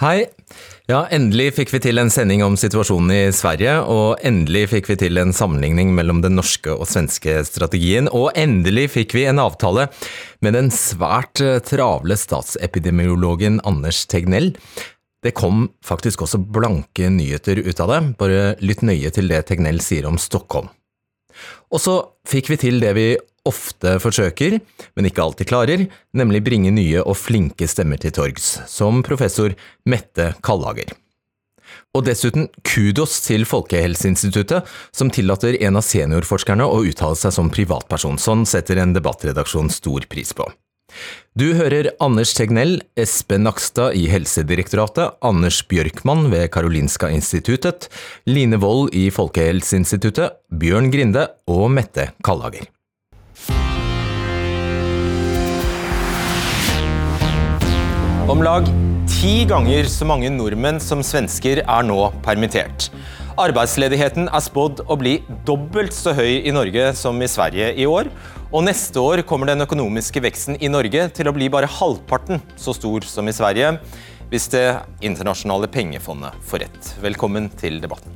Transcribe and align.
Hei. 0.00 0.30
Ja, 0.88 1.02
endelig 1.12 1.58
fikk 1.58 1.74
vi 1.74 1.78
til 1.84 2.00
en 2.00 2.08
sending 2.08 2.40
om 2.40 2.54
situasjonen 2.56 3.10
i 3.12 3.32
Sverige, 3.36 3.74
og 3.84 4.22
endelig 4.24 4.70
fikk 4.72 4.86
vi 4.88 4.94
til 5.02 5.20
en 5.20 5.34
sammenligning 5.36 5.90
mellom 5.92 6.22
den 6.24 6.38
norske 6.38 6.72
og 6.72 6.88
svenske 6.88 7.34
strategien, 7.44 8.08
og 8.08 8.30
endelig 8.32 8.86
fikk 8.94 9.12
vi 9.18 9.26
en 9.28 9.42
avtale 9.42 9.90
med 10.40 10.56
den 10.56 10.72
svært 10.72 11.44
eh, 11.44 11.60
travle 11.68 12.16
statsepidemiologen 12.16 13.60
Anders 13.68 14.06
Tegnell. 14.08 14.54
Det 15.20 15.34
kom 15.36 15.66
faktisk 15.84 16.24
også 16.24 16.40
blanke 16.48 17.12
nyheter 17.12 17.60
ut 17.60 17.84
av 17.84 17.92
det, 17.92 18.00
bare 18.24 18.54
lytt 18.64 18.80
nøye 18.80 19.12
til 19.12 19.28
det 19.28 19.44
Tegnell 19.52 19.84
sier 19.84 20.08
om 20.08 20.16
Stockholm. 20.16 20.72
Og 21.68 21.84
så 21.84 22.00
fikk 22.24 22.48
vi 22.54 22.62
til 22.64 22.80
det 22.80 22.96
vi 22.96 23.10
ofte 23.48 23.96
forsøker, 24.02 24.58
men 24.96 25.08
ikke 25.08 25.24
alltid 25.24 25.50
klarer, 25.50 25.84
nemlig 26.16 26.42
bringe 26.46 26.72
nye 26.74 27.02
og 27.02 27.18
flinke 27.18 27.68
stemmer 27.70 28.00
til 28.00 28.14
torgs, 28.16 28.58
som 28.70 29.04
professor 29.06 29.54
Mette 29.88 30.32
Kallager. 30.44 30.92
Og 31.94 32.04
dessuten 32.06 32.48
kudos 32.66 33.16
til 33.24 33.46
Folkehelseinstituttet, 33.48 34.66
som 34.94 35.10
tillater 35.10 35.58
en 35.58 35.78
av 35.78 35.86
seniorforskerne 35.86 36.66
å 36.66 36.82
uttale 36.86 37.18
seg 37.18 37.34
som 37.34 37.50
privatperson. 37.50 38.18
Sånn 38.18 38.44
setter 38.46 38.78
en 38.82 38.94
debattredaksjon 38.94 39.70
stor 39.74 40.06
pris 40.10 40.34
på. 40.36 40.46
Du 41.38 41.52
hører 41.54 41.92
Anders 42.02 42.32
Tegnell, 42.34 42.80
Espen 42.98 43.44
Nakstad 43.46 43.94
i 43.98 44.08
Helsedirektoratet, 44.10 45.20
Anders 45.22 45.62
Bjørkmann 45.70 46.26
ved 46.32 46.48
Karolinska 46.54 47.12
instituttet, 47.14 47.86
Line 48.26 48.58
Wold 48.62 48.90
i 48.98 49.06
Folkehelseinstituttet, 49.14 50.42
Bjørn 50.50 50.90
Grinde 50.94 51.28
og 51.50 51.70
Mette 51.78 52.10
Kallager. 52.26 52.66
Om 58.30 58.44
lag 58.46 58.68
ti 59.10 59.40
ganger 59.50 59.88
så 59.90 60.06
mange 60.06 60.28
nordmenn 60.30 60.76
som 60.78 61.00
svensker 61.02 61.64
er 61.64 61.82
nå 61.82 61.96
permittert. 62.22 62.84
Arbeidsledigheten 63.42 64.28
er 64.30 64.42
spådd 64.44 64.84
å 64.86 64.96
bli 65.00 65.16
dobbelt 65.48 65.90
så 65.96 66.12
høy 66.14 66.46
i 66.46 66.52
Norge 66.54 66.92
som 66.94 67.18
i 67.18 67.26
Sverige 67.26 67.72
i 67.74 67.88
år. 67.90 68.06
Og 68.52 68.62
neste 68.68 69.02
år 69.02 69.24
kommer 69.26 69.50
den 69.50 69.64
økonomiske 69.64 70.22
veksten 70.22 70.60
i 70.62 70.70
Norge 70.70 71.08
til 71.16 71.26
å 71.26 71.34
bli 71.34 71.48
bare 71.50 71.66
halvparten 71.74 72.38
så 72.54 72.70
stor 72.76 73.02
som 73.10 73.26
i 73.26 73.34
Sverige, 73.34 73.72
hvis 74.30 74.46
Det 74.54 74.78
internasjonale 75.02 75.66
pengefondet 75.66 76.38
får 76.46 76.62
rett. 76.68 76.90
Velkommen 77.02 77.50
til 77.58 77.80
debatten. 77.82 78.14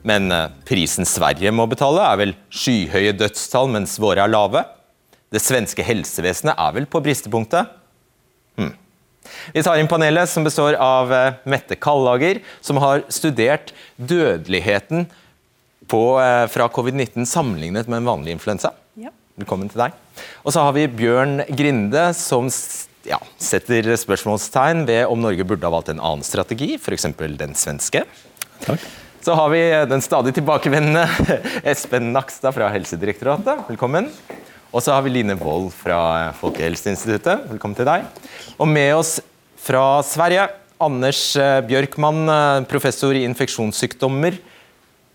Men 0.00 0.32
eh, 0.32 0.46
prisen 0.64 1.04
Sverige 1.04 1.52
må 1.52 1.68
betale, 1.68 2.08
er 2.08 2.22
vel 2.22 2.32
skyhøye 2.48 3.12
dødstall, 3.20 3.68
mens 3.68 3.98
våre 4.00 4.24
er 4.24 4.32
lave? 4.32 4.64
Det 5.28 5.44
svenske 5.44 5.84
helsevesenet 5.84 6.56
er 6.56 6.72
vel 6.78 6.88
på 6.88 7.04
bristepunktet? 7.04 7.77
Vi 9.54 9.62
tar 9.64 9.78
inn 9.80 9.90
panelet, 9.90 10.30
som 10.30 10.44
består 10.46 10.76
av 10.82 11.12
eh, 11.12 11.38
Mette 11.48 11.78
Kallager, 11.80 12.42
som 12.60 12.80
har 12.82 13.04
studert 13.12 13.72
dødeligheten 13.96 15.06
på, 15.88 16.02
eh, 16.20 16.44
fra 16.52 16.68
covid-19 16.68 17.26
sammenlignet 17.28 17.88
med 17.88 18.02
en 18.02 18.10
vanlig 18.12 18.36
influensa. 18.36 18.72
Ja. 18.98 19.12
Velkommen 19.38 19.70
til 19.72 19.84
deg. 19.86 19.96
Og 20.44 20.52
så 20.54 20.64
har 20.66 20.74
vi 20.76 20.88
Bjørn 20.90 21.42
Grinde, 21.56 22.08
som 22.18 22.50
ja, 23.08 23.20
setter 23.40 23.94
spørsmålstegn 23.96 24.84
ved 24.88 25.04
om 25.08 25.22
Norge 25.22 25.46
burde 25.48 25.64
ha 25.64 25.72
valgt 25.72 25.92
en 25.92 26.02
annen 26.02 26.26
strategi, 26.26 26.74
f.eks. 26.76 27.08
den 27.38 27.54
svenske. 27.56 28.04
Takk. 28.64 28.88
Så 29.24 29.34
har 29.34 29.50
vi 29.50 29.60
den 29.90 30.02
stadig 30.04 30.34
tilbakevendende 30.36 31.06
Espen 31.72 32.12
Nakstad 32.14 32.54
fra 32.56 32.70
Helsedirektoratet. 32.72 33.66
Velkommen. 33.68 34.10
Og 34.68 34.82
så 34.84 34.92
har 34.92 35.04
vi 35.04 35.14
Line 35.14 35.32
Wold 35.40 35.70
fra 35.72 36.28
Folkehelseinstituttet. 36.36 37.46
Velkommen 37.48 37.76
til 37.78 37.88
deg. 37.88 38.04
Og 38.60 38.68
med 38.68 38.92
oss 38.98 39.14
fra 39.64 40.02
Sverige, 40.04 40.44
Anders 40.78 41.22
Bjørkmann, 41.34 41.66
Bjørkman, 41.70 42.20
eh, 42.34 42.66
professor 42.68 43.16
i 43.16 43.24
infeksjonssykdommer. 43.24 44.36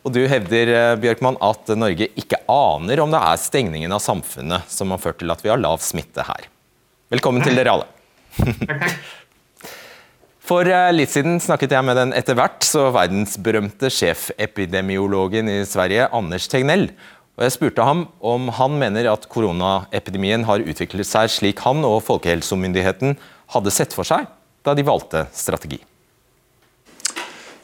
Og 0.04 0.12
du 0.16 0.24
hevder 0.26 0.98
Bjørkmann, 0.98 1.38
Bjørkman, 1.38 1.38
at 1.38 1.70
Norge 1.78 2.10
ikke 2.18 2.42
aner 2.50 3.00
om 3.00 3.14
det 3.14 3.22
er 3.22 3.44
stengningen 3.46 3.94
av 3.94 4.02
samfunnet 4.02 4.66
som 4.68 4.90
har 4.90 4.98
ført 4.98 5.22
til 5.22 5.32
at 5.32 5.46
vi 5.46 5.54
har 5.54 5.62
lav 5.62 5.78
smitte 5.86 6.26
her. 6.26 6.50
Velkommen 7.14 7.46
til 7.46 7.56
dere 7.56 7.78
alle. 7.78 7.88
For 10.44 10.68
litt 10.92 11.14
siden 11.14 11.38
snakket 11.40 11.72
jeg 11.72 11.86
med 11.88 11.96
den 11.96 12.10
etter 12.18 12.36
hvert 12.36 12.66
så 12.68 12.90
verdensberømte 12.92 13.88
sjefepidemiologen 13.94 15.48
i 15.48 15.62
Sverige, 15.64 16.10
Anders 16.12 16.50
Tegnell. 16.52 16.90
Og 17.34 17.46
jeg 17.48 17.56
spurte 17.56 17.86
ham 17.86 18.06
om 18.22 18.52
han 18.54 18.76
mener 18.78 19.10
at 19.10 19.26
koronaepidemien 19.32 20.46
har 20.46 20.62
utviklet 20.62 21.10
seg 21.10 21.32
slik 21.34 21.64
han 21.66 21.82
og 21.88 22.04
Folkehelsemyndigheten 22.06 23.18
hadde 23.56 23.74
sett 23.74 23.96
for 23.96 24.06
seg 24.06 24.30
da 24.64 24.76
de 24.78 24.86
valgte 24.86 25.26
strategi. 25.36 25.80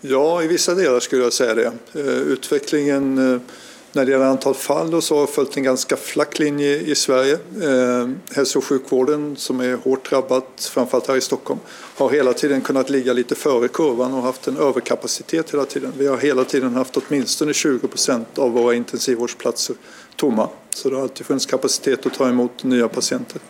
Ja, 0.02 0.42
i 0.42 0.48
vissa 0.48 0.74
deler 0.78 1.04
skulle 1.04 1.28
jeg 1.28 1.36
si 1.36 1.48
det. 1.60 1.70
Eh, 2.00 2.32
utvecklingen 2.34 3.10
eh, 3.20 3.58
när 3.92 4.06
det 4.06 4.12
gäller 4.12 4.26
antal 4.26 4.56
fall 4.56 5.02
så 5.02 5.20
har 5.20 5.28
följt 5.28 5.58
en 5.58 5.64
ganska 5.64 5.98
flack 5.98 6.40
linje 6.40 6.78
i 6.78 6.96
Sverige. 6.96 7.34
Eh, 7.34 8.10
hälso 8.36 8.60
och 8.60 8.66
sjukvården 8.66 9.36
som 9.36 9.60
är 9.60 9.76
hårt 9.76 10.10
drabbat, 10.10 10.72
framförallt 10.74 11.08
här 11.08 11.16
i 11.16 11.22
Stockholm, 11.22 11.60
har 11.96 12.10
hela 12.10 12.34
tiden 12.34 12.62
kunnat 12.62 12.90
ligga 12.90 13.14
lite 13.14 13.36
före 13.36 13.68
kurvan 13.68 14.14
och 14.14 14.24
haft 14.24 14.48
en 14.48 14.58
överkapacitet 14.58 15.54
hela 15.54 15.66
tiden. 15.66 15.94
Vi 15.98 16.08
har 16.08 16.18
hela 16.18 16.44
tiden 16.44 16.76
haft 16.76 16.98
åtminstone 16.98 17.54
20 17.54 17.88
procent 17.88 18.40
av 18.40 18.52
våra 18.52 18.76
intensivvårdsplatser 18.76 19.76
tomma. 20.16 20.50
Så 20.70 20.90
det 20.90 20.96
har 20.96 21.04
alltid 21.04 21.26
funnits 21.26 21.46
kapacitet 21.46 22.06
att 22.06 22.14
ta 22.14 22.30
emot 22.30 22.64
nya 22.64 22.88
patienter. 22.88 23.42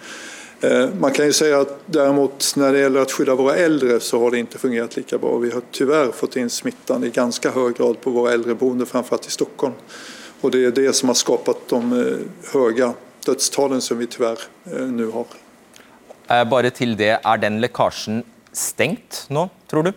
Eh, 0.62 0.90
man 1.00 1.12
kan 1.12 1.26
ju 1.26 1.34
säga 1.34 1.60
att 1.60 1.80
däremot 1.86 2.54
när 2.56 2.74
det 2.74 2.80
gäller 2.80 3.00
att 3.00 3.12
skydda 3.12 3.36
våra 3.36 3.56
äldre 3.56 4.00
så 4.00 4.20
har 4.20 4.32
det 4.32 4.40
inte 4.40 4.58
fungerat 4.58 4.96
lika 4.96 5.18
bra. 5.18 5.38
Vi 5.38 5.52
har 5.52 5.62
tyvärr 5.72 6.12
fått 6.12 6.36
in 6.36 6.50
smittan 6.50 7.04
i 7.04 7.10
ganska 7.10 7.52
hög 7.52 7.76
grad 7.76 8.02
på 8.02 8.10
våra 8.10 8.34
äldreboenden, 8.34 8.88
framförallt 8.88 9.28
i 9.28 9.32
Stockholm. 9.32 9.74
Och 10.42 10.52
det 10.52 10.66
är 10.66 10.72
det 10.72 10.94
som 10.94 11.10
har 11.10 11.16
skapat 11.16 11.68
de 11.70 11.92
høye 11.92 12.28
höga 12.54 12.94
dødstallene 13.26 13.82
som 13.82 13.98
vi 13.98 14.08
tyvärr 14.08 14.40
nå 14.88 15.12
har. 15.12 15.26
Bare 16.46 16.70
til 16.70 16.96
det, 16.98 17.18
er 17.26 17.42
den 17.42 17.60
lekkasjen 17.62 18.24
stengt 18.54 19.26
nå, 19.34 19.50
tror 19.70 19.90
du? 19.90 19.92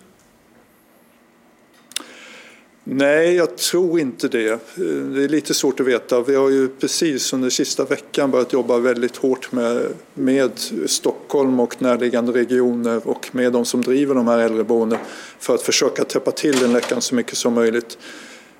Nei, 2.83 3.37
jeg 3.37 3.47
tror 3.63 4.01
ikke 4.03 4.29
det. 4.33 4.57
Det 4.75 5.23
er 5.23 5.31
litt 5.31 5.53
svårt 5.55 5.81
å 5.81 5.87
vite. 5.87 6.19
Vi 6.27 6.35
har 6.35 6.49
jo 6.51 6.65
precis 6.83 7.29
under 7.37 7.53
siste 7.55 7.87
veckan 7.87 8.33
börjat 8.33 8.57
jobba 8.57 8.81
veldig 8.83 9.11
hårt 9.23 9.53
med, 9.55 9.93
med 10.15 10.59
Stockholm 10.91 11.61
og 11.63 11.77
närliggande 11.79 12.35
regioner 12.35 13.07
og 13.07 13.29
med 13.39 13.53
de 13.53 13.63
som 13.65 13.87
driver 13.87 14.19
de 14.19 14.27
här 14.27 14.49
for 14.49 14.99
för 15.39 15.55
att 15.55 15.63
försöka 15.63 16.05
täppa 16.05 16.31
till 16.31 16.59
den 16.59 16.73
läckan 16.73 17.01
så 17.01 17.15
mye 17.15 17.35
som 17.35 17.55
möjligt. 17.55 17.99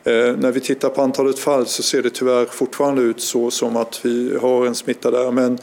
Eh, 0.05 0.37
när 0.37 0.53
vi 0.53 0.61
tittar 0.61 0.89
på 0.89 1.03
antalet 1.03 1.39
fall 1.39 1.67
så 1.67 1.83
ser 1.83 2.03
det 2.03 2.11
tyvärr 2.11 2.45
fortfarande 2.45 3.03
ut 3.03 3.21
så 3.21 3.51
som 3.51 3.77
att 3.77 4.01
vi 4.03 4.37
har 4.37 4.67
en 4.67 4.75
smitta 4.75 5.11
där. 5.11 5.31
Men 5.31 5.59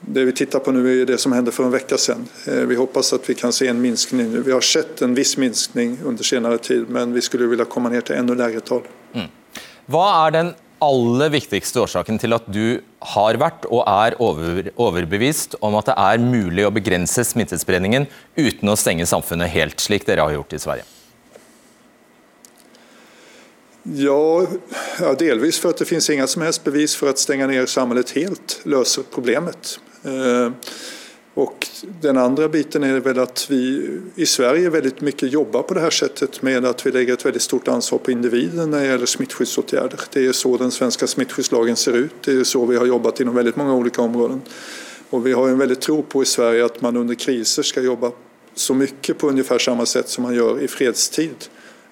det 0.00 0.24
vi 0.24 0.32
tittar 0.32 0.58
på 0.58 0.72
nu 0.72 1.02
är 1.02 1.06
det 1.06 1.18
som 1.18 1.32
hände 1.32 1.52
för 1.52 1.64
en 1.64 1.70
vecka 1.70 1.98
sedan. 1.98 2.28
Eh, 2.46 2.54
vi 2.54 2.76
hoppas 2.76 3.12
att 3.12 3.30
vi 3.30 3.34
kan 3.34 3.52
se 3.52 3.68
en 3.68 3.80
minskning 3.80 4.32
nu. 4.32 4.42
Vi 4.42 4.52
har 4.52 4.60
sett 4.60 5.02
en 5.02 5.14
viss 5.14 5.36
minskning 5.36 5.98
under 6.04 6.24
senare 6.24 6.58
tid, 6.58 6.84
men 6.88 7.12
vi 7.12 7.20
skulle 7.20 7.46
vilja 7.46 7.64
komma 7.64 7.88
ner 7.88 8.00
till 8.00 8.14
ännu 8.14 8.34
lägre 8.34 8.60
tal. 8.60 8.82
Mm. 9.12 9.28
Hva 9.86 10.06
er 10.26 10.34
den 10.34 10.50
aller 10.84 11.32
viktigste 11.32 11.80
årsaken 11.82 12.20
til 12.22 12.36
at 12.36 12.46
du 12.50 12.78
har 13.14 13.38
vært 13.40 13.66
og 13.66 13.82
er 13.88 14.14
over, 14.22 14.70
overbevist 14.76 15.56
om 15.64 15.78
at 15.78 15.90
det 15.90 15.96
er 15.98 16.22
mulig 16.22 16.66
å 16.66 16.74
begrense 16.74 17.24
smittespredningen 17.24 18.06
uten 18.36 18.70
å 18.70 18.76
stenge 18.78 19.06
samfunnet 19.08 19.50
helt, 19.54 19.80
slik 19.82 20.06
dere 20.06 20.26
har 20.26 20.36
gjort 20.36 20.54
i 20.54 20.62
Sverige? 20.62 20.86
Ja, 23.94 24.46
delvis 25.18 25.58
för 25.58 25.68
att 25.68 25.76
det 25.76 25.84
finns 25.84 26.10
inga 26.10 26.26
som 26.26 26.42
helst 26.42 26.64
bevis 26.64 26.96
för 26.96 27.10
att 27.10 27.18
stänga 27.18 27.46
ner 27.46 27.66
samhället 27.66 28.10
helt 28.10 28.60
löser 28.62 29.02
problemet. 29.10 29.80
Eh, 30.04 30.52
och 31.34 31.66
den 32.00 32.16
andra 32.16 32.48
biten 32.48 32.82
är 32.84 33.00
väl 33.00 33.18
att 33.18 33.46
vi 33.50 33.90
i 34.14 34.26
Sverige 34.26 34.70
väldigt 34.70 35.00
mycket 35.00 35.32
jobbar 35.32 35.62
på 35.62 35.74
det 35.74 35.80
här 35.80 35.90
sättet 35.90 36.42
med 36.42 36.64
att 36.64 36.86
vi 36.86 36.90
lägger 36.90 37.12
ett 37.12 37.26
väldigt 37.26 37.42
stort 37.42 37.68
ansvar 37.68 37.98
på 37.98 38.10
individen 38.10 38.70
när 38.70 38.80
det 38.80 38.86
gäller 38.86 39.06
smittskyddsåtgärder. 39.06 40.00
Det 40.12 40.26
är 40.26 40.32
så 40.32 40.56
den 40.56 40.70
svenska 40.70 41.06
smittskyddslagen 41.06 41.76
ser 41.76 41.92
ut. 41.92 42.12
Det 42.24 42.32
är 42.32 42.44
så 42.44 42.66
vi 42.66 42.76
har 42.76 42.86
jobbat 42.86 43.20
inom 43.20 43.34
väldigt 43.34 43.56
många 43.56 43.74
olika 43.74 44.02
områden. 44.02 44.40
Och 45.10 45.26
vi 45.26 45.32
har 45.32 45.48
en 45.48 45.58
väldigt 45.58 45.80
tro 45.80 46.02
på 46.02 46.22
i 46.22 46.26
Sverige 46.26 46.64
att 46.64 46.80
man 46.80 46.96
under 46.96 47.14
kriser 47.14 47.62
ska 47.62 47.80
jobba 47.80 48.10
så 48.54 48.74
mycket 48.74 49.18
på 49.18 49.28
ungefär 49.28 49.58
samma 49.58 49.86
sätt 49.86 50.08
som 50.08 50.22
man 50.22 50.34
gör 50.34 50.60
i 50.60 50.68
fredstid 50.68 51.36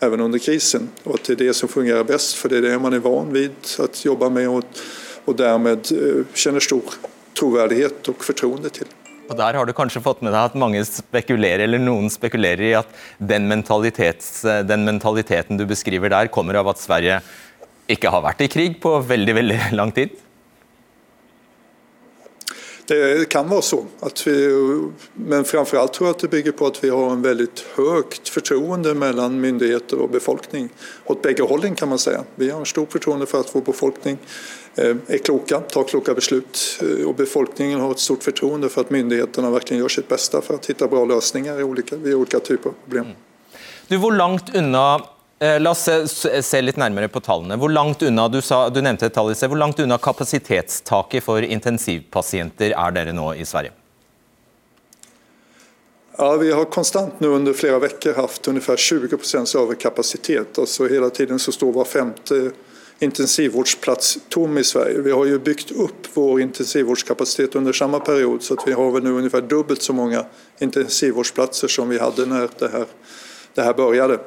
även 0.01 0.21
under 0.21 0.39
krisen. 0.39 0.89
Och 1.05 1.15
att 1.15 1.25
det 1.25 1.33
är 1.33 1.37
det 1.37 1.55
som 1.55 1.69
fungerar 1.69 2.05
bäst 2.05 2.35
för 2.35 2.49
det 2.49 2.57
är 2.57 2.63
det 2.63 2.79
man 2.79 2.93
är 2.93 2.99
van 2.99 3.33
vid 3.33 3.51
att 3.79 4.05
jobba 4.05 4.31
med 4.31 4.49
och, 4.49 4.65
och 5.25 5.37
därmed 5.37 5.79
eh, 5.93 6.25
känner 6.35 6.61
stor 6.61 6.83
troverdighet 7.37 8.09
og 8.09 8.25
fortroende 8.25 8.71
til. 8.73 8.89
Og 9.27 9.35
Der 9.37 9.57
har 9.59 9.67
du 9.67 9.73
kanskje 9.75 10.03
fått 10.05 10.21
med 10.23 10.31
deg 10.33 10.53
at 10.53 10.59
mange 10.59 10.85
spekulerer, 10.87 11.65
eller 11.67 11.83
noen 11.83 12.07
spekulerer 12.13 12.63
i 12.63 12.77
at 12.79 12.93
den, 13.19 13.49
den, 13.51 14.85
mentaliteten 14.87 15.59
du 15.59 15.67
beskriver 15.67 16.13
der, 16.15 16.31
kommer 16.31 16.61
av 16.61 16.71
at 16.71 16.79
Sverige 16.79 17.19
ikke 17.91 18.11
har 18.11 18.23
vært 18.23 18.45
i 18.47 18.49
krig 18.51 18.79
på 18.83 18.95
veldig, 19.03 19.35
veldig 19.35 19.59
lang 19.75 19.91
tid? 19.97 20.15
Det 22.87 23.29
kan 23.29 23.49
vara 23.49 23.63
så. 23.63 23.85
Att 24.01 24.27
vi, 24.27 24.49
men 25.13 25.45
framförallt 25.45 25.93
tror 25.93 26.09
jag 26.09 26.15
att 26.15 26.21
det 26.21 26.29
bygger 26.29 26.53
på 26.53 26.67
att 26.67 26.85
vi 26.85 26.89
har 26.89 27.11
en 27.11 27.23
väldigt 27.23 27.67
högt 27.75 28.29
förtroende 28.29 28.95
mellan 28.95 29.41
myndigheter 29.41 29.99
och 29.99 30.11
befolkning. 30.11 30.69
Åt 31.05 31.23
bägge 31.23 31.43
hållen 31.43 31.75
kan 31.75 31.89
man 31.89 31.99
säga. 31.99 32.25
Vi 32.35 32.51
har 32.51 32.61
en 32.61 32.67
stor 32.67 32.87
förtroende 32.87 33.27
för 33.27 33.41
att 33.41 33.55
vår 33.55 33.61
befolkning 33.61 34.19
er 34.75 34.99
är 35.07 35.19
kloka, 35.19 35.61
tar 35.61 35.85
kloka 35.85 36.15
beslut 36.15 36.79
Og 36.83 37.07
och 37.07 37.15
befolkningen 37.15 37.81
har 37.81 37.91
ett 37.91 37.99
stort 37.99 38.23
förtroende 38.23 38.69
för 38.69 38.81
att 38.81 38.91
myndigheterna 38.91 39.51
verkligen 39.51 39.83
gör 39.83 39.89
sitt 39.89 40.09
bästa 40.09 40.41
för 40.41 40.55
att 40.55 40.67
hitta 40.67 40.89
bra 40.89 41.05
lösningar 41.05 41.61
i 41.61 41.63
olika, 41.63 42.41
typer 42.41 42.69
av 42.69 42.75
problem. 42.85 43.05
Mm. 43.05 43.17
Du, 43.89 43.97
hvor 43.97 44.13
langt 44.13 44.57
unna 44.57 45.01
Eh, 45.01 45.16
la 45.39 45.71
oss 45.71 45.83
se, 45.85 46.43
se, 46.43 46.61
litt 46.63 46.79
nærmere 46.81 47.11
på 47.13 47.21
tallene. 47.21 47.59
Hvor 47.61 47.69
langt 47.69 48.03
unna, 48.03 48.29
du, 48.33 48.39
sa, 48.41 48.69
du 48.73 48.81
nevnte 48.81 49.11
et 49.11 49.15
tall 49.17 49.33
i 49.33 49.35
sted, 49.37 49.51
hvor 49.53 49.61
langt 49.61 49.81
unna 49.85 49.99
kapasitetstaket 50.01 51.25
for 51.25 51.45
intensivpasienter 51.45 52.73
er 52.73 52.97
dere 52.97 53.13
nå 53.17 53.35
i 53.37 53.45
Sverige? 53.45 53.75
Ja, 56.19 56.37
vi 56.37 56.53
har 56.53 56.65
konstant 56.65 57.21
nå 57.21 57.29
under 57.29 57.53
flere 57.53 57.77
uker 57.77 58.15
haft 58.15 58.49
ungefär 58.49 58.77
20% 58.77 59.59
överkapacitet. 59.59 60.59
Alltså 60.59 60.89
hela 60.89 61.11
tiden 61.11 61.39
så 61.39 61.53
står 61.53 61.73
hver 61.73 61.85
femte 61.85 62.51
intensivvårdsplats 62.99 64.19
tom 64.29 64.59
i 64.59 64.65
Sverige. 64.65 65.01
Vi 65.01 65.13
har 65.13 65.27
jo 65.27 65.39
bygd 65.39 65.73
opp 65.77 66.09
vår 66.15 66.41
intensivvårdskapasitet 66.41 67.55
under 67.55 67.73
samme 67.73 68.01
period 68.01 68.43
så 68.43 68.57
vi 68.67 68.73
har 68.73 68.91
vel 68.91 69.05
nå 69.05 69.11
ungefär 69.11 69.41
dubbelt 69.41 69.83
så 69.83 69.93
mange 69.93 70.25
intensivvårdsplatser 70.59 71.69
som 71.69 71.89
vi 71.89 71.99
hadde 71.99 72.27
när 72.27 72.49
det 72.59 72.69
her, 72.69 72.87
det 73.55 73.63
här 73.63 73.75
började. 73.75 74.19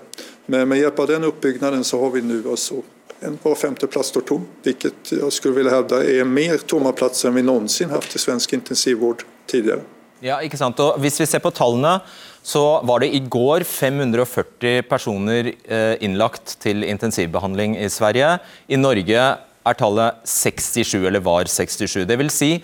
Men 0.50 0.70
med 0.70 0.80
hjälp 0.80 1.00
av 1.00 1.08
den 1.08 1.24
uppbyggnaden 1.24 1.84
så 1.84 2.00
har 2.00 2.10
vi 2.10 2.22
nu 2.22 2.44
alltså 2.50 2.76
en 3.20 3.38
var 3.44 3.56
femte 3.56 3.88
plats 3.88 4.10
står 4.10 4.22
tom, 4.22 4.48
vilket 4.64 5.12
jag 5.12 5.34
skulle 5.34 5.54
vilja 5.56 5.72
hävda 5.72 6.04
är 6.04 6.24
mer 6.24 6.58
tomma 6.58 6.92
platser 6.92 7.30
än 7.30 7.36
vi 7.36 7.42
någonsin 7.42 7.90
haft 7.90 8.16
i 8.16 8.20
svensk 8.20 8.54
intensivvård 8.54 9.24
tidligere. 9.46 9.82
Ja, 10.20 10.40
ikke 10.42 10.58
sant. 10.58 10.80
Og 10.82 10.98
hvis 11.04 11.20
vi 11.22 11.28
ser 11.30 11.44
på 11.44 11.52
tallene, 11.54 12.00
så 12.42 12.82
var 12.84 13.04
det 13.04 13.12
i 13.14 13.22
går 13.22 13.64
540 13.64 14.82
personer 14.90 15.52
eh, 15.54 15.96
innlagt 16.04 16.58
til 16.64 16.84
intensivbehandling 16.84 17.78
i 17.78 17.90
Sverige. 17.92 18.40
I 18.68 18.80
Norge 18.80 19.28
er 19.70 19.78
tallet 19.78 20.26
67, 20.26 20.98
eller 21.06 21.22
var 21.24 21.46
67. 21.46 22.08
Det 22.10 22.18
vil 22.20 22.34
si 22.34 22.56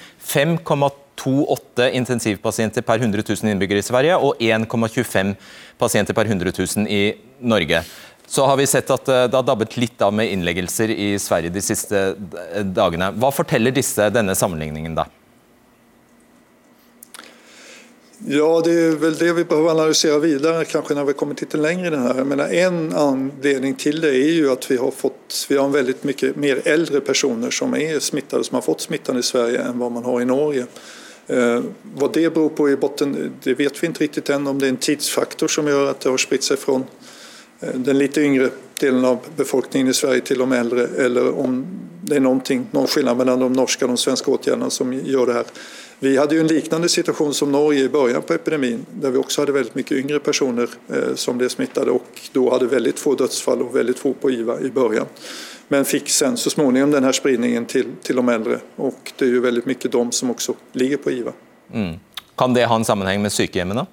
5,28 1.15 1.89
intensivpasienter 1.91 2.81
per 2.81 2.99
100 2.99 3.23
000 3.27 3.51
innbyggere 3.51 3.79
i 3.79 3.83
Sverige 3.83 4.17
og 4.17 4.35
1,25 4.39 5.35
pasienter 5.77 6.13
per 6.13 6.25
100 6.25 6.51
000 6.77 6.87
i 6.87 7.13
Norge. 7.39 7.83
Så 8.27 8.45
har 8.45 8.57
vi 8.57 8.67
sett 8.67 8.89
at 8.89 9.07
eh, 9.07 9.27
det 9.29 9.37
har 9.37 9.45
dabbet 9.45 9.77
litt 9.77 10.01
av 10.01 10.13
med 10.13 10.31
innleggelser 10.31 10.89
i 10.89 11.13
Sverige 11.19 11.53
de 11.53 11.61
siste 11.61 12.07
eh, 12.15 12.63
dagene. 12.65 13.11
Hva 13.21 13.31
forteller 13.33 13.75
disse, 13.75 14.09
denne 14.09 14.35
sammenligningen 14.35 14.97
da? 14.97 15.05
Ja, 18.25 18.61
det 18.63 18.73
er 18.73 18.95
vel 18.97 19.17
det 19.19 19.33
vi 19.37 19.43
behöver 19.45 19.75
analysere 19.75 20.17
videre 20.23 20.63
kanskje 20.65 20.95
når 20.97 21.11
vi 21.11 21.13
kommer 21.19 21.35
lite 21.37 21.59
lenger 21.59 21.87
i 21.87 21.89
den 21.89 22.01
här. 22.01 22.23
Men 22.23 22.39
en 22.39 22.93
anledning 22.93 23.75
til 23.75 24.01
det 24.01 24.13
er 24.15 24.31
ju 24.33 24.51
att 24.51 24.71
vi 24.71 24.77
har 24.77 24.91
fått, 24.91 25.45
vi 25.49 25.57
har 25.57 25.69
väldigt 25.69 26.03
mycket 26.03 26.35
mer 26.35 26.61
äldre 26.65 27.01
personer 27.01 27.51
som 27.51 27.73
är 27.75 27.99
smittade, 27.99 28.43
som 28.43 28.55
har 28.55 28.61
fått 28.61 28.81
smittan 28.81 29.17
i 29.17 29.23
Sverige 29.23 29.61
enn 29.61 29.79
vad 29.79 29.91
man 29.91 30.03
har 30.03 30.21
i 30.21 30.25
Norge. 30.25 30.65
Eh, 31.27 31.63
vad 31.95 32.13
det 32.13 32.33
beror 32.33 32.49
på 32.49 32.69
i 32.69 32.75
botten, 32.75 33.33
det 33.43 33.53
vet 33.53 33.83
vi 33.83 33.87
inte 33.87 34.03
riktigt 34.03 34.29
än. 34.29 34.47
Om 34.47 34.59
det 34.59 34.65
är 34.65 34.69
en 34.69 34.77
tidsfaktor 34.77 35.47
som 35.47 35.67
gör 35.67 35.91
att 35.91 35.99
det 35.99 36.09
har 36.09 36.17
spritt 36.17 36.43
sig 36.43 36.57
från 36.57 36.83
eh, 37.59 37.69
den 37.75 37.97
lite 37.97 38.21
yngre 38.21 38.49
delen 38.79 39.05
av 39.05 39.19
befolkningen 39.35 39.87
i 39.87 39.93
Sverige 39.93 40.21
till 40.21 40.37
de 40.37 40.51
äldre 40.51 40.87
eller 40.97 41.39
om 41.39 41.65
det 42.01 42.15
är 42.15 42.19
någonting, 42.19 42.67
någon 42.71 42.87
skillnad 42.87 43.17
mellan 43.17 43.39
de 43.39 43.53
norska 43.53 43.85
och 43.85 43.89
de 43.89 43.97
svenska 43.97 44.31
åtgärderna 44.31 44.69
som 44.69 44.93
gör 44.93 45.25
det 45.25 45.33
här. 45.33 45.45
Vi 45.99 46.17
hade 46.17 46.35
ju 46.35 46.41
en 46.41 46.47
liknande 46.47 46.89
situation 46.89 47.33
som 47.33 47.51
Norge 47.51 47.83
i 47.83 47.89
början 47.89 48.21
på 48.21 48.33
epidemin 48.33 48.85
där 48.91 49.11
vi 49.11 49.17
också 49.17 49.41
hade 49.41 49.51
väldigt 49.51 49.75
mycket 49.75 49.97
yngre 49.97 50.19
personer 50.19 50.69
eh, 50.89 51.15
som 51.15 51.37
blev 51.37 51.49
smittade 51.49 51.91
och 51.91 52.21
då 52.31 52.51
hade 52.51 52.65
väldigt 52.65 52.99
få 52.99 53.15
dödsfall 53.15 53.61
och 53.61 53.75
väldigt 53.75 53.99
få 53.99 54.13
på 54.13 54.31
IVA 54.31 54.61
i 54.61 54.69
början. 54.69 55.05
Men 55.67 55.85
fick 55.85 56.09
sen 56.09 56.37
så 56.37 56.49
småningom 56.49 56.91
den 56.91 57.03
här 57.03 57.11
spridningen 57.11 57.65
till, 57.65 57.85
till 58.03 58.15
de 58.15 58.29
äldre 58.29 58.59
och 58.75 59.11
det 59.17 59.25
är 59.25 59.29
ju 59.29 59.39
väldigt 59.39 59.65
mycket 59.65 59.91
de 59.91 60.11
som 60.11 60.31
också 60.31 60.53
ligger 60.71 60.97
på 60.97 61.11
IVA. 61.11 61.31
Mm. 61.73 61.95
Kan 62.35 62.53
det 62.53 62.65
ha 62.65 62.75
en 62.75 62.85
sammanhang 62.85 63.21
med 63.21 63.31
sykehjemmene? 63.31 63.85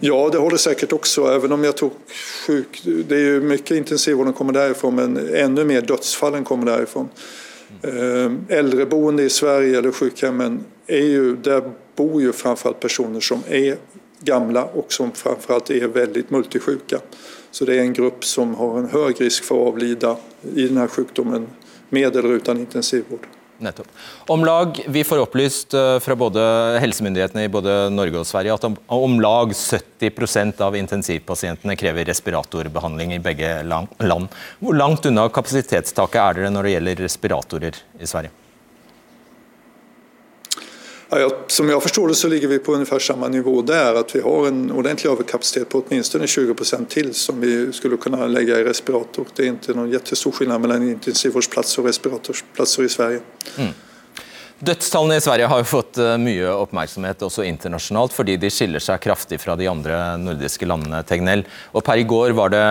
Ja, 0.00 0.28
det 0.32 0.38
håller 0.38 0.56
säkert 0.56 0.92
också, 0.92 1.26
även 1.26 1.52
om 1.52 1.64
jag 1.64 1.76
tror 1.76 1.90
sjuk... 2.46 2.82
Det 2.84 3.14
är 3.14 3.20
ju 3.20 3.40
mycket 3.40 3.70
intensivvården 3.70 4.32
kommer 4.32 4.52
därifrån, 4.52 4.94
men 4.94 5.34
ännu 5.34 5.64
mer 5.64 5.82
dödsfallen 5.82 6.44
kommer 6.44 6.66
därifrån. 6.66 7.08
Mm. 7.82 8.46
Äldreboende 8.48 9.22
i 9.22 9.30
Sverige, 9.30 9.78
eller 9.78 9.92
sjukhemmen, 9.92 10.64
är 10.86 11.04
ju, 11.04 11.36
där 11.36 11.70
bor 11.96 12.22
ju 12.22 12.32
framförallt 12.32 12.80
personer 12.80 13.20
som 13.20 13.42
är 13.48 13.76
gamla 14.20 14.64
och 14.64 14.92
som 14.92 15.12
framförallt 15.12 15.70
är 15.70 15.88
väldigt 15.88 16.30
multisjuka. 16.30 17.00
Så 17.58 17.64
det 17.64 17.78
är 17.78 17.80
en 17.80 17.92
grupp 17.92 18.24
som 18.24 18.54
har 18.54 18.78
en 18.78 18.88
hög 18.88 19.20
risk 19.20 19.44
för 19.44 19.54
att 19.62 19.68
avlida 19.68 20.16
i 20.54 20.68
den 20.68 20.76
här 20.76 20.86
med 21.88 22.16
eller 22.16 22.32
utan 22.32 22.58
intensivvård. 22.58 23.26
Nettopp. 23.58 23.86
Om 24.26 24.44
lag, 24.44 24.84
Vi 24.88 25.04
får 25.04 25.18
opplyst 25.18 25.74
eh, 25.74 25.98
fra 25.98 26.16
både 26.16 26.40
helsemyndighetene 26.80 27.44
i 27.44 27.48
både 27.48 27.90
Norge 27.90 28.20
og 28.20 28.26
Sverige 28.26 28.54
at 28.54 28.64
om, 28.64 28.76
om 28.86 29.20
lag 29.20 29.50
70% 29.50 30.60
av 30.60 30.76
intensivpasientene 30.76 31.76
krever 31.76 32.04
respiratorbehandling 32.04 33.14
i 33.14 33.18
begge 33.18 33.62
land. 33.62 34.28
Hvor 34.58 34.78
langt 34.78 35.06
unna 35.06 35.26
kapasitetstaket 35.28 36.20
er 36.22 36.38
dere 36.38 36.52
når 36.54 36.62
det 36.62 36.76
gjelder 36.76 37.02
respiratorer 37.08 37.82
i 37.98 38.06
Sverige? 38.06 38.30
Ja, 41.10 41.30
som 41.46 41.68
jag 41.68 41.82
förstår 41.82 42.08
det 42.08 42.14
så 42.14 42.28
ligger 42.28 42.48
vi 42.48 42.58
på 42.58 42.72
ungefär 42.74 42.98
samma 42.98 43.28
nivå 43.28 43.62
där, 43.62 43.94
att 43.94 44.16
vi 44.16 44.20
har 44.20 44.46
en 44.46 44.72
ordentlig 44.72 45.10
överkapacitet 45.10 45.68
på 45.68 45.82
åtminstone 45.88 46.26
20 46.26 46.54
procent 46.54 46.90
till 46.90 47.14
som 47.14 47.40
vi 47.40 47.72
skulle 47.72 47.96
kunna 47.96 48.26
lägga 48.26 48.58
i 48.58 48.64
respirator. 48.64 49.26
Det 49.36 49.42
är 49.42 49.46
inte 49.46 49.74
någon 49.74 49.90
jättestor 49.90 50.32
skillnad 50.32 50.60
mellan 50.60 50.88
intensivvårdsplatser 50.88 51.82
och 51.82 51.86
respiratorplatser 51.86 52.82
i 52.82 52.88
Sverige. 52.88 53.20
Mm. 53.56 53.72
Dødstallene 54.58 55.16
i 55.16 55.20
Sverige 55.20 55.46
har 55.46 55.58
jo 55.62 55.64
fått 55.70 55.98
eh, 56.02 56.16
mye 56.18 56.50
oppmerksomhet 56.50 57.22
også 57.22 57.44
internasjonalt, 57.46 58.12
fordi 58.12 58.34
de 58.42 58.50
skiller 58.50 58.82
seg 58.82 59.00
kraftig 59.00 59.38
fra 59.40 59.54
de 59.56 59.68
andre 59.70 60.16
nordiske 60.18 60.66
landene. 60.66 61.04
Tegnell. 61.06 61.44
Og 61.72 61.84
Per 61.86 62.02
i 62.02 62.06
går 62.10 62.34
var 62.34 62.50
det 62.50 62.64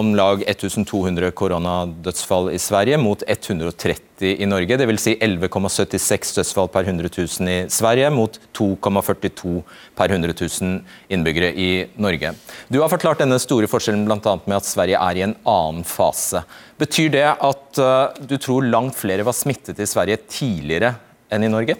om 0.00 0.14
lag 0.16 0.42
1200 0.48 1.30
koronadødsfall 1.36 2.50
i 2.54 2.58
Sverige 2.60 2.98
mot 3.00 3.22
130 3.26 4.30
i 4.40 4.48
Norge. 4.48 4.78
Dvs. 4.80 5.04
Si 5.04 5.14
11,76 5.16 6.32
dødsfall 6.38 6.70
per 6.72 6.88
100 6.88 7.10
000 7.16 7.50
i 7.52 7.58
Sverige 7.72 8.10
mot 8.14 8.38
2,42 8.56 9.54
per 9.98 10.14
100 10.16 10.36
000 10.40 10.80
innbyggere 11.12 11.52
i 11.52 11.68
Norge. 12.00 12.32
Du 12.68 12.80
har 12.80 12.92
forklart 12.92 13.22
denne 13.24 13.40
store 13.42 13.68
forskjellen 13.70 14.06
bl.a. 14.08 14.36
med 14.44 14.58
at 14.58 14.68
Sverige 14.68 15.00
er 15.00 15.20
i 15.20 15.26
en 15.28 15.36
annen 15.48 15.84
fase. 15.88 16.44
Betyr 16.80 17.12
det 17.16 17.28
at 17.28 17.82
uh, 17.84 18.24
du 18.24 18.36
tror 18.40 18.68
langt 18.68 18.98
flere 18.98 19.26
var 19.26 19.36
smittet 19.36 19.80
i 19.80 19.88
Sverige 19.88 20.22
tidligere 20.28 20.94
enn 21.30 21.46
i 21.46 21.52
Norge? 21.52 21.78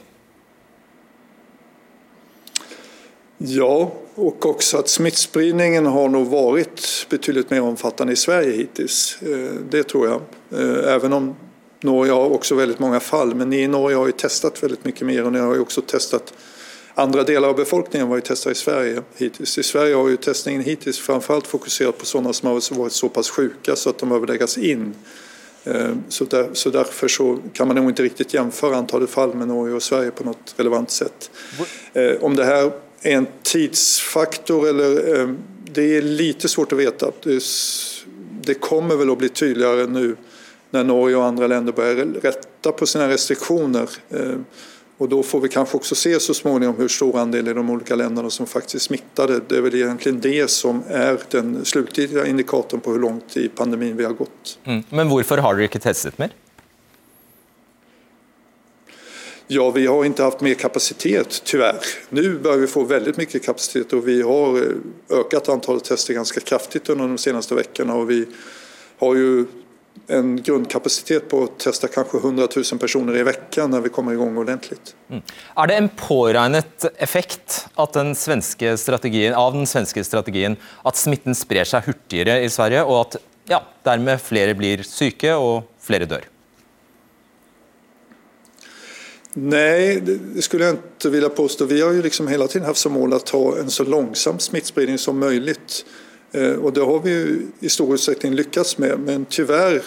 Ja, 3.43 3.93
och 4.15 4.47
också 4.47 4.79
att 4.79 4.89
smittspridningen 4.89 5.87
har 5.87 6.09
nog 6.09 6.27
varit 6.27 7.07
betydligt 7.11 7.51
mer 7.51 7.61
omfattande 7.61 8.13
i 8.13 8.17
Sverige 8.17 8.53
hittills. 8.53 9.19
Eh, 9.23 9.53
det 9.71 9.83
tror 9.83 10.07
jag. 10.09 10.21
Eh, 10.61 10.95
även 10.95 11.13
om 11.13 11.37
Norge 11.81 12.13
har 12.13 12.31
också 12.31 12.55
väldigt 12.55 12.79
många 12.79 13.01
fall. 13.01 13.35
Men 13.35 13.51
ni 13.51 13.61
i 13.61 13.69
Norge 13.69 13.97
har 13.97 14.07
ju 14.07 14.13
testat 14.13 14.63
väldigt 14.63 14.85
mycket 14.85 15.07
mer 15.07 15.25
och 15.25 15.33
ni 15.33 15.39
har 15.39 15.55
ju 15.55 15.61
också 15.61 15.83
testat 15.83 16.35
andra 16.95 17.23
delar 17.23 17.49
av 17.49 17.57
befolkningen 17.57 18.09
vad 18.09 18.19
jo 18.19 18.23
testet 18.23 18.53
i 18.53 18.55
Sverige 18.55 19.03
hittills. 19.17 19.59
I 19.59 19.63
Sverige 19.63 19.95
har 19.95 20.09
ju 20.09 20.17
testningen 20.17 20.63
hittills 20.63 20.99
framförallt 20.99 21.47
fokuserat 21.47 21.99
på 21.99 22.07
sådana 22.07 22.33
som 22.33 22.49
har 22.49 22.79
varit 22.79 22.93
så 22.93 23.09
pass 23.09 23.31
sjuka 23.31 23.77
så 23.77 23.91
att 23.91 23.99
de 23.99 24.09
behöver 24.09 24.27
läggas 24.27 24.59
in. 24.59 24.95
Eh, 25.65 25.93
så, 26.09 26.25
där, 26.25 26.51
så 26.53 26.71
därför 26.71 27.09
så 27.09 27.39
kan 27.53 27.67
man 27.67 27.77
nog 27.77 27.91
inte 27.91 28.03
riktigt 28.03 28.35
jämföra 28.35 28.77
antalet 28.77 29.11
fall 29.11 29.35
med 29.35 29.49
Norge 29.49 29.75
och 29.75 29.83
Sverige 29.83 30.11
på 30.11 30.25
något 30.25 30.55
relevant 30.57 30.91
sätt. 30.91 31.31
Om 32.21 32.37
det 32.37 32.45
här 32.45 32.73
en 33.03 33.27
tidsfaktor 33.43 34.69
eller 34.69 35.21
eh, 35.21 35.29
det 35.65 35.97
är 35.97 36.03
lite 36.03 36.49
svårt 36.49 36.73
att 36.73 36.79
veta. 36.79 37.13
Det 38.43 38.55
kommer 38.55 38.97
väl 38.97 39.11
att 39.11 39.19
bli 39.19 39.29
tydligare 39.29 39.87
nu 39.87 40.17
när 40.71 40.85
Norge 40.85 41.17
och 41.17 41.25
andra 41.25 41.47
länder 41.47 41.73
börjar 41.73 42.07
rätta 42.23 42.73
på 42.73 42.87
sina 42.87 43.09
restriktioner. 43.09 43.91
Eh, 44.11 44.35
och 44.99 45.09
då 45.09 45.23
får 45.23 45.41
vi 45.41 45.49
kanske 45.49 45.77
också 45.77 45.95
se 45.95 46.21
så 46.21 46.35
småningom 46.35 46.77
hur 46.77 46.89
stor 46.89 47.19
andel 47.19 47.49
i 47.49 47.53
de 47.53 47.71
olika 47.71 47.95
länderna 47.95 48.31
som 48.31 48.47
faktiskt 48.47 48.85
smittade. 48.85 49.41
Det 49.49 49.57
är 49.57 49.61
väl 49.61 49.75
egentligen 49.75 50.21
det 50.21 50.51
som 50.51 50.83
är 50.89 51.19
den 51.31 51.65
slutgiltiga 51.65 52.27
indikatorn 52.27 52.81
på 52.81 52.93
hur 52.93 52.99
långt 52.99 53.37
i 53.37 53.49
pandemin 53.49 53.97
vi 53.97 54.05
har 54.05 54.13
gått. 54.13 54.59
Mm. 54.65 54.83
Men 54.91 55.09
varför 55.09 55.39
har 55.39 55.55
du 55.55 55.63
inte 55.63 55.79
testat 55.79 56.19
mer? 56.19 56.31
Ja, 59.53 59.71
vi 59.71 59.87
har 59.87 60.05
inte 60.05 60.23
haft 60.23 60.41
mer 60.41 60.55
kapacitet, 60.55 61.43
tyvärr. 61.45 61.77
Nu 62.09 62.39
börjar 62.39 62.59
vi 62.59 62.67
få 62.67 62.85
väldigt 62.85 63.17
mycket 63.17 63.45
kapacitet 63.45 63.93
och 63.93 64.09
vi 64.09 64.23
har 64.23 64.57
eh, 64.57 65.19
ökat 65.19 65.49
antalet 65.49 65.85
tester 65.85 66.15
ganska 66.15 66.41
kraftigt 66.41 66.89
under 66.89 67.09
de 67.09 67.19
senaste 67.19 67.55
veckorna 67.55 67.95
och 67.95 68.11
vi 68.11 68.27
har 68.99 69.15
ju 69.15 69.47
en 70.07 70.43
grundkapacitet 70.43 71.29
på 71.29 71.43
å 71.43 71.49
teste 71.59 71.91
kanskje 71.91 72.23
100 72.23 72.49
000 72.57 72.79
personer 72.79 73.19
i 73.19 73.27
uka 73.27 73.67
når 73.67 73.81
vi 73.89 73.95
kommer 73.95 74.15
i 74.15 74.23
gang 74.23 74.39
ordentlig. 74.39 74.79
Mm. 75.11 75.23
Er 75.57 75.67
det 75.67 75.83
en 75.83 75.91
påregnet 75.99 76.87
effekt 77.03 77.67
av 77.75 77.91
den 77.99 78.15
svenske 78.15 78.77
strategien 78.79 79.35
at 79.35 80.97
smitten 80.97 81.35
sprer 81.35 81.67
seg 81.67 81.91
hurtigere 81.91 82.39
i 82.45 82.51
Sverige, 82.51 82.87
og 82.87 83.01
at 83.01 83.23
ja, 83.51 83.65
dermed 83.83 84.23
flere 84.23 84.55
blir 84.55 84.87
syke 84.87 85.35
og 85.35 85.67
flere 85.83 86.07
dør? 86.07 86.30
Nej, 89.35 90.01
det 90.01 90.43
skulle 90.43 90.65
jeg 90.65 90.75
ikke 90.75 91.11
vilja 91.11 91.29
påstå. 91.29 91.65
Vi 91.65 91.81
har 91.81 91.93
jo 91.93 92.03
liksom 92.03 92.29
hele 92.29 92.49
tiden 92.49 92.67
hatt 92.67 92.79
som 92.79 92.93
mål 92.93 93.15
å 93.15 93.19
ta 93.23 93.43
en 93.61 93.71
så 93.71 93.85
långsam 93.85 94.39
smittspridning 94.39 94.99
som 94.99 95.19
möjligt. 95.19 95.85
Eh, 96.33 96.53
och 96.53 96.73
det 96.73 96.81
har 96.81 97.01
vi 97.01 97.11
ju 97.11 97.47
i 97.61 97.69
stor 97.69 97.95
utsträckning 97.95 98.35
lyckats 98.35 98.79
med. 98.79 98.99
Men 99.01 99.25
tyvärr 99.25 99.83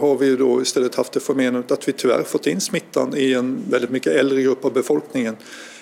har 0.00 0.18
vi 0.18 0.36
då 0.36 0.62
istället 0.62 0.94
haft 0.94 1.12
det 1.12 1.20
förmenet 1.20 1.70
att 1.70 1.88
vi 1.88 1.92
tyvärr 1.92 2.22
fått 2.22 2.46
in 2.46 2.60
smittan 2.60 3.16
i 3.16 3.32
en 3.32 3.58
väldigt 3.70 3.90
mycket 3.90 4.12
äldre 4.12 4.42
grupp 4.42 4.64
av 4.64 4.72
befolkningen. 4.72 5.36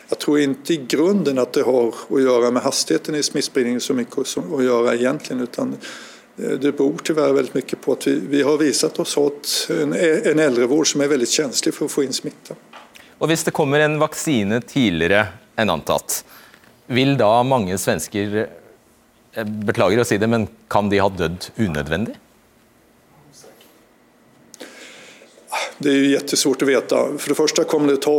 Jag 0.08 0.18
tror 0.18 0.38
inte 0.38 0.74
i 0.74 0.86
grunden 0.88 1.38
att 1.38 1.52
det 1.52 1.62
har 1.62 1.94
att 2.10 2.22
göra 2.22 2.50
med 2.50 2.62
hastigheten 2.62 3.14
i 3.14 3.22
smittspridningen 3.22 3.80
så 3.80 3.94
mycket 3.94 4.18
att 4.18 4.64
göra 4.64 4.94
egentligen. 4.94 5.42
Utan 5.42 5.76
eh, 6.36 6.50
det 6.50 6.72
beror 6.72 6.96
tyvärr 7.02 7.32
väldigt 7.32 7.54
mycket 7.54 7.80
på 7.80 7.92
att 7.92 8.06
vi, 8.06 8.20
vi 8.28 8.42
har 8.42 8.58
visat 8.58 8.98
oss 8.98 9.14
ha 9.16 9.30
en, 9.68 10.38
äldrevård 10.38 10.92
som 10.92 11.00
är 11.00 11.08
väldigt 11.08 11.30
känslig 11.30 11.74
för 11.74 11.84
att 11.84 11.90
få 11.90 12.02
in 12.02 12.12
smitta. 12.12 12.54
Og 13.18 13.28
Hvis 13.30 13.44
det 13.46 13.54
kommer 13.56 13.82
en 13.82 13.98
vaksine 13.98 14.60
tidligere 14.62 15.26
enn 15.58 15.72
antatt, 15.72 16.22
vil 16.86 17.16
da 17.18 17.42
mange 17.44 17.76
svensker 17.78 18.36
eh, 18.44 19.44
Beklager 19.44 20.00
å 20.00 20.06
si 20.08 20.16
det, 20.18 20.28
men 20.30 20.46
kan 20.70 20.88
de 20.90 21.00
ha 21.02 21.08
dødd 21.12 21.50
unødvendig? 21.58 22.14
Det 25.78 25.92
er 25.92 26.06
jättesvårt 26.14 26.64
å 26.64 26.68
vite. 26.68 27.02
For 27.18 27.30
det 27.30 27.38
første 27.38 27.66
kommer 27.70 27.92
det 27.92 28.00
ta 28.06 28.16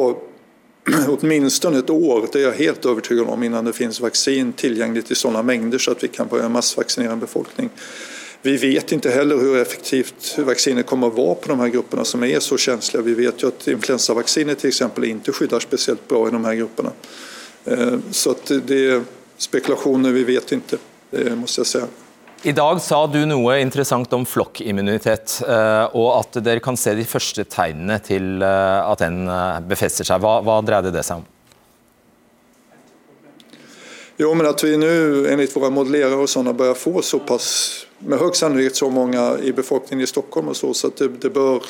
åtminstone 1.16 1.82
et 1.82 1.92
år, 1.92 2.30
det 2.32 2.44
er 2.44 2.48
jeg 2.50 2.60
helt 2.70 2.86
overbevist 2.88 3.34
om, 3.34 3.44
innan 3.44 3.68
det 3.68 3.76
finnes 3.76 4.00
vaksin 4.04 4.54
tilgjengelig 4.58 5.12
i 5.12 5.18
sånne 5.18 5.44
mengder 5.46 5.82
så 5.82 5.96
at 5.96 6.06
vi 6.06 6.12
kan 6.14 6.30
begynne 6.30 6.54
massvaksinere 6.56 7.16
en 7.16 7.24
befolkning. 7.24 7.72
Vi 8.42 8.56
vet 8.56 8.92
ikke 8.96 9.12
heller 9.12 9.40
hvor 9.40 9.58
effektivt 9.60 10.32
vaksinet 10.48 10.88
kommer 10.88 11.12
å 11.12 11.16
være 11.16 11.40
på 11.44 11.52
de 11.52 11.58
her 11.60 11.72
gruppene 11.74 12.06
som 12.08 12.24
er 12.24 12.40
så 12.44 12.56
känsliga. 12.56 13.04
Vi 13.04 13.16
vet 13.18 13.44
jo 13.44 13.52
at 13.52 13.66
influensavaksinet 13.68 14.62
till 14.62 14.72
exempel 14.72 15.10
inte 15.10 15.36
skyddar 15.36 15.60
spesielt 15.60 16.06
bra 16.08 16.22
i 16.28 16.32
de 16.32 16.40
her 16.46 16.60
gruppene. 16.62 16.94
Eh, 17.66 17.98
så 18.16 18.36
det 18.48 18.78
er 18.80 19.04
spekulasjoner, 19.40 20.16
vi 20.16 20.24
vet 20.32 20.54
ikke, 20.56 20.80
det 21.12 21.34
måste 21.40 21.66
jeg 21.66 21.72
si. 21.74 21.84
I 22.48 22.54
dag 22.56 22.80
sa 22.80 23.02
du 23.12 23.20
noe 23.28 23.58
interessant 23.60 24.14
om 24.16 24.24
flokkimmunitet, 24.24 25.42
eh, 25.44 25.98
og 26.00 26.14
at 26.22 26.40
dere 26.40 26.64
kan 26.64 26.80
se 26.80 26.96
de 26.96 27.04
første 27.04 27.44
tegnene 27.44 28.00
til 28.06 28.40
eh, 28.40 28.80
at 28.80 29.04
den 29.04 29.26
befester 29.68 30.08
seg. 30.08 30.24
Hva, 30.24 30.38
hva 30.48 30.62
dreide 30.64 30.96
det 30.96 31.04
seg 31.04 31.20
om? 31.20 31.28
Jo, 34.22 34.34
men 34.34 34.46
at 34.46 34.64
vi 34.64 34.78
nå, 34.78 34.88
enligt 35.32 35.54
våre 35.56 35.70
modellerer 35.72 36.20
og 36.20 36.28
sånne, 36.28 36.52
börjar 36.54 36.76
få 36.76 37.00
såpass, 37.08 37.46
med 38.04 38.20
høy 38.20 38.34
sannolikhet 38.36 38.76
så 38.76 38.90
mange 38.92 39.22
i 39.48 39.54
befolkningen 39.56 40.04
i 40.04 40.10
Stockholm 40.12 40.52
og 40.52 40.58
så, 40.60 40.74
så 40.74 40.88
att 40.88 40.98
det, 40.98 41.08
det 41.08 41.30
bör 41.30 41.64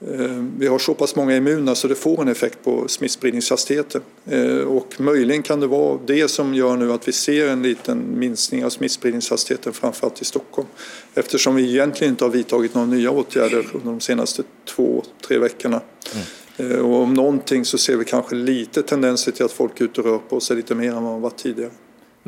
eh, 0.00 0.36
vi 0.58 0.66
har 0.66 0.78
såpass 0.78 1.16
mange 1.16 1.36
immuna 1.36 1.74
så 1.74 1.88
det 1.88 1.94
får 1.94 2.20
en 2.22 2.28
effekt 2.28 2.58
på 2.64 2.88
smittspridningshastigheten. 2.88 4.02
Eh, 4.26 4.68
og 4.68 4.94
möjligen 4.98 5.42
kan 5.42 5.60
det 5.60 5.70
være 5.72 5.98
det 6.06 6.28
som 6.28 6.54
gjør 6.54 6.76
nu 6.76 6.92
att 6.92 7.08
vi 7.08 7.12
ser 7.12 7.48
en 7.48 7.62
liten 7.62 8.18
minskning 8.18 8.64
av 8.64 8.70
smittspridningshastigheten 8.70 9.72
framförallt 9.72 10.22
i 10.22 10.24
Stockholm. 10.24 10.68
Eftersom 11.14 11.54
vi 11.54 11.70
egentligen 11.70 12.14
ikke 12.14 12.24
har 12.24 12.36
vidtagit 12.36 12.74
noen 12.74 12.90
nye 12.90 13.08
åtgärder 13.08 13.64
under 13.72 13.90
de 13.90 14.00
senaste 14.00 14.42
två, 14.64 15.02
tre 15.26 15.38
veckorna. 15.38 15.80
Mm. 16.14 16.26
Eh, 16.60 16.78
och 16.78 17.02
om 17.02 17.14
någonting 17.14 17.64
så 17.64 17.78
ser 17.78 17.96
vi 17.96 18.04
kanskje 18.04 18.36
lite 18.36 18.82
tendenser 18.82 19.32
til 19.32 19.46
at 19.46 19.52
folk 19.54 19.80
er 19.80 19.88
ute 19.88 20.02
og 20.02 20.06
rører 20.06 20.26
på 20.28 20.40
seg 20.44 20.60
litt 20.60 20.72
mer 20.76 20.92
enn 20.92 21.04
man 21.04 21.22
var 21.22 21.32
tidligere. 21.38 21.72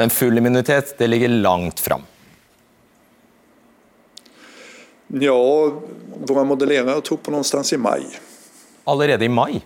Men 0.01 0.11
full 0.11 0.39
immunitet 0.39 0.95
det 0.99 1.09
ligger 1.11 1.29
langt 1.29 1.81
fram? 1.81 2.07
Ja, 5.13 5.37
våre 6.29 6.45
modellerere 6.49 7.01
tror 7.05 7.21
på 7.21 7.35
någonstans 7.35 7.73
i 7.73 7.77
mai. 7.77 8.07
Allerede 8.89 9.25
i 9.25 9.29
mai? 9.29 9.61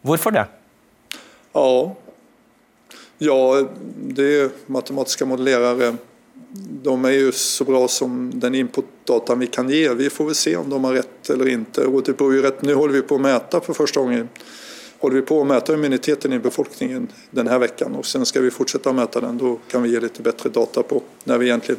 Hvorfor 0.00 0.32
det? 0.32 0.46
Ja, 1.52 1.68
ja 3.18 3.38
det 4.16 4.30
matematiske 4.66 5.28
modellerere 5.28 5.98
de 6.84 6.94
er 7.04 7.16
jo 7.16 7.32
så 7.36 7.64
bra 7.68 7.82
som 7.88 8.30
den 8.40 8.54
input-datan 8.54 9.38
vi 9.38 9.46
kan 9.52 9.68
gi. 9.70 9.82
Vi 9.88 10.10
får 10.10 10.30
vel 10.30 10.34
se 10.34 10.56
om 10.56 10.70
de 10.70 10.84
har 10.84 10.92
rett 11.00 11.30
eller 11.30 11.48
ikke. 11.48 11.84
Och 11.84 12.02
det 12.02 12.16
beror 12.16 12.34
ju 12.34 12.42
rätt, 12.42 12.62
nu 12.62 12.74
vi 12.92 13.02
på 13.02 13.14
å 13.14 13.18
mäta 13.18 13.60
for 13.60 13.74
første 13.74 14.00
gang 14.00 14.28
håller 14.98 15.16
vi 15.16 15.22
på 15.22 15.36
å 15.40 15.44
mäta 15.46 15.74
immuniteten 15.74 16.32
i 16.32 16.38
befolkningen 16.42 17.06
denne 17.30 17.58
veckan 17.62 17.94
og 17.94 18.06
sen 18.06 18.24
skal 18.26 18.42
vi 18.42 18.50
å 18.90 18.92
mäta 18.92 19.20
den. 19.22 19.38
Da 19.38 19.54
kan 19.70 19.82
vi 19.82 19.92
gi 19.92 20.00
litt 20.02 20.18
bedre 20.18 20.50
data 20.50 20.82
på 20.82 21.02
når 21.24 21.38
vi 21.38 21.50
egentlig 21.50 21.76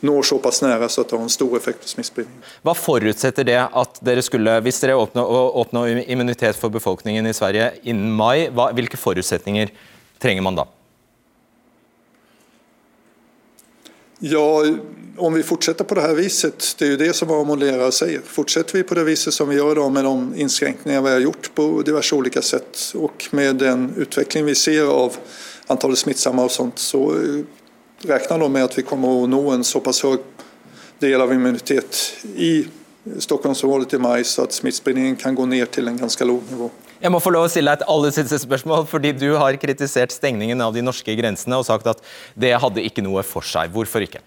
når 0.00 0.22
såpass 0.30 0.62
nære 0.64 0.88
så 0.88 1.04
at 1.04 1.10
det 1.10 1.18
har 1.18 1.26
en 1.26 1.32
stor 1.32 1.56
effekt 1.56 1.82
på 1.82 1.88
smittspredningen. 1.92 2.42
Hva 2.64 2.74
forutsetter 2.74 3.44
det 3.44 3.58
at 3.60 4.00
dere 4.00 4.24
skulle, 4.24 4.56
hvis 4.64 4.80
dere 4.82 4.96
oppnår 4.96 6.04
immunitet 6.06 6.56
for 6.56 6.72
befolkningen 6.72 7.28
i 7.28 7.34
Sverige 7.36 7.72
innen 7.82 8.14
mai, 8.16 8.48
hva, 8.48 8.70
hvilke 8.72 9.00
forutsetninger 9.00 9.74
trenger 10.22 10.48
man 10.48 10.62
da? 10.62 10.66
Ja, 14.24 14.64
om 15.16 15.34
vi 15.34 15.42
fortsetter 15.42 15.84
på 15.84 15.94
det 15.94 16.02
her 16.02 16.14
viset, 16.14 16.76
det 16.78 16.86
er 16.86 16.90
jo 16.92 16.98
det 17.00 17.08
som 17.18 17.26
våre 17.26 17.42
modellerere 17.46 17.90
sier. 17.90 18.20
Fortsetter 18.22 18.78
vi 18.78 18.84
på 18.86 18.94
det 18.94 19.02
viset 19.08 19.34
som 19.34 19.48
vi 19.50 19.56
gjør 19.56 19.80
da 19.80 19.86
med 19.90 20.06
de 20.06 20.44
innskrenkninger 20.44 21.02
vi 21.02 21.10
har 21.10 21.24
gjort 21.24 21.48
på 21.58 21.64
diverse 21.82 22.14
ulike 22.14 22.42
sett, 22.46 22.84
og 22.94 23.26
med 23.34 23.58
den 23.64 23.88
utveckling 23.98 24.46
vi 24.46 24.54
ser 24.54 24.86
av 24.86 25.18
antallet 25.74 25.98
smittsomme 26.04 26.46
og 26.46 26.54
sånt, 26.54 26.78
så 26.78 27.02
regner 28.06 28.44
de 28.44 28.50
med 28.54 28.68
at 28.68 28.78
vi 28.78 28.86
kommer 28.86 29.24
å 29.24 29.26
nå 29.26 29.42
en 29.56 29.66
såpass 29.66 30.04
høy 30.06 30.20
del 31.02 31.18
av 31.18 31.34
immunitet 31.34 31.98
i 32.38 32.54
Stockholmsområdet 33.18 33.98
i 33.98 34.02
mai, 34.06 34.22
så 34.22 34.46
at 34.46 34.54
smittspridningen 34.54 35.18
kan 35.18 35.34
gå 35.34 35.50
ned 35.50 35.66
til 35.74 35.90
en 35.90 35.98
ganske 35.98 36.30
lav 36.30 36.46
nivå. 36.54 36.70
Jeg 37.02 37.10
må 37.10 37.18
få 37.18 37.32
lov 37.34 37.48
å 37.48 37.50
stille 37.50 37.72
deg 37.72 37.82
et 37.82 37.90
aller 37.90 38.12
siste 38.14 38.38
spørsmål, 38.38 38.84
fordi 38.86 39.10
Du 39.18 39.32
har 39.34 39.56
kritisert 39.58 40.14
stengningen 40.14 40.60
av 40.62 40.74
de 40.74 40.84
norske 40.86 41.16
grensene 41.18 41.58
og 41.58 41.66
sagt 41.66 41.88
at 41.90 42.02
det 42.38 42.52
hadde 42.54 42.84
ikke 42.86 43.02
noe 43.02 43.24
for 43.26 43.42
seg. 43.42 43.72
Hvorfor 43.74 44.06
ikke? 44.06 44.22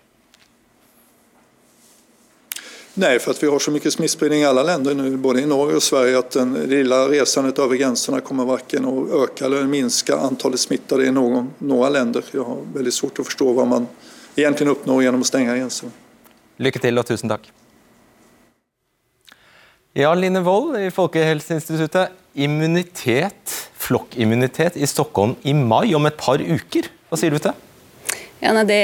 Nei, 2.96 3.18
for 3.20 3.32
at 3.32 3.42
vi 3.44 3.48
har 3.52 3.60
så 3.60 3.72
mye 3.76 3.92
smittspridning 3.92 4.44
i 4.44 4.48
alle 4.48 4.64
länder 4.64 4.96
nu, 4.96 5.08
både 5.20 5.42
i 5.44 5.48
Norge 5.48 5.80
og 5.80 5.84
Sverige, 5.84 6.20
at 6.20 6.36
den 6.36 6.54
lilla 6.72 7.02
resandet 7.12 7.60
over 7.60 7.80
grensene 7.80 8.22
kommer 8.24 8.48
varken 8.48 8.88
å 8.88 8.94
øke 9.24 9.48
eller 9.48 9.68
minske 9.68 10.16
antallet 10.16 10.64
smittede 10.64 11.08
i 11.08 11.12
noen, 11.16 11.52
noen 11.60 11.96
länder. 11.96 12.24
Jeg 12.32 12.48
har 12.48 12.64
veldig 12.76 12.96
svårt 12.96 13.20
å 13.20 13.28
forstå 13.28 13.52
hva 13.56 13.68
man 13.68 13.90
egentlig 14.36 14.72
oppnår 14.78 15.04
gjennom 15.04 15.24
å 15.24 15.28
stenge 15.28 15.60
grensene. 15.60 15.92
Lykke 16.64 16.84
til 16.88 17.04
og 17.04 17.08
tusen 17.08 17.32
takk. 17.32 17.52
Ja, 19.96 20.10
Line 20.12 20.42
Wold 20.44 20.74
i 20.76 20.90
Folkehelseinstituttet 20.92 22.12
immunitet, 22.36 23.54
flokkimmunitet 23.80 24.76
i 24.76 24.88
Stockholm 24.92 25.38
i 25.48 25.54
mai, 25.56 25.94
om 25.96 26.04
et 26.10 26.18
par 26.20 26.42
uker. 26.44 26.90
Hva 27.08 27.20
sier 27.22 27.32
du 27.32 27.38
til 27.40 27.54
det? 27.54 27.54
Ja, 28.44 28.52
nei, 28.52 28.66
det 28.68 28.80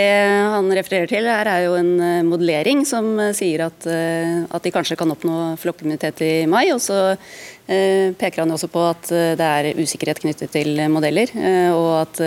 han 0.53 0.71
refererer 0.71 1.11
til, 1.11 1.27
her 1.27 1.49
er 1.51 1.65
jo 1.65 1.73
en 1.75 1.89
eh, 1.99 2.21
modellering 2.23 2.85
som 2.87 3.09
eh, 3.19 3.33
sier 3.35 3.65
at, 3.65 3.83
eh, 3.91 4.45
at 4.47 4.63
de 4.63 4.71
kanskje 4.71 4.95
kan 5.01 5.11
oppnå 5.11 5.57
flokkimmunitet 5.59 6.23
i 6.23 6.31
mai. 6.47 6.69
og 6.71 6.79
så 6.79 7.17
peker 7.67 8.41
han 8.41 8.51
også 8.51 8.67
på 8.71 8.81
at 8.83 9.11
det 9.39 9.45
er 9.47 9.77
usikkerhet 9.79 10.19
knyttet 10.19 10.51
til 10.51 10.79
modeller. 10.91 11.29
og 11.71 11.91
at 12.01 12.19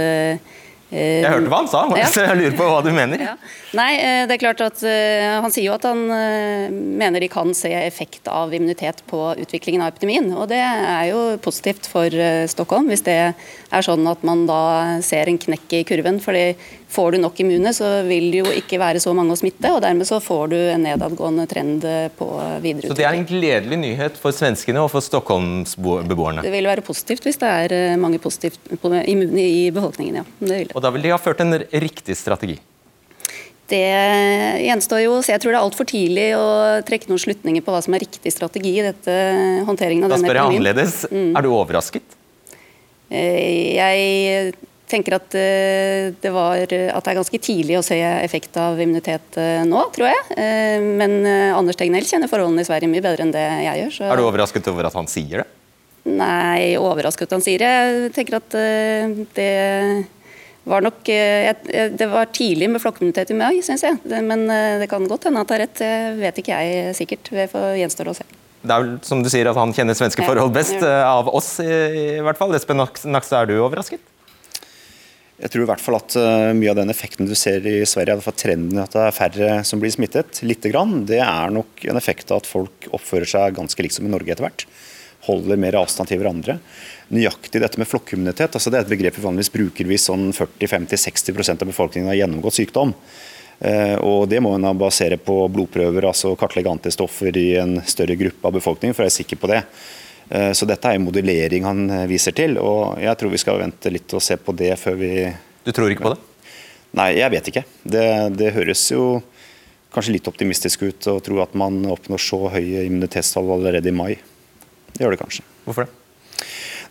jeg 0.91 1.31
hørte 1.31 1.51
hva 1.51 1.61
han 1.63 1.71
sa, 1.71 1.85
ja. 1.99 2.09
så 2.13 2.27
jeg 2.27 2.39
lurer 2.39 2.57
på 2.59 2.67
hva 2.69 2.81
du 2.85 2.91
mener. 2.95 3.23
Ja. 3.25 3.35
Nei, 3.75 3.91
eh, 3.99 4.23
det 4.29 4.37
er 4.37 4.43
klart 4.43 4.63
at 4.63 4.79
uh, 4.87 5.41
Han 5.43 5.51
sier 5.51 5.67
jo 5.67 5.75
at 5.75 5.87
han 5.89 6.05
uh, 6.07 6.71
mener 6.71 7.23
de 7.23 7.31
kan 7.33 7.51
se 7.57 7.73
effekt 7.75 8.29
av 8.31 8.55
immunitet 8.55 9.03
på 9.11 9.33
utviklingen 9.43 9.83
av 9.83 9.95
epidemien. 9.95 10.31
og 10.37 10.49
Det 10.53 10.61
er 10.61 11.11
jo 11.11 11.25
positivt 11.43 11.89
for 11.91 12.23
Stockholm, 12.51 12.89
hvis 12.93 13.05
det 13.07 13.19
er 13.35 13.85
sånn 13.85 14.07
at 14.07 14.23
man 14.27 14.47
da 14.47 14.63
ser 15.03 15.31
en 15.31 15.41
knekk 15.41 15.81
i 15.81 15.85
kurven. 15.89 16.23
fordi 16.23 16.55
Får 16.95 17.11
du 17.13 17.19
nok 17.19 17.41
immune, 17.43 17.73
så 17.75 17.89
vil 18.07 18.29
det 18.31 18.39
jo 18.45 18.51
ikke 18.55 18.79
være 18.79 19.01
så 19.03 19.11
mange 19.19 19.35
å 19.35 19.39
smitte, 19.39 19.67
og 19.75 19.81
dermed 19.83 20.07
så 20.07 20.21
får 20.23 20.53
du 20.53 20.55
en 20.61 20.85
nedadgående 20.87 21.47
trend 21.51 21.83
på 22.15 22.29
videreutvikling. 22.63 22.93
Så 22.93 22.99
det 23.01 23.09
er 23.09 23.19
en 23.19 23.27
gledelig 23.27 23.79
nyhet 23.81 24.21
for 24.21 24.37
svenskene 24.37 24.85
og 24.85 24.93
for 24.93 25.03
Stockholmsbeboerne? 25.03 26.45
Det 26.47 26.53
vil 26.55 26.69
være 26.71 26.85
positivt 26.87 27.27
hvis 27.27 27.41
det 27.43 27.51
er 27.51 27.99
mange 27.99 28.21
positivt 28.23 28.71
immune 29.11 29.43
i 29.43 29.67
befolkningen, 29.75 30.21
ja. 30.21 30.25
Det 30.39 30.61
vil 30.61 30.71
det. 30.71 30.77
Da 30.85 30.93
vil 30.93 31.07
de 31.07 31.13
ha 31.15 31.21
ført 31.21 31.41
en 31.41 31.57
riktig 31.57 32.17
strategi? 32.21 32.59
Det 33.65 33.81
gjenstår 34.61 35.01
jo, 35.07 35.15
så 35.25 35.33
Jeg 35.33 35.41
tror 35.41 35.55
det 35.55 35.57
er 35.57 35.65
altfor 35.65 35.89
tidlig 35.89 36.27
å 36.37 36.49
trekke 36.85 37.09
noen 37.09 37.23
slutninger 37.23 37.65
på 37.65 37.73
hva 37.73 37.81
som 37.85 37.97
er 37.97 38.05
riktig 38.05 38.35
strategi 38.35 38.75
i 38.77 38.85
dette 38.85 39.15
håndteringen 39.65 40.05
av 40.05 40.13
denne 40.13 40.29
epidemien. 40.29 40.29
Da 40.29 40.29
spør 40.29 40.41
jeg 40.41 40.51
annerledes. 40.53 40.99
Mm. 41.09 41.33
Er 41.33 41.47
du 41.47 41.51
overrasket? 41.57 42.17
Eh, 43.09 43.73
jeg 43.79 44.55
tenker 44.93 45.17
at 45.17 45.33
det, 45.33 46.31
var, 46.31 46.61
at 46.61 46.69
det 46.69 47.11
er 47.11 47.17
ganske 47.17 47.41
tidlig 47.41 47.79
å 47.81 47.83
se 47.83 47.97
effekt 48.05 48.59
av 48.61 48.77
immunitet 48.79 49.39
nå, 49.67 49.81
tror 49.97 50.11
jeg. 50.11 50.85
Men 51.01 51.25
Anders 51.57 51.81
Tegnell 51.81 52.05
kjenner 52.07 52.29
forholdene 52.31 52.63
i 52.63 52.69
Sverige 52.69 52.93
mye 52.93 53.03
bedre 53.03 53.25
enn 53.25 53.33
det 53.35 53.43
jeg 53.65 53.81
gjør. 53.81 53.95
Så... 53.97 54.11
Er 54.13 54.21
du 54.21 54.27
overrasket 54.29 54.69
over 54.71 54.91
at 54.91 54.99
han 55.01 55.09
sier 55.11 55.41
det? 55.41 55.49
Nei, 56.05 56.77
overrasket 56.77 57.33
han 57.33 57.43
sier 57.43 57.65
det. 57.65 57.73
Jeg 57.73 58.13
tenker 58.21 58.39
at 58.43 58.59
det 59.41 59.49
var 60.65 60.85
nok 60.85 61.01
Det 61.05 62.09
var 62.09 62.31
tidlig 62.33 62.71
med 62.73 62.83
flokkimmunitet 62.83 63.35
i 63.35 63.37
mai, 63.39 63.61
syns 63.65 63.85
jeg. 63.85 64.01
Men 64.25 64.47
det 64.81 64.89
kan 64.93 65.05
godt 65.11 65.29
hende 65.29 65.43
at 65.45 65.51
det 65.51 65.57
er 65.59 65.63
rett. 65.67 65.77
Det 65.83 66.23
vet 66.23 66.41
ikke 66.41 66.63
jeg 66.63 66.97
sikkert. 66.97 67.31
Det 67.37 67.51
får 67.53 67.77
gjenstår 67.83 68.11
å 68.11 68.17
se. 68.17 68.27
Det 68.65 68.73
er 68.73 68.81
vel 68.81 68.95
som 69.05 69.21
du 69.21 69.29
sier 69.29 69.51
at 69.51 69.61
han 69.61 69.75
kjenner 69.77 69.97
svenske 69.99 70.25
forhold 70.25 70.55
best, 70.57 70.81
av 70.81 71.29
oss 71.29 71.59
i, 71.61 71.69
i 72.17 72.25
hvert 72.25 72.41
fall. 72.41 72.57
Espen 72.57 72.81
Nakstad, 72.81 73.43
er 73.43 73.53
du 73.53 73.59
overrasket? 73.61 74.01
Jeg 75.35 75.51
tror 75.51 75.65
i 75.65 75.69
hvert 75.69 75.83
fall 75.83 75.97
at 75.99 76.15
mye 76.55 76.71
av 76.71 76.79
den 76.79 76.93
effekten 76.93 77.27
du 77.27 77.35
ser 77.37 77.65
i 77.67 77.81
Sverige, 77.89 78.21
for 78.23 78.37
trenden 78.39 78.79
at 78.81 78.95
det 78.95 79.03
er 79.03 79.17
færre 79.17 79.49
som 79.67 79.81
blir 79.83 79.93
smittet, 79.93 80.39
lite 80.47 80.71
grann, 80.71 81.03
det 81.11 81.19
er 81.21 81.51
nok 81.53 81.85
en 81.91 81.99
effekt 81.99 82.31
av 82.31 82.41
at 82.41 82.49
folk 82.49 82.87
oppfører 82.95 83.29
seg 83.29 83.57
ganske 83.59 83.85
likt 83.85 83.97
som 83.99 84.07
i 84.07 84.13
Norge 84.13 84.31
etter 84.31 84.47
hvert. 84.47 84.65
Holder 85.25 85.61
mer 85.61 85.79
avstand 85.81 86.11
til 86.11 86.21
hverandre. 86.21 86.59
Nøyaktig 87.15 87.63
dette 87.63 87.81
med 87.81 87.89
flokkimmunitet, 87.89 88.57
altså 88.57 88.73
det 88.73 88.81
er 88.81 88.87
et 88.87 88.93
begrep 88.93 89.19
vi 89.19 89.25
vanligvis 89.25 89.53
bruker 89.55 89.89
hvis 89.89 90.09
sånn 90.11 90.31
40-50-60% 90.37 91.65
av 91.65 91.71
befolkningen 91.71 92.11
har 92.11 92.19
gjennomgått 92.23 92.59
sykdom. 92.59 92.95
Eh, 93.59 93.97
og 94.03 94.29
Det 94.29 94.41
må 94.43 94.55
en 94.57 94.71
basere 94.79 95.19
på 95.21 95.37
blodprøver, 95.53 96.09
altså 96.09 96.35
kartlegge 96.39 96.73
antistoffer 96.73 97.37
i 97.39 97.55
en 97.61 97.79
større 97.87 98.17
gruppe 98.21 98.49
av 98.49 98.57
befolkningen, 98.57 98.97
for 98.97 99.07
jeg 99.07 99.13
er 99.13 99.19
sikker 99.21 99.41
på 99.41 99.53
det. 99.53 99.63
Eh, 100.31 100.53
så 100.57 100.67
dette 100.69 100.91
er 100.91 101.03
modellering 101.03 101.67
han 101.69 101.85
eh, 101.91 102.07
viser 102.11 102.37
til, 102.37 102.59
og 102.59 103.01
jeg 103.03 103.21
tror 103.21 103.35
vi 103.35 103.43
skal 103.43 103.61
vente 103.61 103.93
litt 103.93 104.17
og 104.17 104.25
se 104.25 104.39
på 104.41 104.57
det 104.57 104.75
før 104.81 104.99
vi 105.01 105.13
Du 105.65 105.73
tror 105.73 105.93
ikke 105.93 106.09
på 106.09 106.15
det? 106.15 106.51
Nei, 106.95 107.11
jeg 107.19 107.31
vet 107.33 107.49
ikke. 107.51 107.65
Det, 107.83 108.07
det 108.39 108.53
høres 108.55 108.85
jo 108.93 109.23
kanskje 109.95 110.17
litt 110.17 110.29
optimistisk 110.31 110.85
ut 110.87 111.09
å 111.11 111.19
tro 111.23 111.41
at 111.43 111.55
man 111.59 111.81
oppnår 111.91 112.23
så 112.23 112.39
høye 112.55 112.85
immunitetstall 112.87 113.51
allerede 113.57 113.91
i 113.91 113.95
mai. 113.95 114.13
Det 114.95 115.05
gjør 115.05 115.15
det 115.15 115.23
kanskje. 115.23 115.45
Hvorfor 115.67 115.87
det? 115.87 116.01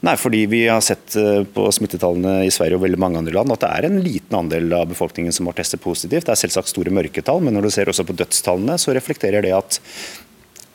Nei, 0.03 0.17
fordi 0.19 0.41
vi 0.51 0.65
har 0.67 0.81
sett 0.83 1.15
eh, 1.15 1.45
på 1.47 1.69
smittetallene 1.71 2.41
i 2.43 2.51
Sverige 2.51 2.75
og 2.75 2.83
veldig 2.83 2.99
mange 2.99 3.21
andre 3.21 3.35
land 3.37 3.53
at 3.55 3.61
det 3.63 3.69
er 3.71 3.85
en 3.87 4.01
liten 4.03 4.35
andel 4.35 4.73
av 4.75 4.89
befolkningen 4.89 5.31
som 5.31 5.47
har 5.47 5.55
testet 5.55 5.79
positivt. 5.83 6.25
Det 6.27 6.33
er 6.33 6.41
selvsagt 6.41 6.73
store 6.73 6.91
mørketall, 6.91 7.39
men 7.45 7.55
når 7.55 7.69
du 7.69 7.71
ser 7.71 7.91
også 7.91 8.03
på 8.09 8.15
dødstallene, 8.19 8.75
så 8.81 8.91
reflekterer 8.95 9.45
det 9.45 9.53
at 9.55 9.77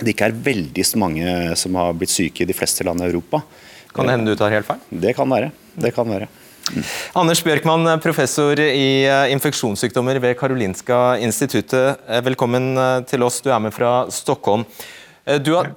det 0.00 0.14
ikke 0.14 0.30
er 0.30 0.38
veldig 0.46 0.84
mange 1.02 1.32
som 1.60 1.76
har 1.76 1.92
blitt 1.98 2.14
syke 2.14 2.44
i 2.44 2.48
de 2.48 2.56
fleste 2.56 2.86
land 2.88 3.02
i 3.04 3.08
Europa. 3.10 3.42
Kan 3.92 4.08
det 4.08 4.14
hende 4.14 4.32
du 4.32 4.38
tar 4.40 4.54
helt 4.54 4.68
feil? 4.68 4.80
Det 4.88 5.12
kan 5.18 5.28
være. 5.28 5.50
Det 5.76 5.90
kan 5.96 6.08
være. 6.08 6.28
Mm. 6.68 6.86
Anders 7.20 7.42
Bjørkman, 7.44 7.90
professor 8.04 8.62
i 8.64 8.86
eh, 9.02 9.34
infeksjonssykdommer 9.34 10.22
ved 10.24 10.38
Karolinska 10.40 11.18
instituttet. 11.20 12.00
Eh, 12.08 12.24
velkommen 12.24 12.80
til 13.10 13.28
oss. 13.28 13.42
Du 13.44 13.52
er 13.52 13.60
med 13.60 13.76
fra 13.76 14.06
Stockholm. 14.14 14.64
Du 15.44 15.52
har 15.52 15.74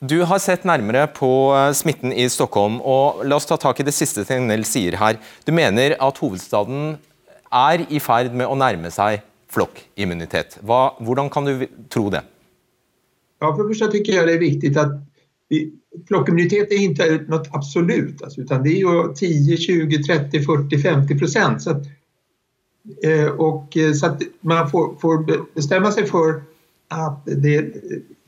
du 0.00 0.22
har 0.24 0.40
sett 0.40 0.62
nærmere 0.64 1.04
på 1.12 1.28
eh, 1.52 1.72
smitten 1.76 2.12
i 2.12 2.24
Stockholm. 2.32 2.78
og 2.80 3.20
La 3.28 3.36
oss 3.36 3.48
ta 3.48 3.58
tak 3.60 3.80
i 3.80 3.84
det 3.84 3.92
siste 3.92 4.24
Tegnell 4.24 4.64
sier 4.64 4.96
her. 4.96 5.18
Du 5.44 5.52
mener 5.52 5.92
at 6.00 6.20
hovedstaden 6.22 6.94
er 7.52 7.84
i 7.92 8.00
ferd 8.00 8.32
med 8.32 8.48
å 8.48 8.56
nærme 8.56 8.88
seg 8.94 9.20
flokkimmunitet. 9.52 10.60
Hvordan 10.64 11.28
kan 11.28 11.44
du 11.44 11.66
tro 11.92 12.08
det? 12.08 12.22
Ja, 13.40 13.56
för 13.56 13.68
första 13.68 13.86
tycker 13.88 14.12
jeg 14.12 14.26
det 14.26 14.34
er 14.34 14.38
viktig 14.38 14.76
at 14.76 14.92
vi, 15.48 15.72
flokkimmunitet 16.08 16.72
er 16.72 16.82
ikke 16.86 17.18
noe 17.28 17.42
absolutt. 17.52 18.22
utan 18.38 18.62
det 18.62 18.72
er 18.76 18.80
jo 18.80 19.12
10, 19.12 19.56
20, 19.56 20.02
30, 20.06 20.44
40, 20.46 20.78
50 20.82 21.18
prosent. 21.18 21.62
Så 21.62 21.70
at, 21.70 21.84
og, 23.36 23.76
eh, 23.76 23.92
så 23.92 24.16
man 24.40 24.70
får, 24.70 24.96
får 25.00 25.24
bestemme 25.54 25.92
seg 25.92 26.08
for 26.08 26.40
at 26.90 27.20
det, 27.26 27.56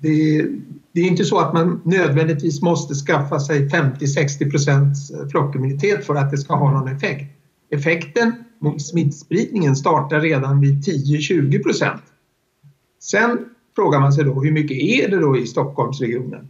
det, 0.02 0.47
det, 0.92 1.00
är 1.00 1.04
inte 1.04 1.25
så 1.25 1.38
att 1.38 1.54
man 1.54 1.80
nödvändigtvis 1.85 2.62
måste 2.62 2.94
skaffa 2.94 3.40
sig 3.40 3.68
50-60 3.68 4.50
procents 4.50 5.12
flockimmunitet 5.30 6.06
för 6.06 6.14
att 6.14 6.30
det 6.30 6.38
ska 6.38 6.54
ha 6.54 6.71
någon 6.71 6.97
effekt. 6.97 7.32
Effekten 7.71 8.32
mot 8.59 8.82
smittspridningen 8.82 9.76
startar 9.76 10.21
redan 10.21 10.61
vid 10.61 10.85
10-20 10.85 11.62
procent. 11.62 12.03
Sen 13.00 13.38
frågar 13.74 14.00
man 14.00 14.12
sig 14.12 14.24
då 14.24 14.42
hur 14.42 14.53
mycket 14.53 14.76
är 14.76 15.11
det 15.11 15.20
då 15.20 15.37
i 15.37 15.46
Stockholmsregionen? 15.46 16.48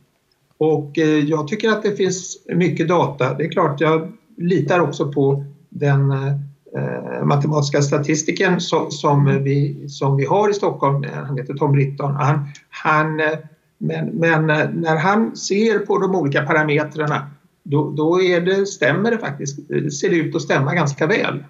Och 0.58 0.98
eh, 0.98 1.18
jag 1.18 1.48
tycker 1.48 1.68
att 1.68 1.82
det 1.82 1.96
finns 1.96 2.36
mycket 2.54 2.88
data. 2.88 3.34
Det 3.34 3.44
är 3.44 3.50
klart, 3.50 3.80
jag 3.80 4.12
litar 4.36 4.80
också 4.80 5.12
på 5.12 5.44
den 5.68 6.10
eh, 6.10 7.24
matematiska 7.24 7.82
statistiken 7.82 8.60
som, 8.60 8.90
som, 8.90 9.42
vi, 9.44 9.88
som 9.88 10.16
vi 10.16 10.24
har 10.24 10.50
i 10.50 10.54
Stockholm, 10.54 11.04
han 11.14 11.38
heter 11.38 11.54
Tom 11.54 11.72
Britton, 11.72 12.14
han, 12.14 12.48
han, 12.70 13.20
eh, 13.20 13.38
men, 13.82 14.06
men 14.06 14.50
eh, 14.50 14.68
när 14.70 14.96
han 14.96 15.36
ser 15.36 15.78
på 15.78 15.98
de 15.98 16.14
olika 16.14 16.42
parametrarna 16.42 17.30
då, 17.62 17.90
då 17.90 18.22
är 18.22 18.40
det, 18.40 18.66
stämmer 18.66 19.10
det 19.10 19.18
faktiskt, 19.18 19.58
det 19.68 20.06
ut 20.06 20.36
att 20.36 20.42
stämma 20.42 20.74
ganska 20.74 21.06
väl. 21.06 21.44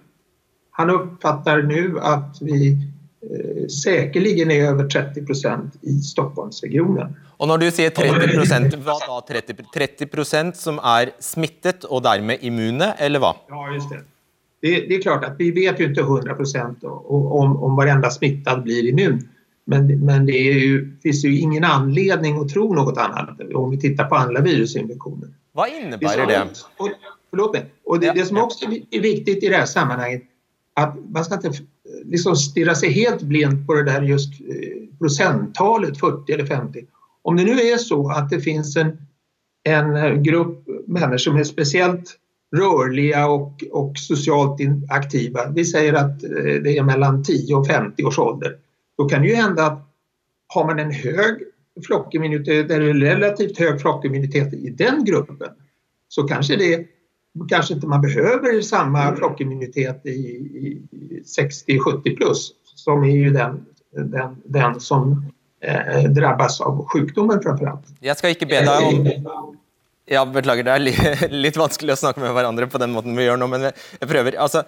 Han 0.70 0.90
uppfattar 0.90 1.62
nu 1.62 1.98
att 2.00 2.38
vi 2.40 2.72
eh, 2.72 3.66
säkerligen 3.66 4.50
är 4.50 4.64
över 4.64 4.88
30 4.88 5.26
procent 5.26 5.74
i 5.80 5.92
Stockholmsregionen. 6.00 7.16
Och 7.36 7.48
när 7.48 7.58
du 7.58 7.70
säger 7.70 7.90
30 7.90 8.36
procent, 8.36 8.74
vad 8.74 9.00
då 9.06 9.24
30, 9.28 9.54
30 9.74 10.06
procent 10.06 10.56
som 10.56 10.78
är 10.78 11.10
smittet 11.18 11.84
och 11.84 12.02
därmed 12.02 12.38
immune, 12.40 12.92
eller 12.92 13.18
vad? 13.18 13.34
Ja, 13.48 13.74
just 13.74 13.90
det 13.90 14.00
det, 14.62 14.86
det, 14.88 14.94
är 14.94 15.02
klart 15.02 15.24
att 15.24 15.34
vi 15.38 15.50
vet 15.50 15.80
ju 15.80 15.84
inte 15.84 16.00
100 16.00 16.34
procent 16.34 16.84
om, 16.84 17.62
om 17.62 17.76
varenda 17.76 18.10
smittad 18.10 18.62
blir 18.62 18.88
immun. 18.88 19.28
Men, 19.64 20.04
men 20.04 20.26
det 20.26 20.32
ju, 20.32 20.96
finns 21.02 21.24
ju 21.24 21.38
ingen 21.38 21.64
anledning 21.64 22.38
att 22.38 22.48
tro 22.48 22.74
något 22.74 22.98
annat 22.98 23.40
om 23.54 23.70
vi 23.70 23.80
tittar 23.80 24.04
på 24.04 24.14
andra 24.14 24.40
virusinfektioner. 24.40 25.28
Vad 25.52 25.68
innebär 25.68 26.16
det? 26.16 26.26
det? 26.26 26.48
Och, 26.76 26.90
förlåt 27.30 27.52
mig. 27.52 27.64
Och 27.84 28.00
det, 28.00 28.12
det 28.12 28.24
som 28.24 28.38
också 28.38 28.64
är 28.90 29.00
viktigt 29.00 29.42
i 29.42 29.48
det 29.48 29.56
här 29.56 29.66
sammanhanget 29.66 30.22
att 30.74 30.96
man 31.08 31.24
ska 31.24 31.34
inte 31.34 31.52
liksom 32.04 32.36
stirra 32.36 32.74
sig 32.74 32.92
helt 32.92 33.22
blind 33.22 33.66
på 33.66 33.74
det 33.74 33.84
där 33.84 34.02
just 34.02 34.40
eh, 34.40 34.98
procenttalet 34.98 36.00
40 36.00 36.32
eller 36.32 36.46
50. 36.46 36.84
Om 37.22 37.36
det 37.36 37.44
nu 37.44 37.52
är 37.52 37.76
så 37.76 38.10
att 38.10 38.30
det 38.30 38.40
finns 38.40 38.76
en, 38.76 38.96
en 39.64 40.22
grupp 40.22 40.68
människor 40.86 41.16
som 41.16 41.36
är 41.36 41.44
speciellt 41.44 42.18
rörliga 42.56 43.26
och, 43.26 43.64
och 43.70 43.98
socialt 43.98 44.60
aktiva. 44.88 45.50
Vi 45.50 45.64
säger 45.64 45.92
att 45.92 46.24
eh, 46.24 46.62
det 46.64 46.76
är 46.78 46.82
mellan 46.82 47.24
10 47.24 47.54
och 47.54 47.66
50 47.66 48.04
års 48.04 48.18
ålder. 48.18 48.56
Då 49.02 49.08
kan 49.08 49.22
det 49.22 49.28
ju 49.28 49.34
hända 49.34 49.66
att 49.66 49.88
har 50.46 50.66
man 50.66 50.78
en 50.78 50.90
hög 50.90 51.42
flockimmunitet 51.86 52.70
eller 52.70 52.94
relativt 52.94 53.58
hög 53.58 53.80
flockimmunitet 53.80 54.52
i 54.52 54.70
den 54.70 55.04
gruppen 55.04 55.48
så 56.08 56.22
kanske 56.22 56.56
det 56.56 56.86
kanske 57.48 57.74
inte 57.74 57.86
man 57.86 58.00
behöver 58.00 58.60
samma 58.60 59.16
flockimmunitet 59.16 60.06
i, 60.06 60.10
i 60.10 60.82
60-70 61.68 62.16
plus 62.16 62.52
som 62.74 63.04
är 63.04 63.16
ju 63.16 63.30
den, 63.30 63.66
den, 63.90 64.42
den 64.44 64.80
som 64.80 65.30
eh, 65.60 66.02
drabbas 66.02 66.60
av 66.60 66.86
sjukdomen 66.86 67.42
framförallt. 67.42 67.86
Jag 68.00 68.18
ska 68.18 68.28
inte 68.28 68.46
be 68.46 68.60
dig 68.60 68.68
om 69.24 69.56
ja, 70.06 70.24
beklager, 70.26 70.64
det 70.64 70.70
er 70.70 71.34
litt 71.34 71.56
vanskelig 71.64 71.96
å 71.96 72.00
snakke 72.04 72.22
med 72.22 72.34
hverandre 72.36 72.70
på 72.70 72.78
den 72.78 72.94
måten 72.94 73.18
vi 73.18 73.26
gjør 73.26 73.40
nå, 73.40 73.50
men 73.50 73.70
jeg 73.72 74.08
prøver. 74.08 74.38
Altså, 74.38 74.62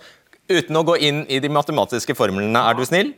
uten 0.49 0.77
å 0.77 0.83
gå 0.83 0.97
inn 0.97 1.23
i 1.29 1.39
de 1.39 1.53
matematiske 1.53 2.17
formlene, 2.19 2.59
er 2.59 2.75
du 2.75 2.85
snill? 2.89 3.15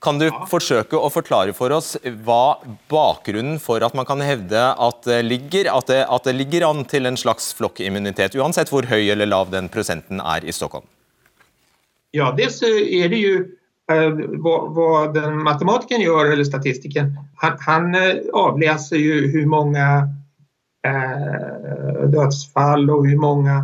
Kan 0.00 0.20
du 0.20 0.26
forsøke 0.48 0.96
å 0.96 1.10
forklare 1.12 1.52
for 1.56 1.74
oss 1.76 1.92
hva 2.24 2.56
bakgrunnen 2.88 3.58
for 3.60 3.84
at 3.84 3.96
man 3.96 4.08
kan 4.08 4.22
hevde 4.24 4.62
at 4.72 5.02
det 5.04 5.20
ligger, 5.26 5.68
at 5.74 5.90
det, 5.92 6.00
at 6.08 6.28
det 6.28 6.36
ligger 6.38 6.64
an 6.70 6.86
til 6.88 7.08
en 7.10 7.18
slags 7.20 7.50
flokkimmunitet, 7.58 8.38
uansett 8.40 8.72
hvor 8.72 8.88
høy 8.88 9.10
eller 9.12 9.28
lav 9.28 9.52
den 9.52 9.68
prosenten 9.72 10.22
er 10.24 10.46
i 10.46 10.54
Stockholm? 10.56 10.88
Ja, 12.16 12.30
dels 12.36 12.62
er 12.64 13.12
det 13.12 13.20
jo 13.20 13.34
hva, 13.90 14.06
vad, 14.40 14.70
vad 14.76 15.14
den 15.18 15.40
matematikeren 15.44 16.02
gjør, 16.04 16.32
eller 16.32 16.46
statistikeren. 16.46 17.12
han, 17.42 17.58
han 17.66 17.92
avleser 18.38 19.02
jo 19.02 19.20
hvor 19.34 19.52
mange 19.58 19.84
många 19.84 19.90
Eh, 20.80 22.06
dødsfall 22.08 22.86
og 22.88 23.02
hvor 23.04 23.16
mange 23.20 23.56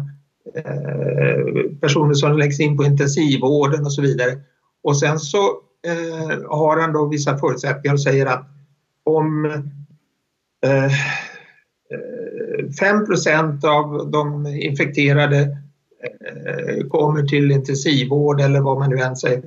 eh, 0.52 1.62
personer 1.80 2.18
som 2.18 2.36
legges 2.36 2.58
inn 2.60 2.74
på 2.76 2.84
intensivvården 2.84 3.86
og 3.88 3.92
så 3.92 4.02
og 4.02 4.36
Och 4.82 4.96
sen 4.96 5.18
så 5.18 5.60
eh, 5.86 6.50
har 6.50 6.80
han 6.80 7.10
vissa 7.10 7.38
förutsättningar 7.38 7.94
och 7.94 8.02
säger 8.02 8.26
att 8.26 8.46
om 9.04 9.62
5% 12.80 13.64
av 13.64 14.10
de 14.10 14.46
infekterade 14.46 15.56
kommer 16.90 17.22
till 17.22 17.50
intensivvård 17.50 18.40
eller 18.40 18.60
vad 18.60 18.78
man 18.78 18.90
nu 18.90 18.98
än 18.98 19.16
säger 19.16 19.42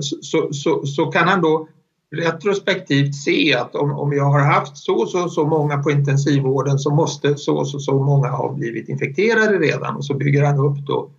så, 0.00 0.48
så, 0.52 0.86
så, 0.86 1.06
kan 1.06 1.28
han 1.28 1.40
då 1.40 1.68
retrospektivt 2.16 3.14
se 3.14 3.54
att 3.54 3.74
om, 3.74 3.92
om 3.92 4.12
jag 4.12 4.24
har 4.24 4.40
haft 4.40 4.76
så 4.76 4.94
och 4.94 5.08
så, 5.08 5.28
så 5.28 5.46
många 5.46 5.82
på 5.82 5.90
intensivvården 5.90 6.78
så 6.78 6.90
måste 6.90 7.36
så 7.36 7.56
och 7.56 7.68
så, 7.68 7.78
så 7.78 8.02
många 8.02 8.28
ha 8.28 8.52
blivit 8.52 8.88
infekterade 8.88 9.58
redan. 9.58 9.96
Och 9.96 10.04
så 10.04 10.14
bygger 10.14 10.44
han 10.44 10.58
upp 10.58 10.86
då 10.86 11.10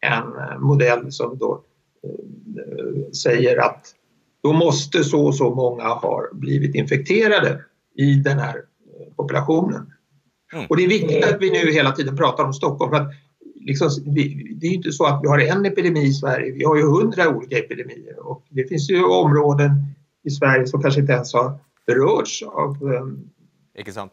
en 0.00 0.48
eh, 0.48 0.58
modell 0.58 1.12
som 1.12 1.38
då 1.38 1.60
eh, 2.04 3.10
säger 3.12 3.58
att 3.58 3.86
då 4.42 4.52
måste 4.52 5.04
så 5.04 5.26
och 5.26 5.34
så 5.34 5.54
många 5.54 5.84
ha 5.84 6.22
blivit 6.32 6.74
infekterade 6.74 7.60
i 7.96 8.14
den 8.14 8.38
här 8.38 8.56
eh, 8.56 9.14
populationen. 9.16 9.92
Mm. 10.52 10.66
Och 10.66 10.76
det 10.76 10.84
är 10.84 10.88
viktigt 10.88 11.24
att 11.24 11.36
vi 11.40 11.50
nu 11.50 11.72
hela 11.72 11.92
tiden 11.92 12.16
pratar 12.16 12.44
om 12.44 12.52
Stockholm. 12.52 12.90
För 12.90 12.96
att 12.96 13.12
liksom, 13.60 13.88
det 14.60 14.66
är 14.66 14.72
inte 14.72 14.92
så 14.92 15.04
att 15.04 15.20
vi 15.22 15.28
har 15.28 15.38
en 15.38 15.66
epidemi 15.66 16.00
i 16.00 16.12
Sverige, 16.12 16.52
vi 16.52 16.64
har 16.64 16.76
ju 16.76 16.82
hundra 16.82 17.28
olika 17.28 17.58
epidemier 17.58 18.18
och 18.18 18.44
det 18.48 18.68
finns 18.68 18.90
ju 18.90 19.04
områden 19.04 19.70
i 20.24 20.30
Sverige 20.30 20.66
som 20.66 20.82
kanske 20.82 21.00
inte 21.00 21.12
ens 21.12 21.34
har 21.34 21.58
berörts 21.86 22.42
av 22.42 22.76
Ikke 23.72 23.92
sant. 23.94 24.12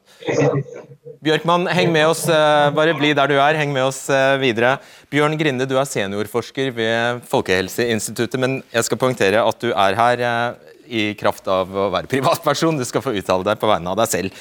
Bjørkman, 1.19 1.67
heng 1.75 1.89
med 1.91 2.07
oss. 2.07 2.21
Eh, 2.31 2.69
bare 2.71 2.93
bli 2.95 3.11
der 3.17 3.27
du 3.27 3.35
er. 3.35 3.57
Heng 3.59 3.73
med 3.75 3.89
oss 3.89 4.05
eh, 4.07 4.37
videre. 4.39 4.77
Bjørn 5.11 5.35
Grinde, 5.39 5.65
du 5.67 5.73
er 5.75 5.87
seniorforsker 5.87 6.69
ved 6.77 7.23
Folkehelseinstituttet, 7.27 8.39
men 8.39 8.61
jeg 8.71 8.87
skal 8.87 8.99
poengtere 9.01 9.41
at 9.43 9.57
du 9.59 9.73
er 9.73 9.97
her 9.99 10.23
eh, 10.23 10.75
i 10.87 11.01
kraft 11.19 11.49
av 11.51 11.75
å 11.75 11.89
være 11.91 12.07
privatperson. 12.07 12.79
Du 12.79 12.85
skal 12.87 13.03
få 13.03 13.11
uttale 13.19 13.43
deg 13.49 13.59
på 13.59 13.67
vegne 13.67 13.91
av 13.91 13.99
deg 13.99 14.13
selv. 14.13 14.37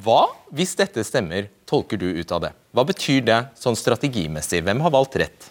Hva, 0.00 0.20
hvis 0.54 0.74
dette 0.78 1.04
stemmer, 1.06 1.46
tolker 1.68 2.00
du 2.00 2.08
ut 2.10 2.34
av 2.34 2.42
det? 2.42 2.50
Hva 2.74 2.84
betyr 2.88 3.22
det 3.26 3.38
sånn 3.58 3.78
strategimessig? 3.78 4.64
Hvem 4.66 4.82
har 4.82 4.92
valgt 4.94 5.18
rett? 5.20 5.46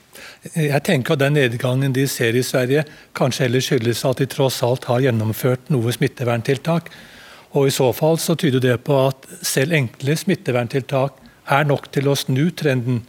Jeg 0.56 0.82
tenker 0.86 1.16
at 1.16 1.24
den 1.24 1.38
nedgangen 1.40 1.96
de 1.96 2.04
ser 2.10 2.36
i 2.36 2.44
Sverige, 2.46 2.84
kanskje 3.16 3.48
heller 3.48 3.64
skyldes 3.64 4.04
at 4.08 4.20
de 4.20 4.28
tross 4.32 4.60
alt 4.68 4.90
har 4.92 5.06
gjennomført 5.08 5.72
noe 5.72 5.96
smitteverntiltak 5.96 6.92
og 7.54 7.68
I 7.68 7.74
så 7.74 7.90
fall 7.98 8.20
så 8.22 8.36
tyder 8.38 8.62
det 8.64 8.76
på 8.86 8.98
at 9.08 9.26
selv 9.46 9.74
enkle 9.78 10.16
smitteverntiltak 10.18 11.18
er 11.50 11.66
nok 11.70 11.90
til 11.94 12.10
å 12.12 12.18
snu 12.18 12.50
trenden. 12.54 13.02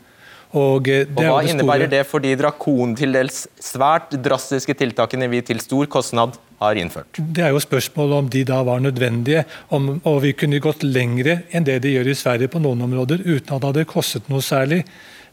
Og, 0.50 0.88
eh, 0.88 1.05
og 1.07 1.20
Hva 1.22 1.42
det 1.44 1.53
innebærer 1.53 1.90
det 1.90 2.00
for 2.11 2.22
de 2.24 2.33
drakon 2.35 2.96
til 2.98 3.12
dels 3.14 3.44
svært 3.62 4.16
drastiske 4.18 4.74
tiltakene 4.74 5.29
vi 5.31 5.44
til 5.46 5.61
stor 5.62 5.87
kostnad 5.87 6.35
har 6.59 6.81
innført? 6.81 7.20
Det 7.20 7.44
er 7.44 7.55
jo 7.55 7.62
spørsmålet 7.62 8.16
om 8.18 8.31
de 8.33 8.42
da 8.48 8.59
var 8.66 8.83
nødvendige. 8.83 9.44
Om, 9.70 10.00
og 10.05 10.22
vi 10.24 10.33
kunne 10.33 10.59
gått 10.59 10.83
lengre 10.83 11.42
enn 11.53 11.68
det 11.68 11.79
de 11.85 11.94
gjør 11.94 12.11
i 12.11 12.18
Sverige 12.18 12.50
på 12.50 12.62
noen 12.64 12.83
områder, 12.88 13.22
uten 13.22 13.55
at 13.55 13.61
det 13.61 13.70
hadde 13.70 13.88
kostet 13.92 14.29
noe 14.33 14.42
særlig. 14.42 14.83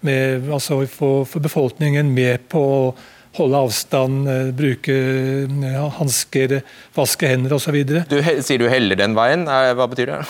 Med, 0.05 0.51
altså, 0.53 0.83
få 0.85 1.25
befolkningen 1.41 2.11
med 2.13 2.45
på 2.51 2.61
å 2.61 2.81
holde 3.37 3.59
avstand, 3.67 4.29
eh, 4.31 4.49
bruke 4.55 4.95
eh, 5.47 5.83
hansker, 5.99 6.59
vaske 6.95 7.29
hender 7.29 7.55
osv. 7.57 7.77
Sier 8.45 8.61
du 8.61 8.67
heller 8.71 8.99
den 8.99 9.15
veien? 9.17 9.45
Hva 9.47 9.87
betyr 9.89 10.13
det? 10.13 10.21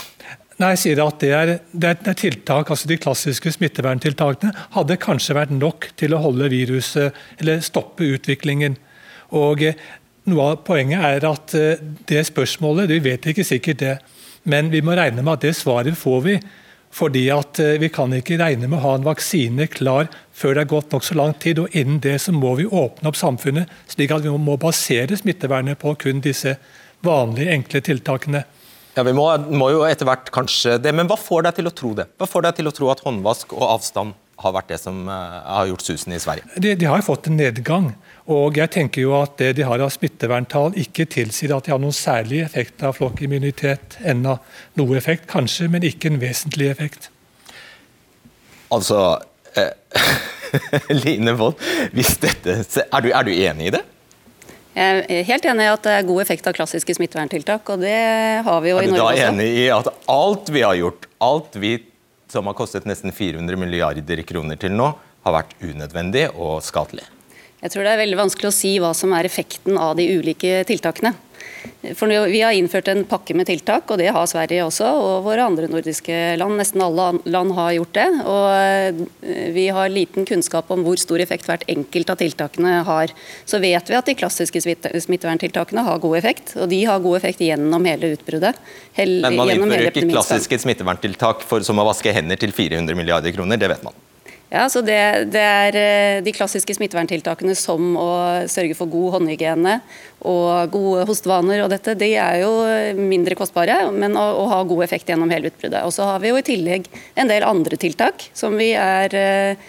Nei, 0.58 0.72
jeg 0.74 0.82
sier 0.82 1.04
at 1.04 1.20
det 1.22 1.32
er, 1.38 1.54
det 1.70 1.92
er, 1.94 2.18
tiltak, 2.18 2.72
altså 2.74 2.90
De 2.90 2.98
klassiske 2.98 3.52
smitteverntiltakene 3.54 4.56
hadde 4.74 4.98
kanskje 4.98 5.38
vært 5.38 5.54
nok 5.54 5.92
til 6.00 6.16
å 6.18 6.22
holde 6.24 6.50
viruset, 6.50 7.16
eller 7.38 7.62
stoppe 7.66 8.08
utviklingen. 8.18 8.80
Og 9.38 9.66
eh, 9.68 9.88
Noe 10.28 10.44
av 10.44 10.58
poenget 10.68 11.00
er 11.08 11.24
at 11.24 11.54
det 12.10 12.22
spørsmålet, 12.28 12.90
vi 12.92 12.98
vet 13.00 13.30
ikke 13.32 13.46
sikkert 13.48 13.78
det, 13.80 13.94
men 14.44 14.68
vi 14.74 14.82
må 14.84 14.98
regne 15.00 15.24
med 15.24 15.38
at 15.38 15.46
det 15.46 15.54
svaret 15.56 15.96
får 15.96 16.18
vi 16.26 16.34
fordi 16.94 17.28
at 17.34 17.60
eh, 17.60 17.78
Vi 17.82 17.90
kan 17.94 18.14
ikke 18.14 18.40
regne 18.40 18.68
med 18.68 18.80
å 18.80 18.86
ha 18.86 18.96
en 18.98 19.08
vaksine 19.08 19.68
klar 19.70 20.10
før 20.34 20.56
det 20.56 20.64
er 20.64 20.72
gått 20.72 20.94
nokså 20.94 21.18
lang 21.18 21.34
tid. 21.34 21.60
og 21.60 21.74
Innen 21.76 22.02
det 22.04 22.18
så 22.22 22.34
må 22.34 22.56
vi 22.60 22.66
åpne 22.66 23.10
opp 23.10 23.18
samfunnet, 23.18 23.70
slik 23.88 24.14
at 24.14 24.26
vi 24.26 24.32
må 24.32 24.58
basere 24.58 25.18
smittevernet 25.18 25.80
på 25.82 25.96
kun 26.00 26.22
disse 26.22 26.58
vanlige, 27.06 27.54
enkle 27.54 27.82
tiltakene. 27.82 28.44
Ja, 28.98 29.04
Vi 29.04 29.14
må, 29.14 29.30
må 29.54 29.70
jo 29.72 29.84
etter 29.86 30.08
hvert 30.10 30.32
kanskje 30.34 30.80
det, 30.82 30.94
men 30.96 31.10
hva 31.10 31.18
får 31.18 31.46
deg 31.46 31.60
til 31.60 31.70
å 31.70 31.76
tro 31.76 31.94
det? 31.98 32.08
Hva 32.18 32.26
får 32.30 32.48
deg 32.48 32.56
til 32.58 32.70
å 32.70 32.74
tro 32.74 32.90
at 32.90 33.04
håndvask 33.06 33.54
og 33.54 33.68
avstand 33.76 34.18
har 34.38 34.54
vært 34.54 34.70
det 34.70 34.78
som 34.82 35.00
uh, 35.10 35.42
har 35.46 35.70
gjort 35.72 35.86
susen 35.88 36.14
i 36.14 36.20
Sverige? 36.22 36.46
De, 36.62 36.76
de 36.78 36.90
har 36.90 37.04
fått 37.06 37.30
en 37.30 37.40
nedgang. 37.40 37.92
Og 38.28 38.60
jeg 38.60 38.70
tenker 38.76 39.06
jo 39.06 39.14
at 39.18 39.38
Det 39.40 39.54
de 39.58 39.66
har 39.66 39.82
av 39.82 39.92
smitteverntall 39.94 40.76
ikke 40.78 41.08
tilsier 41.10 41.56
at 41.56 41.66
de 41.66 41.74
har 41.74 41.82
noen 41.82 41.96
særlig 41.96 42.44
effekt 42.44 42.84
av 42.84 42.98
flokkimmunitet 43.00 44.00
ennå. 44.04 44.38
Noe 44.80 44.98
effekt 45.00 45.30
kanskje, 45.32 45.70
men 45.72 45.86
ikke 45.88 46.12
en 46.12 46.22
vesentlig 46.22 46.70
effekt. 46.74 47.10
Altså 48.74 49.00
eh, 49.56 49.72
Line 51.04 51.38
Wold, 51.40 51.56
er, 51.96 53.00
du, 53.02 53.10
er 53.12 53.24
du 53.24 53.32
enig 53.32 53.70
i 53.72 53.76
det? 53.78 53.86
Jeg 54.78 55.06
er 55.10 55.24
helt 55.26 55.46
enig 55.50 55.66
i 55.66 55.70
at 55.72 55.86
det 55.88 55.94
er 55.96 56.04
god 56.06 56.22
effekt 56.22 56.48
av 56.50 56.54
klassiske 56.54 56.94
smitteverntiltak, 57.00 57.70
og 57.74 57.82
det 57.82 57.98
har 58.46 58.60
vi 58.62 58.70
jo 58.70 58.82
i 58.84 58.90
Norge 58.92 59.06
også. 59.08 59.14
Er 59.16 59.16
du 59.16 59.24
da 59.24 59.30
enig 59.32 59.48
i 59.64 59.70
at 59.74 59.88
alt 60.14 60.52
vi 60.54 60.62
har 60.62 60.78
gjort, 60.78 61.08
alt 61.26 61.58
vi 61.58 61.72
som 62.32 62.48
har 62.50 62.58
kostet 62.58 62.88
nesten 62.90 63.14
400 63.16 63.60
milliarder 63.60 64.24
kroner 64.28 64.60
til 64.60 64.76
nå, 64.76 64.92
har 65.28 65.36
vært 65.36 65.56
unødvendig 65.64 66.28
og 66.36 66.60
skadelig? 66.64 67.06
Jeg 67.58 67.74
tror 67.74 67.88
det 67.88 67.94
er 67.96 68.04
veldig 68.04 68.20
vanskelig 68.20 68.50
å 68.52 68.54
si 68.54 68.76
hva 68.82 68.92
som 68.96 69.14
er 69.18 69.28
effekten 69.28 69.80
av 69.82 69.96
de 69.98 70.06
ulike 70.20 70.62
tiltakene. 70.70 71.16
For 71.96 72.08
Vi 72.08 72.42
har 72.42 72.56
innført 72.56 72.88
en 72.92 73.04
pakke 73.08 73.36
med 73.38 73.48
tiltak, 73.48 73.90
og 73.92 74.00
det 74.02 74.10
har 74.14 74.28
Sverige 74.30 74.66
også. 74.66 74.88
Og 74.88 75.26
våre 75.28 75.46
andre 75.46 75.70
nordiske 75.72 76.16
land. 76.40 76.58
Nesten 76.60 76.84
alle 76.84 77.10
land 77.30 77.54
har 77.58 77.76
gjort 77.78 77.94
det. 77.98 78.08
Og 78.28 78.48
eh, 78.56 79.52
vi 79.56 79.68
har 79.74 79.94
liten 79.94 80.28
kunnskap 80.28 80.72
om 80.74 80.84
hvor 80.86 81.00
stor 81.00 81.22
effekt 81.24 81.48
hvert 81.48 81.66
enkelt 81.72 82.12
av 82.14 82.20
tiltakene 82.22 82.82
har. 82.88 83.14
Så 83.46 83.62
vet 83.64 83.92
vi 83.92 84.00
at 84.00 84.10
de 84.10 84.18
klassiske 84.18 84.64
smitteverntiltakene 84.64 85.86
har 85.88 86.02
god 86.04 86.18
effekt, 86.20 86.56
og 86.58 86.68
de 86.74 86.82
har 86.90 87.04
god 87.04 87.22
effekt 87.22 87.46
gjennom 87.46 87.88
hele 87.88 88.14
utbruddet. 88.18 88.60
Men 88.98 89.38
man 89.38 89.54
innfører 89.54 89.92
ikke 89.92 90.10
klassiske 90.10 90.60
smitteverntiltak 90.66 91.46
for, 91.48 91.64
som 91.66 91.80
å 91.80 91.88
vaske 91.88 92.14
hender 92.16 92.40
til 92.42 92.56
400 92.56 92.98
milliarder 92.98 93.36
kroner, 93.36 93.62
det 93.62 93.72
vet 93.72 93.86
man. 93.86 93.96
Ja, 94.48 94.70
så 94.72 94.80
det, 94.86 94.98
det, 95.34 95.42
er 95.44 95.76
eh, 95.76 96.20
De 96.24 96.32
klassiske 96.32 96.72
smitteverntiltakene 96.78 97.56
som 97.58 97.98
å 98.00 98.12
sørge 98.48 98.78
for 98.80 98.88
god 98.92 99.18
håndhygiene 99.18 99.80
og 100.28 100.72
gode 100.72 101.04
hostevaner, 101.10 101.66
og 101.66 101.72
dette, 101.74 101.98
de 102.00 102.14
er 102.16 102.40
jo 102.42 102.52
mindre 102.98 103.36
kostbare, 103.38 103.76
men 103.92 104.16
å, 104.18 104.24
å 104.42 104.46
ha 104.54 104.62
god 104.68 104.86
effekt 104.88 105.12
gjennom 105.12 105.32
hele 105.32 105.52
utbruddet. 105.52 105.84
Og 105.84 105.92
så 105.94 106.08
har 106.08 106.24
vi 106.24 106.32
jo 106.32 106.40
i 106.40 106.46
tillegg 106.48 106.88
en 107.20 107.30
del 107.30 107.46
andre 107.48 107.80
tiltak 107.80 108.30
som 108.36 108.56
vi 108.60 108.72
er, 108.80 109.14
eh, 109.20 109.68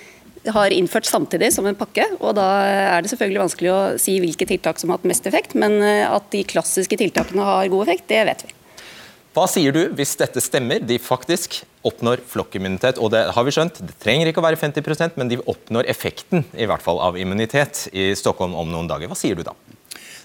har 0.55 0.75
innført 0.75 1.11
samtidig 1.11 1.51
som 1.55 1.67
en 1.67 1.79
pakke. 1.79 2.07
og 2.21 2.37
Da 2.39 2.47
er 2.71 3.03
det 3.03 3.11
selvfølgelig 3.13 3.45
vanskelig 3.45 3.73
å 3.75 3.81
si 4.01 4.15
hvilke 4.23 4.47
tiltak 4.49 4.79
som 4.79 4.93
har 4.93 5.03
hatt 5.03 5.11
mest 5.11 5.27
effekt, 5.27 5.59
men 5.59 5.81
eh, 5.83 6.07
at 6.07 6.31
de 6.31 6.45
klassiske 6.47 7.03
tiltakene 7.03 7.51
har 7.51 7.75
god 7.75 7.89
effekt, 7.89 8.07
det 8.15 8.23
vet 8.31 8.47
vi. 8.47 8.55
Hva 9.37 9.45
sier 9.51 9.75
du 9.75 9.83
hvis 9.99 10.17
dette 10.19 10.41
stemmer, 10.43 10.81
de 10.83 10.97
faktisk 11.03 11.61
oppnår 11.87 12.23
flokkimmunitet? 12.27 13.01
Og 13.03 13.13
det 13.15 13.27
har 13.35 13.47
vi 13.47 13.55
skjønt, 13.55 13.83
det 13.85 13.97
trenger 14.03 14.31
ikke 14.31 14.43
å 14.43 14.49
være 14.49 14.61
50% 14.61 15.19
men 15.21 15.31
de 15.31 15.41
oppnår 15.45 15.89
effekten 15.91 16.47
i 16.57 16.69
hvert 16.69 16.85
fall 16.85 17.03
av 17.05 17.19
immunitet 17.21 17.87
i 17.93 18.11
Stockholm 18.19 18.57
om 18.59 18.71
noen 18.73 18.91
dager. 18.91 19.11
Hva 19.11 19.19
sier 19.19 19.39
du 19.39 19.47
da? 19.47 19.57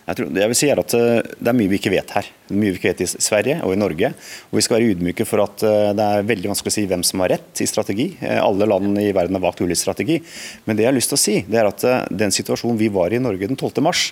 Jeg, 0.03 0.17
tror, 0.17 0.31
jeg 0.35 0.51
vil 0.51 0.57
si 0.59 0.67
at 0.73 0.93
eh, 0.97 1.29
Det 1.39 1.47
er 1.49 1.55
mye 1.55 1.71
vi 1.71 1.79
ikke 1.79 1.93
vet 1.93 2.09
her. 2.17 2.27
Det 2.27 2.51
er 2.51 2.59
mye 2.59 2.73
vi 2.73 2.79
ikke 2.79 2.91
vet 2.91 3.03
i 3.05 3.07
Sverige 3.07 3.61
og 3.63 3.71
i 3.71 3.79
Norge. 3.79 4.09
og 4.49 4.57
Vi 4.59 4.63
skal 4.65 4.77
være 4.77 4.89
ydmyke 4.91 5.27
for 5.27 5.45
at 5.45 5.63
eh, 5.63 5.91
det 5.95 6.07
er 6.17 6.27
veldig 6.27 6.51
vanskelig 6.51 6.73
å 6.73 6.75
si 6.75 6.85
hvem 6.89 7.05
som 7.07 7.23
har 7.23 7.31
rett 7.37 7.63
i 7.63 7.69
strategi. 7.69 8.09
Eh, 8.19 8.39
alle 8.43 8.67
land 8.67 8.99
i 8.99 9.13
verden 9.15 9.39
har 9.39 9.45
valgt 9.45 9.63
ulik 9.63 9.79
strategi. 9.79 10.19
Men 10.65 10.75
det 10.75 10.85
jeg 10.85 10.91
har 10.91 10.97
lyst 10.97 11.13
til 11.13 11.19
å 11.19 11.23
si, 11.23 11.37
det 11.47 11.61
er 11.61 11.71
at 11.71 11.87
den 12.11 12.35
situasjonen 12.35 12.79
vi 12.81 12.91
var 12.91 13.15
i 13.15 13.21
i 13.21 13.23
Norge 13.23 13.47
den 13.47 13.59
12. 13.59 13.79
mars, 13.85 14.09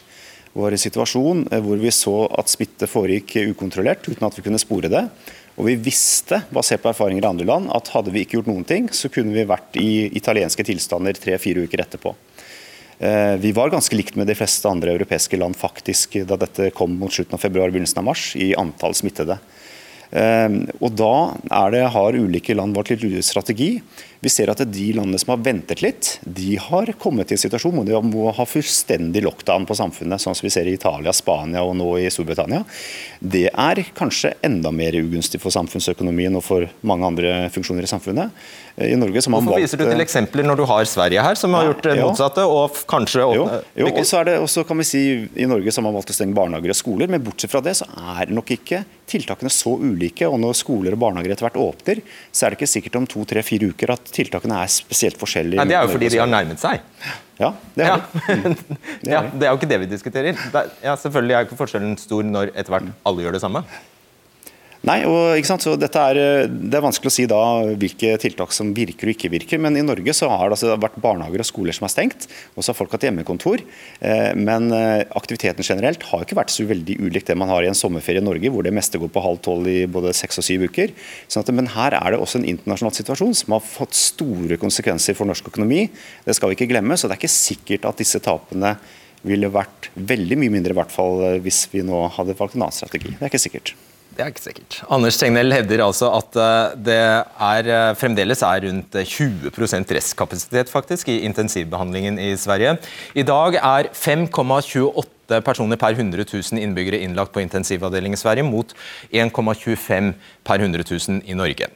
var 0.54 0.72
en 0.72 0.80
situasjon 0.80 1.46
hvor 1.64 1.80
vi 1.80 1.92
så 1.96 2.16
at 2.40 2.52
smitte 2.52 2.88
foregikk 2.92 3.38
ukontrollert 3.54 4.08
uten 4.10 4.26
at 4.28 4.36
vi 4.36 4.44
kunne 4.44 4.60
spore 4.60 4.92
det. 4.92 5.06
Og 5.60 5.68
vi 5.68 5.76
visste, 5.84 6.42
basert 6.54 6.84
på 6.84 6.92
erfaringer 6.92 7.26
i 7.26 7.30
andre 7.30 7.48
land, 7.48 7.72
at 7.76 7.92
hadde 7.94 8.14
vi 8.14 8.24
ikke 8.24 8.40
gjort 8.40 8.52
noen 8.52 8.68
ting, 8.68 8.88
så 8.96 9.12
kunne 9.12 9.36
vi 9.36 9.48
vært 9.48 9.78
i 9.82 10.08
italienske 10.18 10.64
tilstander 10.68 11.18
tre-fire 11.20 11.66
uker 11.68 11.84
etterpå. 11.84 12.14
Eh, 13.02 13.36
vi 13.42 13.52
var 13.58 13.74
ganske 13.74 13.98
likt 13.98 14.16
med 14.16 14.30
de 14.30 14.38
fleste 14.38 14.70
andre 14.70 14.94
europeiske 14.94 15.40
land 15.42 15.58
faktisk 15.58 16.20
da 16.30 16.38
dette 16.40 16.70
kom 16.78 16.94
mot 17.02 17.12
slutten 17.12 17.34
av 17.34 17.42
februar 17.42 17.74
begynnelsen 17.74 18.00
av 18.04 18.08
mars, 18.12 18.32
i 18.38 18.54
antall 18.56 18.96
smittede. 18.98 19.40
Eh, 20.12 20.50
og 20.80 20.96
Da 20.96 21.14
det, 21.74 21.84
har 21.96 22.20
ulike 22.20 22.56
land 22.56 22.78
vært 22.78 22.94
litt 22.94 23.26
strategi. 23.26 23.82
Vi 24.22 24.30
ser 24.30 24.52
at 24.54 24.60
de 24.70 24.84
landene 24.94 25.18
som 25.18 25.32
har 25.34 25.40
ventet 25.42 25.80
litt, 25.82 26.12
de 26.22 26.54
har 26.62 26.92
kommet 27.02 27.32
i 27.32 27.34
en 27.34 27.42
situasjon 27.42 27.74
hvor 27.74 27.88
de 27.88 28.02
må 28.06 28.28
ha 28.38 28.46
fullstendig 28.46 29.24
lockdown 29.26 29.66
på 29.66 29.78
samfunnet, 29.80 30.22
sånn 30.22 30.38
som 30.38 30.46
vi 30.46 30.52
ser 30.54 30.70
i 30.70 30.76
Italia, 30.78 31.10
Spania 31.10 31.64
og 31.66 31.74
nå 31.80 31.88
i 31.98 32.06
Storbritannia. 32.14 32.62
Det 33.18 33.48
er 33.50 33.82
kanskje 33.98 34.36
enda 34.46 34.70
mer 34.70 34.94
ugunstig 35.00 35.42
for 35.42 35.54
samfunnsøkonomien 35.56 36.38
og 36.38 36.46
for 36.46 36.68
mange 36.86 37.10
andre 37.10 37.34
funksjoner 37.56 37.88
i 37.88 37.90
samfunnet. 37.90 38.46
I 38.78 38.94
Norge 38.96 39.26
som 39.26 39.34
Hvorfor 39.34 39.58
viser 39.58 39.82
du 39.82 39.88
til 39.88 40.06
eksempler 40.06 40.46
når 40.46 40.62
du 40.62 40.64
har 40.70 40.86
Sverige 40.88 41.26
her, 41.26 41.42
som 41.42 41.58
har 41.58 41.72
gjort 41.72 41.84
det 41.90 41.98
motsatte? 42.04 42.46
og 42.46 42.78
kanskje... 42.90 43.26
Jo, 43.42 43.50
jo 43.82 43.90
og 43.90 44.06
så 44.06 44.22
er 44.22 44.30
det 44.30 44.38
også, 44.46 44.68
kan 44.70 44.78
vi 44.80 44.86
si, 44.88 45.02
I 45.34 45.50
Norge 45.50 45.74
som 45.74 45.90
har 45.90 45.98
valgt 45.98 46.14
å 46.14 46.16
stenge 46.16 46.38
barnehager 46.38 46.76
og 46.76 46.78
skoler, 46.78 47.10
men 47.10 47.26
bortsett 47.26 47.52
fra 47.52 47.64
det 47.66 47.74
så 47.82 47.90
er 48.14 48.30
nok 48.30 48.54
ikke 48.54 48.86
tiltakene 49.12 49.52
så 49.52 49.74
ulike. 49.82 50.30
og 50.30 50.40
Når 50.42 50.58
skoler 50.62 50.96
og 50.96 51.02
barnehager 51.04 51.34
etter 51.34 51.50
hvert 51.50 51.60
åpner, 51.60 52.02
så 52.32 52.46
er 52.46 52.54
det 52.54 52.62
ikke 52.62 52.74
sikkert 52.78 53.02
om 53.02 53.10
to, 53.10 53.26
tre, 53.28 53.44
fire 53.46 53.72
uker 53.74 53.96
at 53.98 54.11
tiltakene 54.16 54.58
er 54.64 54.72
spesielt 54.72 55.20
forskjellige. 55.22 55.60
Nei, 55.62 55.68
Det 55.70 55.78
er 55.78 55.88
jo 55.88 55.94
fordi 55.96 56.10
de 56.14 56.20
har 56.22 56.30
nærmet 56.32 56.62
seg. 56.62 56.84
Ja, 57.42 57.54
det 57.76 57.86
er, 57.86 57.94
ja. 57.94 57.98
det. 58.28 58.58
det, 59.02 59.12
ja, 59.12 59.22
det 59.34 59.48
er 59.48 59.50
jo 59.50 59.60
ikke 59.60 59.70
det 59.72 59.80
vi 59.84 59.90
diskuterer. 59.90 60.44
ja, 60.84 60.96
selvfølgelig 61.00 61.38
er 61.38 61.48
ikke 61.48 61.58
forskjellen 61.60 61.96
stor 62.02 62.28
når 62.28 62.54
etter 62.54 62.76
hvert 62.76 62.92
alle 63.08 63.26
gjør 63.26 63.38
det 63.38 63.44
samme. 63.44 63.64
Nei, 64.82 65.04
og 65.06 65.38
ikke 65.38 65.46
sant? 65.46 65.62
Så 65.62 65.76
dette 65.78 66.02
er, 66.02 66.48
Det 66.50 66.78
er 66.78 66.82
vanskelig 66.82 67.12
å 67.12 67.14
si 67.14 67.28
da 67.30 67.40
hvilke 67.78 68.16
tiltak 68.22 68.54
som 68.56 68.72
virker 68.74 69.12
og 69.12 69.14
ikke 69.14 69.30
virker. 69.30 69.60
Men 69.62 69.78
i 69.78 69.84
Norge 69.86 70.14
så 70.18 70.30
har 70.32 70.50
det 70.50 70.58
altså 70.58 70.74
vært 70.82 70.98
barnehager 71.04 71.44
og 71.44 71.46
skoler 71.46 71.76
som 71.78 71.86
er 71.86 71.94
stengt, 71.94 72.26
og 72.56 72.64
så 72.64 72.72
har 72.72 72.80
folk 72.80 72.96
hatt 72.96 73.06
hjemmekontor. 73.06 73.62
Eh, 74.02 74.32
men 74.34 74.72
eh, 74.74 75.04
aktiviteten 75.18 75.68
generelt 75.68 76.02
har 76.10 76.26
ikke 76.26 76.40
vært 76.40 76.54
så 76.54 76.66
veldig 76.66 76.98
ulikt 76.98 77.30
det 77.30 77.38
man 77.38 77.54
har 77.54 77.62
i 77.62 77.70
en 77.70 77.78
sommerferie 77.78 78.24
i 78.24 78.26
Norge, 78.26 78.50
hvor 78.50 78.66
det 78.66 78.74
meste 78.74 78.98
går 79.02 79.12
på 79.14 79.22
halv 79.22 79.44
tolv 79.46 79.70
i 79.70 79.84
både 79.86 80.16
seks 80.18 80.42
og 80.42 80.48
syv 80.50 80.66
uker. 80.72 80.96
Sånn 81.30 81.46
at, 81.46 81.54
men 81.54 81.70
her 81.76 82.00
er 82.00 82.16
det 82.16 82.24
også 82.24 82.42
en 82.42 82.50
internasjonal 82.50 82.98
situasjon 82.98 83.38
som 83.38 83.58
har 83.60 83.62
fått 83.62 83.94
store 84.00 84.58
konsekvenser 84.62 85.18
for 85.20 85.30
norsk 85.30 85.54
økonomi. 85.54 85.86
Det 86.26 86.38
skal 86.40 86.50
vi 86.50 86.58
ikke 86.58 86.72
glemme. 86.74 86.98
Så 86.98 87.06
det 87.06 87.20
er 87.20 87.22
ikke 87.22 87.36
sikkert 87.36 87.86
at 87.92 88.02
disse 88.02 88.24
tapene 88.26 88.74
ville 89.30 89.54
vært 89.54 89.92
veldig 89.94 90.42
mye 90.42 90.58
mindre, 90.58 90.74
i 90.74 90.82
hvert 90.82 90.98
fall 90.98 91.22
eh, 91.30 91.40
hvis 91.46 91.68
vi 91.70 91.86
nå 91.86 92.08
hadde 92.18 92.40
valgt 92.42 92.58
en 92.58 92.66
annen 92.66 92.82
strategi. 92.82 93.14
Det 93.14 93.22
er 93.22 93.30
ikke 93.30 93.46
sikkert. 93.46 93.76
Det 94.22 94.28
er 94.28 94.34
ikke 94.36 94.44
sikkert. 94.44 94.76
Anders 94.94 95.16
Tegnell 95.18 95.50
hevder 95.50 95.82
altså 95.82 96.12
at 96.14 96.36
eh, 96.38 96.74
det 96.86 96.98
er, 97.02 97.70
eh, 97.74 97.94
fremdeles 97.98 98.44
er 98.46 98.68
rundt 98.68 98.94
20% 98.94 99.94
restkapasitet 99.98 100.70
faktisk 100.70 101.10
i 101.10 101.24
intensivbehandlingen 101.26 102.20
i 102.22 102.36
Sverige. 102.38 102.76
I 103.18 103.24
dag 103.26 103.58
er 103.58 103.90
5,28 103.98 105.42
personer 105.42 105.80
per 105.82 105.98
100 105.98 106.28
000 106.30 106.62
innbyggere 106.62 107.00
innlagt 107.02 107.34
på 107.34 107.42
intensivavdeling 107.42 108.14
i 108.14 108.22
Sverige, 108.22 108.46
mot 108.46 108.76
1,25 109.10 110.14
per 110.46 110.68
100 110.68 110.86
000 110.86 111.26
i 111.26 111.40
Norge. 111.42 111.72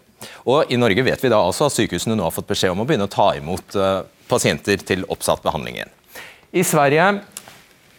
Og 0.45 0.69
I 0.69 0.77
Norge 0.77 1.01
vet 1.01 1.25
vi 1.25 1.34
da 1.34 1.41
altså 1.41 1.65
at 1.65 1.73
sykehusene 1.73 2.13
nå 2.13 2.29
har 2.29 2.36
fått 2.36 2.51
beskjed 2.53 2.75
om 2.75 2.86
å 2.86 2.86
begynne 2.86 3.10
å 3.10 3.15
ta 3.15 3.31
imot 3.39 3.73
eh, 3.73 4.03
pasienter 4.29 4.86
til 4.86 5.01
oppsatt 5.10 5.41
behandling 5.41 5.81
igjen. 5.81 5.97
I 6.53 6.62
Sverige 6.62 7.10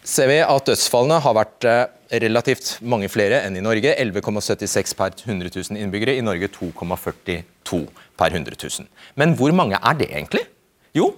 ser 0.07 0.31
vi 0.31 0.39
at 0.39 0.71
dødsfallene 0.71 1.19
har 1.27 1.41
vært 1.43 1.71
relativt 2.11 2.77
mange 2.81 3.09
flere 3.13 3.43
enn 3.47 3.57
i 3.59 3.65
Norge. 3.65 3.95
11,76 3.95 4.97
per 4.99 5.15
100 5.25 5.51
000 5.55 5.81
innbyggere. 5.81 6.17
I 6.17 6.25
Norge 6.25 6.51
2,42 6.55 7.81
per 8.17 8.35
100 8.35 8.59
000. 8.63 8.91
Men 9.15 9.35
hvor 9.39 9.55
mange 9.57 9.81
er 9.81 9.99
det 9.99 10.11
egentlig? 10.11 10.47
Jo, 10.97 11.11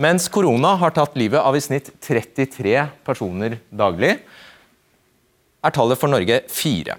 mens 0.00 0.30
korona 0.32 0.74
har 0.80 0.94
tatt 0.96 1.16
livet 1.18 1.42
av 1.44 1.56
i 1.56 1.60
snitt 1.60 1.90
33 2.04 2.76
personer 3.04 3.58
daglig, 3.68 4.14
er 5.66 5.74
tallet 5.74 6.00
for 6.00 6.08
Norge 6.12 6.40
fire. 6.52 6.96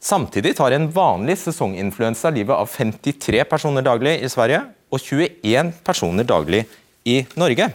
Samtidig 0.00 0.54
tar 0.56 0.72
en 0.72 0.86
vanlig 0.94 1.36
sesonginfluensa 1.42 2.30
livet 2.32 2.56
av 2.56 2.70
53 2.72 3.42
personer 3.50 3.84
daglig 3.84 4.14
i 4.24 4.30
Sverige 4.32 4.62
og 4.88 5.02
21 5.02 5.74
personer 5.84 6.24
daglig 6.24 6.62
i 7.04 7.20
Norge. 7.36 7.68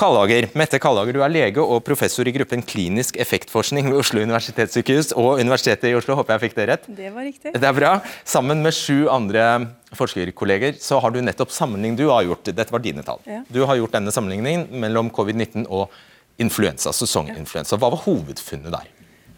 Kallager, 0.00 0.46
Mette 0.56 0.78
Kallager, 0.80 1.12
du 1.12 1.20
er 1.20 1.32
lege 1.32 1.60
og 1.60 1.82
professor 1.84 2.24
i 2.24 2.32
gruppen 2.32 2.62
klinisk 2.64 3.18
effektforskning 3.20 3.90
ved 3.90 3.98
Oslo 4.00 4.22
universitetssykehus 4.24 5.10
og 5.12 5.42
Universitetet 5.42 5.90
i 5.90 5.96
Oslo. 5.98 6.14
Håper 6.16 6.38
jeg 6.38 6.42
fikk 6.46 6.56
det 6.56 6.66
rett? 6.70 6.86
Det 6.96 7.10
var 7.12 7.26
riktig. 7.28 7.52
Det 7.52 7.68
er 7.68 7.74
bra. 7.76 7.90
Sammen 8.24 8.62
med 8.64 8.72
sju 8.72 9.10
andre 9.12 9.44
forskerkolleger 9.98 10.78
så 10.80 11.02
har 11.04 11.12
du 11.12 11.20
nettopp 11.20 11.52
sammenligning 11.52 11.98
du 12.00 12.06
har 12.08 12.24
gjort. 12.24 12.48
Dette 12.48 12.72
var 12.72 12.80
dine 12.80 13.04
tall. 13.04 13.20
Ja. 13.28 13.42
Du 13.52 13.60
har 13.68 13.76
gjort 13.76 13.92
denne 13.98 14.14
sammenligningen 14.14 14.70
mellom 14.80 15.12
covid-19 15.12 15.68
og 15.68 15.92
influensa, 16.40 16.94
sesonginfluensa. 16.96 17.76
Hva 17.76 17.92
var 17.92 18.00
hovedfunnet 18.06 18.72
der? 18.72 18.88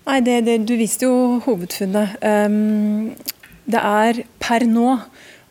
Nei, 0.07 0.21
det, 0.23 0.45
det, 0.47 0.61
Du 0.71 0.77
viste 0.79 1.11
jo 1.11 1.41
hovedfunnet. 1.43 2.23
Um, 2.23 3.17
det 3.67 3.83
er 3.83 4.23
per 4.39 4.63
nå 4.71 4.95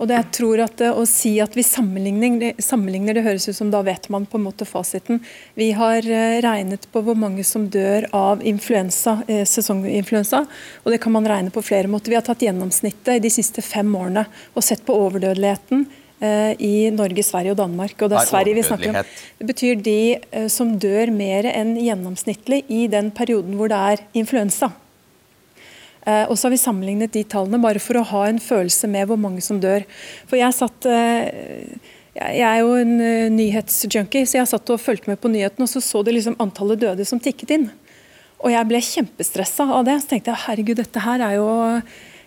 og 0.02 0.10
det 0.10 0.18
jeg 0.18 0.30
tror 0.34 0.64
at 0.66 0.82
Å 0.90 1.04
si 1.10 1.36
at 1.44 1.54
vi 1.58 1.64
sammenligner, 1.66 2.56
sammenligner, 2.62 3.16
det 3.16 3.26
høres 3.26 3.46
ut 3.50 3.58
som 3.58 3.70
da 3.74 3.84
vet 3.86 4.08
man 4.14 4.26
på 4.26 4.40
en 4.40 4.48
måte 4.48 4.66
fasiten. 4.66 5.22
Vi 5.58 5.70
har 5.78 6.02
eh, 6.02 6.40
regnet 6.42 6.88
på 6.92 7.04
hvor 7.06 7.18
mange 7.18 7.46
som 7.46 7.68
dør 7.72 8.08
av 8.18 8.42
influensa, 8.48 9.20
eh, 9.30 9.44
sesonginfluensa. 9.46 10.44
og 10.82 10.92
Det 10.92 11.02
kan 11.04 11.14
man 11.14 11.30
regne 11.30 11.54
på 11.54 11.64
flere 11.66 11.92
måter. 11.92 12.10
Vi 12.10 12.18
har 12.18 12.26
tatt 12.26 12.42
gjennomsnittet 12.42 13.22
de 13.22 13.34
siste 13.34 13.62
fem 13.62 13.94
årene 13.96 14.26
og 14.56 14.66
sett 14.66 14.82
på 14.88 14.98
overdødeligheten 15.06 15.86
eh, 16.20 16.54
i 16.58 16.90
Norge, 16.98 17.26
Sverige 17.28 17.54
og 17.54 17.62
Danmark. 17.62 17.94
Og 18.02 18.10
det 18.10 18.18
er 18.24 18.32
Sverige 18.34 18.58
vi 18.58 18.66
snakker 18.66 18.96
om. 18.96 19.16
Det 19.38 19.50
betyr 19.54 19.86
de 19.86 20.00
som 20.50 20.74
dør 20.82 21.14
mer 21.14 21.46
enn 21.54 21.76
gjennomsnittlig 21.78 22.64
i 22.74 22.88
den 22.90 23.14
perioden 23.14 23.60
hvor 23.60 23.70
det 23.70 23.84
er 23.94 24.08
influensa. 24.18 24.74
Eh, 26.08 26.26
og 26.26 26.38
så 26.38 26.48
har 26.48 26.56
vi 26.56 26.62
sammenlignet 26.62 27.14
de 27.14 27.24
tallene 27.30 27.62
bare 27.62 27.82
for 27.82 28.00
å 28.00 28.06
ha 28.12 28.26
en 28.28 28.42
følelse 28.42 28.90
med 28.90 29.10
hvor 29.10 29.20
mange 29.22 29.44
som 29.46 29.60
dør. 29.62 29.86
For 30.30 30.40
jeg 30.40 30.58
satt 30.58 30.88
eh, 30.90 31.92
jeg 32.12 32.42
er 32.44 32.58
jo 32.60 32.74
en 32.76 32.98
uh, 33.00 33.30
nyhetsjunkie, 33.32 34.28
så 34.28 34.42
jeg 34.42 34.50
satt 34.52 34.72
og 34.74 34.82
fulgte 34.84 35.08
med 35.08 35.22
på 35.24 35.30
nyhetene, 35.32 35.64
og 35.64 35.72
så 35.72 35.80
så 35.80 36.02
det 36.04 36.12
liksom 36.18 36.36
antallet 36.44 36.82
døde 36.82 37.06
som 37.08 37.22
tikket 37.24 37.54
inn. 37.56 37.70
Og 38.44 38.52
jeg 38.52 38.68
ble 38.68 38.82
kjempestressa 38.84 39.70
av 39.78 39.86
det. 39.88 39.96
Så 40.02 40.10
tenkte 40.12 40.34
jeg 40.34 40.44
herregud, 40.44 40.82
dette 40.82 41.06
her 41.06 41.24
er 41.24 41.38
jo 41.38 41.48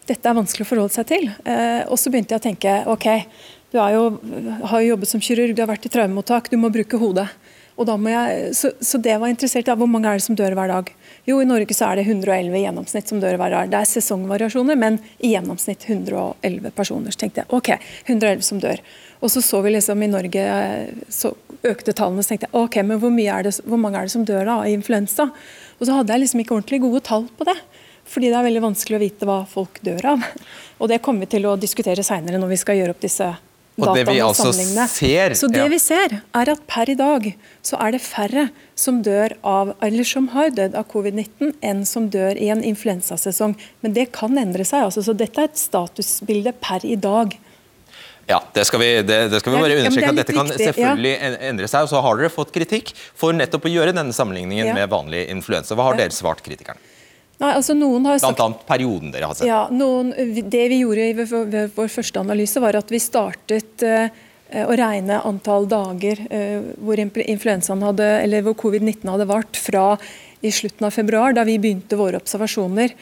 dette 0.09 0.31
er 0.31 0.39
vanskelig 0.39 0.65
å 0.65 0.71
forholde 0.71 0.95
seg 0.95 1.11
til. 1.11 1.29
Og 1.91 2.01
så 2.01 2.13
begynte 2.13 2.33
jeg 2.33 2.41
å 2.41 2.45
tenke 2.47 2.75
ok, 2.95 3.07
du 3.75 3.79
jo, 3.81 4.03
har 4.71 4.83
jo 4.85 4.93
jobbet 4.95 5.11
som 5.11 5.23
kirurg, 5.25 5.53
du 5.53 5.61
har 5.61 5.69
vært 5.69 5.89
i 5.89 5.93
traumemottak, 5.93 6.49
du 6.53 6.57
må 6.61 6.71
bruke 6.73 7.01
hodet. 7.01 7.27
Og 7.75 7.89
da 7.89 7.97
må 7.99 8.13
jeg, 8.13 8.53
så, 8.55 8.71
så 8.79 9.01
det 9.03 9.17
var 9.19 9.33
interessert 9.33 9.67
i. 9.67 9.75
Hvor 9.75 9.91
mange 9.91 10.07
er 10.07 10.21
det 10.21 10.27
som 10.27 10.39
dør 10.39 10.55
hver 10.55 10.71
dag? 10.71 10.93
Jo, 11.25 11.39
i 11.41 11.47
Norge 11.49 11.73
så 11.73 11.87
er 11.89 11.97
det 11.97 12.05
111 12.05 12.53
i 12.59 12.63
gjennomsnitt 12.67 13.09
som 13.09 13.21
dør 13.21 13.39
hver 13.41 13.55
dag. 13.55 13.71
Det 13.73 13.79
er 13.81 13.89
sesongvariasjoner, 13.89 14.77
men 14.77 14.99
i 15.25 15.31
gjennomsnitt 15.33 15.87
111 15.89 16.75
personer. 16.77 17.15
Så 17.15 17.23
tenkte 17.23 17.41
jeg 17.41 17.49
ok, 17.57 17.71
111 18.05 18.45
som 18.45 18.61
dør. 18.61 18.83
Og 19.25 19.33
så 19.33 19.41
så 19.41 19.63
vi 19.65 19.73
liksom 19.73 20.03
i 20.05 20.11
Norge 20.13 20.45
så 21.09 21.33
økte 21.65 21.95
tallene, 21.97 22.21
så 22.21 22.35
tenkte 22.35 22.51
jeg 22.51 22.59
ok, 22.61 22.77
men 22.85 23.01
hvor, 23.01 23.17
det, 23.17 23.55
hvor 23.65 23.81
mange 23.81 24.03
er 24.03 24.05
det 24.05 24.13
som 24.13 24.27
dør 24.29 24.45
da 24.45 24.59
av 24.67 24.69
influensa? 24.69 25.31
Og 25.79 25.89
så 25.89 25.97
hadde 25.97 26.13
jeg 26.13 26.27
liksom 26.27 26.45
ikke 26.45 26.59
ordentlig 26.59 26.83
gode 26.85 27.01
tall 27.09 27.25
på 27.39 27.49
det. 27.49 27.57
Fordi 28.05 28.29
det 28.29 28.37
er 28.37 28.45
veldig 28.51 28.67
vanskelig 28.67 28.99
å 28.99 29.05
vite 29.07 29.31
hva 29.31 29.41
folk 29.49 29.81
dør 29.87 30.11
av. 30.13 30.29
Og 30.85 30.93
det 30.93 31.01
kommer 31.01 31.25
vi 31.25 31.33
til 31.39 31.49
å 31.49 31.57
diskutere 31.57 32.05
seinere 32.05 32.37
når 32.43 32.53
vi 32.53 32.61
skal 32.61 32.83
gjøre 32.83 32.93
opp 32.93 33.01
disse 33.01 33.33
og 33.75 33.97
det 33.97 34.05
vi 34.07 34.21
altså 34.23 34.53
ser, 34.55 35.35
så 35.35 35.49
det 35.51 35.63
ja. 35.65 35.71
vi 35.71 35.79
ser, 35.83 36.13
er 36.39 36.51
at 36.53 36.61
per 36.71 36.91
i 36.93 36.95
dag 36.99 37.27
så 37.67 37.79
er 37.83 37.97
det 37.97 38.01
færre 38.05 38.45
som 38.79 39.01
dør 39.03 39.35
av, 39.43 39.73
eller 39.83 40.07
som 40.07 40.29
har 40.35 40.53
dødd 40.55 40.77
av 40.79 40.87
covid-19, 40.93 41.57
enn 41.59 41.83
som 41.89 42.07
dør 42.13 42.39
i 42.39 42.53
en 42.55 42.63
influensasesong. 42.63 43.57
Men 43.83 43.97
det 43.97 44.13
kan 44.15 44.39
endre 44.39 44.67
seg. 44.69 44.87
Altså, 44.87 45.03
så 45.03 45.17
dette 45.19 45.43
er 45.43 45.51
et 45.51 45.59
statusbilde 45.59 46.55
per 46.63 46.87
i 46.87 46.95
dag. 46.95 47.35
Ja, 48.31 48.39
det 48.55 48.65
skal 48.71 48.81
vi, 48.81 48.91
det, 49.05 49.19
det 49.35 49.43
skal 49.43 49.53
vi 49.53 49.61
bare 49.61 49.77
understreke 49.83 50.15
at 50.15 50.23
Dette 50.23 50.37
kan 50.37 50.49
selvfølgelig 50.49 51.13
ja. 51.13 51.35
endre 51.51 51.69
seg. 51.69 51.85
og 51.85 51.91
Så 51.93 52.01
har 52.07 52.21
dere 52.21 52.33
fått 52.33 52.55
kritikk 52.55 52.95
for 52.97 53.37
nettopp 53.37 53.67
å 53.69 53.75
gjøre 53.75 53.97
denne 53.97 54.15
sammenligningen 54.17 54.71
med 54.77 54.93
vanlig 54.93 55.27
influensa. 55.35 55.77
Hva 55.77 55.91
har 55.91 55.99
dere 55.99 56.15
svart 56.15 56.47
kritikerne? 56.47 56.94
Nei, 57.41 57.51
altså 57.51 57.75
noen 57.77 58.07
har 58.07 58.21
sagt... 58.21 58.29
Blant 58.29 58.45
annet 58.45 58.67
perioden 58.69 59.15
dere 59.15 59.31
har 59.31 59.39
sett. 59.39 59.49
Ja, 59.49 59.65
noen, 59.73 60.13
det 60.15 60.69
vi 60.71 60.83
gjorde 60.85 61.09
i 61.09 61.17
vår, 61.19 61.49
vår 61.75 61.91
første 61.93 62.23
analyse, 62.23 62.63
var 62.63 62.79
at 62.79 62.93
vi 62.95 63.01
startet 63.03 63.85
eh, 63.87 64.23
å 64.63 64.77
regne 64.79 65.19
antall 65.27 65.67
dager 65.71 66.21
eh, 66.31 66.61
hvor 66.79 67.01
influensaen 67.01 67.83
hadde, 67.83 68.07
eller 68.23 68.47
hvor 68.47 68.57
covid-19 68.67 69.11
hadde 69.11 69.29
vart, 69.31 69.59
fra 69.59 69.87
i 70.45 70.53
slutten 70.53 70.87
av 70.87 70.93
februar, 70.93 71.33
da 71.33 71.45
vi 71.49 71.57
begynte 71.59 71.97
våre 71.97 72.21
observasjoner. 72.21 72.93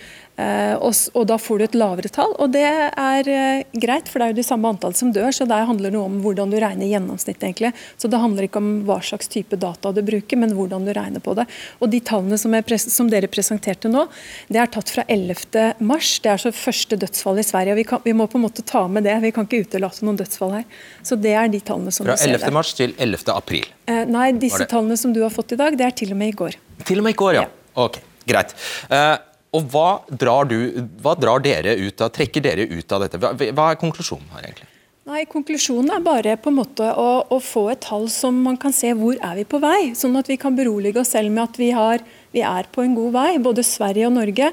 Eh, 0.41 0.75
og, 0.81 0.95
og, 1.13 1.27
Da 1.29 1.37
får 1.37 1.59
du 1.59 1.65
et 1.67 1.75
lavere 1.77 2.09
tall, 2.13 2.33
og 2.41 2.55
det 2.55 2.65
er 2.65 3.29
eh, 3.29 3.65
greit, 3.77 4.09
for 4.09 4.19
det 4.19 4.25
er 4.25 4.33
jo 4.33 4.39
det 4.39 4.47
samme 4.47 4.71
antall 4.73 4.95
som 4.97 5.11
dør. 5.13 5.29
så 5.35 5.45
Der 5.49 5.67
handler 5.69 5.93
noe 5.93 6.09
om 6.09 6.21
hvordan 6.25 6.53
du 6.53 6.57
regner 6.63 6.89
gjennomsnitt. 6.89 7.43
egentlig. 7.43 7.73
Så 8.01 8.09
Det 8.09 8.21
handler 8.21 8.49
ikke 8.49 8.63
om 8.63 8.71
hva 8.89 9.01
slags 9.05 9.29
type 9.29 9.59
data 9.61 9.93
du 9.93 10.01
bruker, 10.03 10.41
men 10.41 10.55
hvordan 10.57 10.87
du 10.87 10.93
regner 10.97 11.21
på 11.21 11.35
det. 11.37 11.47
Og 11.81 11.91
De 11.91 12.01
tallene 12.01 12.39
som, 12.39 12.55
som 12.79 13.11
dere 13.11 13.29
presenterte 13.29 13.91
nå, 13.93 14.07
det 14.49 14.63
er 14.63 14.73
tatt 14.73 14.89
fra 14.89 15.05
11. 15.09 15.77
mars. 15.81 16.19
Det 16.23 16.33
er 16.33 16.41
så 16.41 16.55
første 16.55 16.97
dødsfall 16.97 17.43
i 17.43 17.47
Sverige. 17.47 17.73
og 17.73 17.83
vi, 17.83 17.85
kan, 17.85 18.01
vi, 18.05 18.17
må 18.17 18.27
på 18.27 18.41
en 18.41 18.47
måte 18.47 18.65
ta 18.65 18.87
med 18.89 19.05
det. 19.05 19.21
Vi 19.21 19.33
kan 19.33 19.45
ikke 19.45 19.67
utelate 19.67 20.07
noen 20.07 20.17
dødsfall 20.17 20.57
her. 20.61 20.65
Så 21.03 21.19
det 21.21 21.37
er 21.37 21.49
de 21.53 21.61
tallene 21.61 21.93
som 21.93 22.07
fra 22.07 22.17
du 22.17 22.23
ser 22.23 22.39
der. 22.39 22.39
Fra 22.39 22.49
11. 22.49 22.57
mars 22.57 22.73
til 22.79 22.97
11. 22.97 23.29
april? 23.37 23.69
Eh, 23.91 24.05
nei, 24.09 24.33
disse 24.33 24.65
tallene 24.71 24.97
som 24.97 25.13
du 25.13 25.21
har 25.27 25.35
fått 25.35 25.53
i 25.53 25.61
dag, 25.61 25.77
det 25.77 25.85
er 25.85 25.91
til 25.91 26.15
og 26.15 26.23
med 26.23 26.33
i 26.33 26.39
går. 26.39 26.57
Til 26.89 27.03
og 27.03 27.07
med 27.07 27.17
i 27.17 27.21
går, 27.23 27.39
ja. 27.41 27.47
ja. 27.47 27.77
Ok, 27.83 28.01
greit. 28.29 28.55
Uh, 28.93 29.17
og 29.53 29.69
hva 29.73 29.89
drar, 30.09 30.49
du, 30.49 30.85
hva 31.05 31.17
drar 31.19 31.43
dere 31.45 31.77
ut 31.81 32.01
av, 32.01 32.13
trekker 32.15 32.45
dere 32.45 32.69
ut 32.71 32.95
av 32.95 33.05
dette? 33.05 33.21
Hva, 33.21 33.35
hva 33.37 33.73
er 33.73 33.81
konklusjonen 33.81 34.31
her, 34.33 34.47
egentlig? 34.49 34.69
Nei, 35.03 35.25
Konklusjonen 35.27 35.91
er 35.91 36.03
bare 36.05 36.37
på 36.39 36.53
en 36.53 36.61
måte 36.61 36.87
å, 36.95 37.07
å, 37.27 37.37
få 37.43 37.65
et 37.73 37.81
tall 37.83 38.05
som 38.13 38.37
man 38.45 38.55
kan 38.61 38.71
se 38.71 38.93
hvor 38.95 39.17
er 39.19 39.41
vi 39.41 39.45
på 39.51 39.59
vei. 39.59 39.91
Sånn 39.99 40.15
at 40.21 40.29
vi 40.31 40.37
kan 40.39 40.55
berolige 40.55 41.03
oss 41.03 41.11
selv 41.17 41.33
med 41.35 41.43
at 41.43 41.59
vi, 41.59 41.73
har, 41.75 42.05
vi 42.31 42.45
er 42.47 42.69
på 42.71 42.85
en 42.85 42.95
god 42.95 43.17
vei. 43.17 43.33
Både 43.43 43.65
Sverige 43.67 44.07
og 44.07 44.15
Norge 44.15 44.53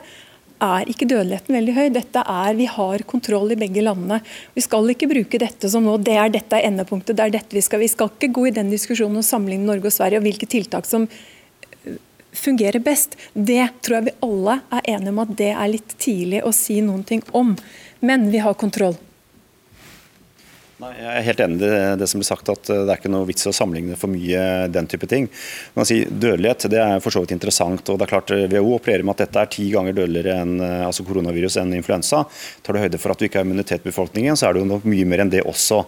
er 0.60 0.90
ikke 0.90 1.06
dødeligheten 1.06 1.54
veldig 1.54 1.76
høy. 1.78 1.86
Dette 1.94 2.24
er, 2.26 2.58
Vi 2.58 2.66
har 2.66 3.06
kontroll 3.14 3.54
i 3.54 3.60
begge 3.62 3.84
landene. 3.86 4.24
Vi 4.58 4.66
skal 4.66 4.90
ikke 4.90 5.12
bruke 5.14 5.40
dette 5.46 5.70
som 5.70 5.86
nå, 5.86 6.00
det 6.02 6.18
er 6.18 6.34
dette 6.34 6.58
er 6.58 6.66
endepunktet. 6.72 7.14
det 7.16 7.28
er 7.28 7.36
dette 7.38 7.56
Vi 7.56 7.62
skal 7.62 7.86
Vi 7.86 7.94
skal 7.94 8.10
ikke 8.10 8.34
gå 8.34 8.48
i 8.50 8.56
den 8.58 8.74
diskusjonen 8.74 9.22
og 9.22 9.30
sammenligne 9.30 9.70
Norge 9.70 9.94
og 9.94 9.94
Sverige 9.94 10.18
og 10.18 10.26
hvilke 10.26 10.50
tiltak 10.50 10.90
som 10.90 11.06
fungerer 12.34 12.80
best. 12.80 13.18
Det 13.34 13.68
tror 13.82 14.00
jeg 14.00 14.10
vi 14.10 14.18
alle 14.26 14.60
er 14.70 14.90
enige 14.96 15.14
om 15.14 15.22
at 15.26 15.36
det 15.38 15.52
er 15.54 15.72
litt 15.72 15.98
tidlig 16.02 16.44
å 16.46 16.56
si 16.56 16.80
noen 16.86 17.06
ting 17.08 17.24
om. 17.32 17.56
Men 18.00 18.30
vi 18.32 18.42
har 18.44 18.58
kontroll. 18.60 18.98
Nei, 20.80 20.94
jeg 20.96 21.10
er 21.12 21.24
helt 21.26 21.42
enig 21.44 21.58
i 21.60 21.78
det, 22.00 22.08
som 22.08 22.22
blir 22.22 22.28
sagt, 22.30 22.50
at 22.54 22.70
det 22.70 22.86
er 22.86 23.00
ikke 23.02 23.10
noe 23.12 23.28
vits 23.28 23.50
å 23.50 23.52
sammenligne 23.52 23.98
for 24.00 24.08
mye 24.08 24.70
den 24.72 24.86
type 24.88 25.10
ting. 25.12 25.26
Man 25.76 25.88
si, 25.88 25.98
dødelighet 26.08 26.70
det 26.72 26.80
er 26.80 27.02
for 27.04 27.12
så 27.12 27.20
vidt 27.20 27.34
interessant. 27.36 27.84
og 27.92 27.98
det 28.00 28.06
er 28.06 28.12
klart 28.14 28.32
WHO 28.32 28.78
opererer 28.78 29.04
med 29.04 29.18
at 29.18 29.26
dette 29.26 29.44
er 29.44 29.52
ti 29.52 29.66
ganger 29.74 29.98
dødeligere 29.98 30.38
enn 30.40 30.54
altså 30.88 31.04
koronavirus 31.04 31.60
enn 31.60 31.76
influensa. 31.76 32.24
Tar 32.64 32.78
du 32.78 32.80
høyde 32.80 33.02
for 33.02 33.12
at 33.12 33.20
du 33.20 33.28
ikke 33.28 33.42
har 33.42 33.50
immunitet 33.50 33.84
i 33.84 33.90
befolkningen, 33.90 34.40
så 34.40 34.48
er 34.48 34.56
det 34.56 34.64
jo 34.64 34.80
mye 34.88 35.10
mer 35.12 35.26
enn 35.26 35.34
det 35.36 35.44
også. 35.44 35.82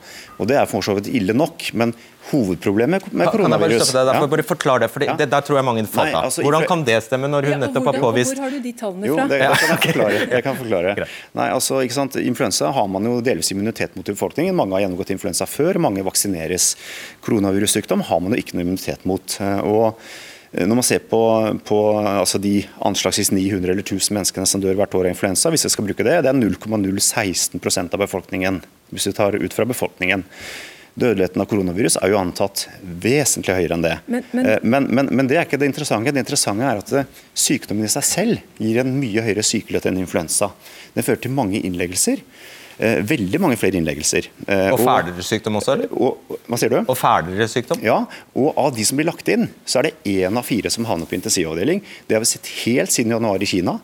Og 0.44 0.52
Det 0.52 0.60
er 0.60 0.68
for 0.68 0.84
så 0.84 0.98
vidt 1.00 1.08
ille 1.08 1.40
nok. 1.40 1.72
men 1.72 1.96
hovedproblemet 2.30 3.08
med 3.12 3.30
koronavirus. 3.34 3.92
Kan 3.92 4.06
jeg 4.06 4.20
bare, 4.20 4.30
bare 4.32 4.46
forklar 4.46 4.84
det, 4.84 4.90
for 4.94 5.04
det, 5.04 5.28
der 5.32 5.46
tror 5.46 5.58
jeg 5.58 5.66
mange 5.68 5.84
falt 5.90 6.14
av. 6.14 6.28
Altså, 6.30 6.44
hvordan 6.46 6.66
kan 6.70 6.84
det 6.88 6.98
stemme 7.06 7.30
når 7.32 7.50
hun 7.50 7.56
ja, 7.56 7.60
nettopp 7.66 7.90
har 7.90 8.00
påvist 8.04 8.36
Hvor 8.38 8.46
har 8.46 8.56
du 8.56 8.60
de 8.64 8.74
tallene 8.78 9.08
fra? 9.08 9.12
Jo, 9.12 9.18
det, 9.32 9.40
det 9.42 9.50
kan 9.50 9.72
jeg 9.74 9.82
forklare. 9.86 10.22
Jeg 10.22 10.46
kan 10.46 10.60
forklare. 10.60 10.96
Nei, 11.40 11.48
altså, 11.50 11.82
ikke 11.86 11.98
sant? 11.98 12.18
Influensa 12.22 12.72
har 12.78 12.90
man 12.94 13.10
jo 13.10 13.20
delvis 13.26 13.52
immunitet 13.56 13.98
mot 13.98 14.08
i 14.08 14.16
befolkningen. 14.16 14.58
Mange 14.58 14.78
har 14.78 14.86
gjennomgått 14.86 15.14
influensa 15.16 15.50
før, 15.50 15.82
mange 15.84 16.06
vaksineres. 16.06 16.76
Koronavirussykdom 17.26 18.06
har 18.12 18.22
man 18.24 18.36
jo 18.36 18.44
ikke 18.44 18.58
noe 18.58 18.68
immunitet 18.68 19.08
mot. 19.10 19.38
Og 19.42 19.88
eh, 20.54 20.68
når 20.68 20.82
man 20.84 20.88
ser 20.88 21.04
på, 21.12 21.22
på 21.68 21.84
altså 22.06 22.42
de 22.44 22.60
anslagsvis 22.86 23.34
900 23.34 23.74
eller 23.74 23.86
1000 23.88 24.20
menneskene 24.20 24.50
som 24.50 24.64
dør 24.64 24.78
hvert 24.80 24.94
år 25.00 25.10
av 25.10 25.16
influensa, 25.16 25.50
hvis 25.54 25.66
jeg 25.68 25.74
skal 25.74 25.90
bruke 25.90 26.06
det, 26.06 26.22
det 26.22 26.32
er 26.32 26.38
0,016 26.38 27.90
av 27.90 28.04
befolkningen. 28.06 28.62
Hvis 28.94 29.08
du 29.10 29.16
tar 29.16 29.40
ut 29.40 29.56
fra 29.56 29.66
befolkningen. 29.66 30.28
Dødeligheten 30.94 31.40
av 31.42 31.48
koronavirus 31.48 31.96
er 32.04 32.12
jo 32.12 32.20
antatt 32.20 32.66
vesentlig 32.82 33.56
høyere 33.56 33.78
enn 33.78 33.86
det. 33.86 33.94
Men, 34.12 34.26
men, 34.36 34.48
eh, 34.48 34.64
men, 34.64 35.08
men, 35.08 35.28
det 35.30 35.38
er 35.40 35.46
ikke 35.48 35.60
det 35.62 35.70
interessante. 35.72 36.12
Det 36.12 36.24
interessante 36.26 36.68
er 36.68 36.82
at 36.82 36.92
eh, 37.00 37.22
sykdommen 37.32 37.88
i 37.88 37.92
seg 37.92 38.08
selv 38.08 38.58
gir 38.60 38.82
en 38.82 38.92
mye 39.00 39.24
høyere 39.24 39.46
sykelighet 39.46 39.88
enn 39.88 40.02
influensa. 40.02 40.52
Den 40.96 41.08
fører 41.08 41.22
til 41.24 41.32
mange 41.36 41.62
innleggelser. 41.64 42.20
Eh, 42.82 43.00
veldig 43.08 43.40
mange 43.40 43.60
flere 43.62 43.80
innleggelser. 43.80 44.28
Og 44.74 44.84
fælere 44.84 45.24
sykdom 45.24 45.62
også, 45.62 45.78
eller? 45.78 45.96
Og, 45.96 46.36
hva 46.50 46.60
sier 46.60 46.76
du? 46.76 46.82
Og 46.82 47.00
fælere 47.00 47.48
sykdom? 47.52 47.80
Ja, 47.88 48.02
og 48.36 48.60
av 48.60 48.76
de 48.76 48.88
som 48.88 49.00
blir 49.00 49.08
lagt 49.08 49.32
inn, 49.32 49.48
så 49.64 49.80
er 49.80 49.90
det 49.92 50.18
én 50.18 50.36
av 50.36 50.48
fire 50.48 50.74
som 50.74 50.90
havner 50.90 51.08
på 51.08 51.16
intensivavdeling. 51.22 51.80
Det 52.10 52.20
har 52.20 52.26
vi 52.26 52.34
sett 52.34 52.52
helt 52.66 52.92
siden 52.92 53.16
januar 53.16 53.40
i 53.40 53.48
Kina. 53.48 53.80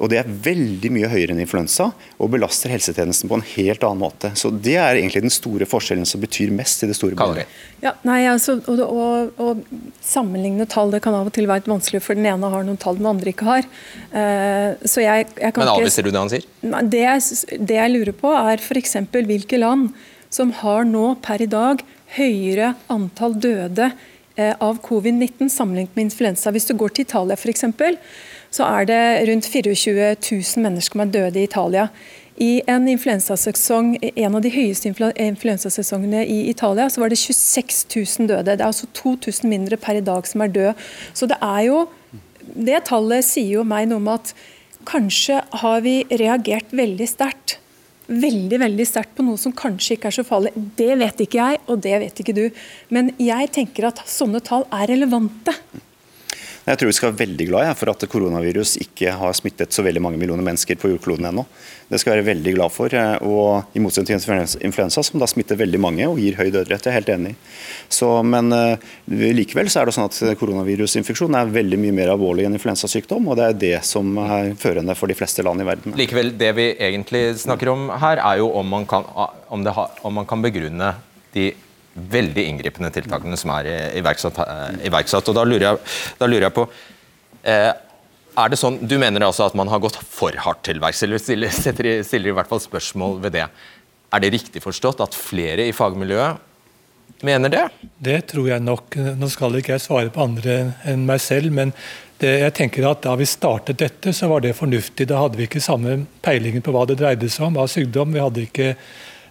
Og 0.00 0.08
Det 0.08 0.16
er 0.16 0.28
veldig 0.28 0.90
mye 0.94 1.08
høyere 1.12 1.34
enn 1.34 1.42
influensa 1.44 1.90
og 1.92 2.30
belaster 2.32 2.72
helsetjenesten 2.72 3.28
på 3.28 3.36
en 3.36 3.44
helt 3.52 3.82
annen 3.84 4.00
måte. 4.00 4.32
Så 4.38 4.48
Det 4.50 4.76
er 4.80 4.96
egentlig 4.96 5.22
den 5.26 5.34
store 5.34 5.68
forskjellen 5.68 6.08
som 6.08 6.22
betyr 6.22 6.52
mest 6.56 6.82
i 6.84 6.88
det 6.88 6.96
store 6.96 7.18
bildet. 7.18 7.50
Ja, 7.84 7.92
nei, 8.08 8.22
altså, 8.28 8.58
og, 8.64 8.80
og, 8.80 9.40
og, 9.40 9.60
Sammenligne 10.04 10.64
tall 10.68 10.94
det 10.94 11.02
kan 11.04 11.14
av 11.16 11.28
og 11.28 11.34
til 11.36 11.48
være 11.48 11.68
vanskelig, 11.68 12.00
for 12.04 12.16
den 12.16 12.28
ene 12.28 12.48
har 12.52 12.64
noen 12.64 12.80
tall 12.80 12.96
den 12.96 13.08
andre 13.10 13.32
ikke 13.32 13.48
har. 13.48 13.68
Uh, 14.12 14.80
så 14.88 15.04
jeg, 15.04 15.28
jeg 15.36 15.56
Men 15.60 15.72
avviser 15.74 16.06
du 16.06 16.10
det 16.10 16.20
han 16.20 16.32
sier? 16.32 16.46
Det 16.88 17.02
jeg, 17.04 17.58
det 17.60 17.76
jeg 17.76 17.92
lurer 17.92 18.16
på, 18.16 18.32
er 18.32 18.62
f.eks. 18.64 18.96
hvilke 19.12 19.60
land 19.60 19.90
som 20.32 20.54
har 20.62 20.88
nå 20.88 21.12
per 21.24 21.44
i 21.44 21.50
dag 21.50 21.84
høyere 22.16 22.74
antall 22.90 23.36
døde 23.36 23.92
uh, 23.92 24.54
av 24.56 24.80
covid-19 24.86 25.52
sammenlignet 25.52 25.96
med 25.98 26.08
influensa. 26.08 26.52
Hvis 26.54 26.70
du 26.70 26.74
går 26.80 26.96
til 26.96 27.08
Italia 27.08 27.36
f.eks., 27.36 27.68
så 28.50 28.66
er 28.66 28.88
det 28.90 29.02
rundt 29.30 29.46
24 29.46 30.14
000 30.16 30.64
mennesker 30.64 30.96
som 30.96 31.04
er 31.04 31.14
døde 31.14 31.40
i 31.40 31.46
Italia. 31.46 31.88
I 32.40 32.62
en 32.72 32.86
influensasesong, 32.88 33.98
en 34.00 34.36
av 34.36 34.40
de 34.40 34.52
høyeste 34.54 34.88
influensasesongene 34.88 36.22
i 36.24 36.38
Italia, 36.48 36.88
så 36.88 37.02
var 37.02 37.12
det 37.12 37.18
26 37.20 37.82
000 37.92 38.30
døde. 38.30 38.54
Det 38.56 38.62
er 38.62 38.70
altså 38.70 38.88
2000 38.96 39.50
mindre 39.50 39.76
per 39.76 39.98
i 39.98 40.04
dag 40.04 40.26
som 40.26 40.40
er 40.40 40.54
døde. 40.54 40.72
Så 41.12 41.28
det 41.30 41.40
er 41.40 41.66
jo 41.68 41.88
Det 42.50 42.80
tallet 42.88 43.22
sier 43.22 43.60
jo 43.60 43.62
meg 43.62 43.84
noe 43.86 44.00
om 44.00 44.08
at 44.10 44.32
kanskje 44.88 45.36
har 45.60 45.82
vi 45.84 46.00
reagert 46.10 46.72
veldig 46.74 47.06
sterkt. 47.06 47.58
Veldig 48.08 48.58
veldig 48.58 48.86
sterkt 48.88 49.12
på 49.14 49.22
noe 49.22 49.38
som 49.38 49.54
kanskje 49.54 49.94
ikke 49.94 50.08
er 50.10 50.16
så 50.16 50.24
farlig. 50.26 50.50
Det 50.56 50.96
vet 50.98 51.22
ikke 51.22 51.38
jeg, 51.38 51.60
og 51.70 51.84
det 51.84 52.00
vet 52.02 52.24
ikke 52.24 52.34
du. 52.34 52.42
Men 52.90 53.12
jeg 53.22 53.52
tenker 53.54 53.86
at 53.92 54.02
sånne 54.08 54.40
tall 54.42 54.66
er 54.74 54.90
relevante. 54.90 55.54
Jeg 56.70 56.78
tror 56.78 56.86
vi 56.86 56.94
skal 56.94 57.10
være 57.10 57.24
veldig 57.24 57.46
glad 57.48 57.68
for 57.74 57.90
at 57.90 58.04
koronavirus 58.06 58.76
ikke 58.84 59.10
har 59.18 59.32
smittet 59.34 59.74
så 59.74 59.82
veldig 59.82 60.02
mange 60.04 60.18
millioner 60.20 60.44
mennesker 60.46 60.78
på 60.78 60.92
jordkloden 60.92 61.26
ennå. 61.26 61.42
Det 61.90 61.98
skal 61.98 62.12
jeg 62.12 62.20
være 62.20 62.28
veldig 62.28 62.52
glad 62.54 62.70
for. 62.70 62.94
Eh, 62.94 63.24
og 63.26 63.74
I 63.74 63.82
motsetning 63.82 64.20
til 64.22 64.66
influensa, 64.68 65.02
som 65.02 65.18
da 65.18 65.26
smitter 65.26 65.58
veldig 65.58 65.80
mange 65.82 66.06
og 66.06 66.20
gir 66.22 66.36
høy 66.38 66.46
dødelighet. 66.46 66.86
Jeg 66.86 66.92
er 66.92 66.98
helt 67.00 67.10
enig. 67.10 67.32
Så, 67.90 68.10
men 68.22 68.54
uh, 68.54 68.92
likevel 69.10 69.66
så 69.72 69.80
er 69.80 69.90
det 69.90 69.96
sånn 69.96 70.06
at 70.06 70.20
koronavirusinfeksjon 70.38 71.34
er 71.40 71.50
veldig 71.50 71.80
mye 71.82 71.96
mer 71.96 72.12
alvorlig 72.14 72.46
enn 72.46 72.54
influensasykdom. 72.54 73.26
Og 73.26 73.40
det 73.40 73.48
er 73.48 73.58
det 73.64 73.72
som 73.88 74.14
er 74.22 74.52
førende 74.60 74.94
for 74.94 75.10
de 75.10 75.18
fleste 75.18 75.42
land 75.46 75.64
i 75.64 75.66
verden. 75.66 75.96
Likevel, 75.98 76.36
det 76.38 76.52
vi 76.60 76.68
egentlig 76.78 77.24
snakker 77.42 77.72
om 77.74 77.90
her, 77.98 78.22
er 78.22 78.44
jo 78.44 78.52
om 78.60 78.70
man 78.76 78.86
kan, 78.86 79.10
om 79.50 79.66
ha, 79.66 79.88
om 80.06 80.20
man 80.22 80.30
kan 80.30 80.46
begrunne 80.46 80.94
de 81.34 81.50
veldig 81.94 82.44
inngripende 82.46 82.90
tiltakene 82.94 83.38
som 83.38 83.52
er 83.56 83.70
iverksatt. 83.98 84.38
Eh, 84.44 84.82
iverksatt. 84.90 85.28
Og 85.30 85.36
da 85.36 85.44
lurer 85.46 85.66
jeg, 85.66 85.80
da 86.20 86.28
lurer 86.30 86.48
jeg 86.48 86.56
på 86.56 86.66
eh, 87.42 87.70
er 88.40 88.52
det 88.52 88.60
sånn, 88.60 88.78
Du 88.86 88.94
mener 89.00 89.24
altså 89.26 89.48
at 89.48 89.56
man 89.58 89.68
har 89.68 89.82
gått 89.82 89.98
for 90.06 90.36
hardt 90.44 90.62
til 90.68 90.80
verks, 90.82 91.02
eller 91.02 91.18
stiller, 91.18 91.50
stiller 92.08 92.30
i 92.30 92.36
hvert 92.36 92.50
fall 92.50 92.62
spørsmål 92.62 93.18
ved 93.24 93.34
det. 93.38 93.48
Er 94.10 94.22
det 94.22 94.32
riktig 94.34 94.62
forstått 94.62 95.02
at 95.02 95.18
flere 95.18 95.66
i 95.68 95.74
fagmiljøet 95.74 96.46
mener 97.26 97.52
det? 97.52 97.64
Det 97.98 98.20
tror 98.30 98.48
jeg 98.48 98.64
nok. 98.64 98.96
Nå 99.18 99.28
skal 99.30 99.58
ikke 99.58 99.74
jeg 99.76 99.84
svare 99.84 100.12
på 100.14 100.22
andre 100.24 100.60
enn 100.88 101.04
meg 101.08 101.20
selv, 101.22 101.52
men 101.54 101.74
det, 102.20 102.32
jeg 102.44 102.54
tenker 102.56 102.86
at 102.88 103.02
da 103.04 103.14
vi 103.18 103.26
startet 103.28 103.80
dette, 103.80 104.14
så 104.16 104.28
var 104.30 104.42
det 104.44 104.56
fornuftig. 104.58 105.08
Da 105.10 105.22
hadde 105.22 105.40
vi 105.40 105.46
ikke 105.48 105.62
samme 105.64 106.02
peilingen 106.24 106.64
på 106.64 106.74
hva 106.74 106.86
det 106.88 106.98
dreide 107.00 107.30
seg 107.32 107.48
om 107.48 107.60
av 107.60 107.70
sykdom. 107.72 108.14
Vi 108.14 108.22
hadde 108.22 108.46
ikke 108.46 108.74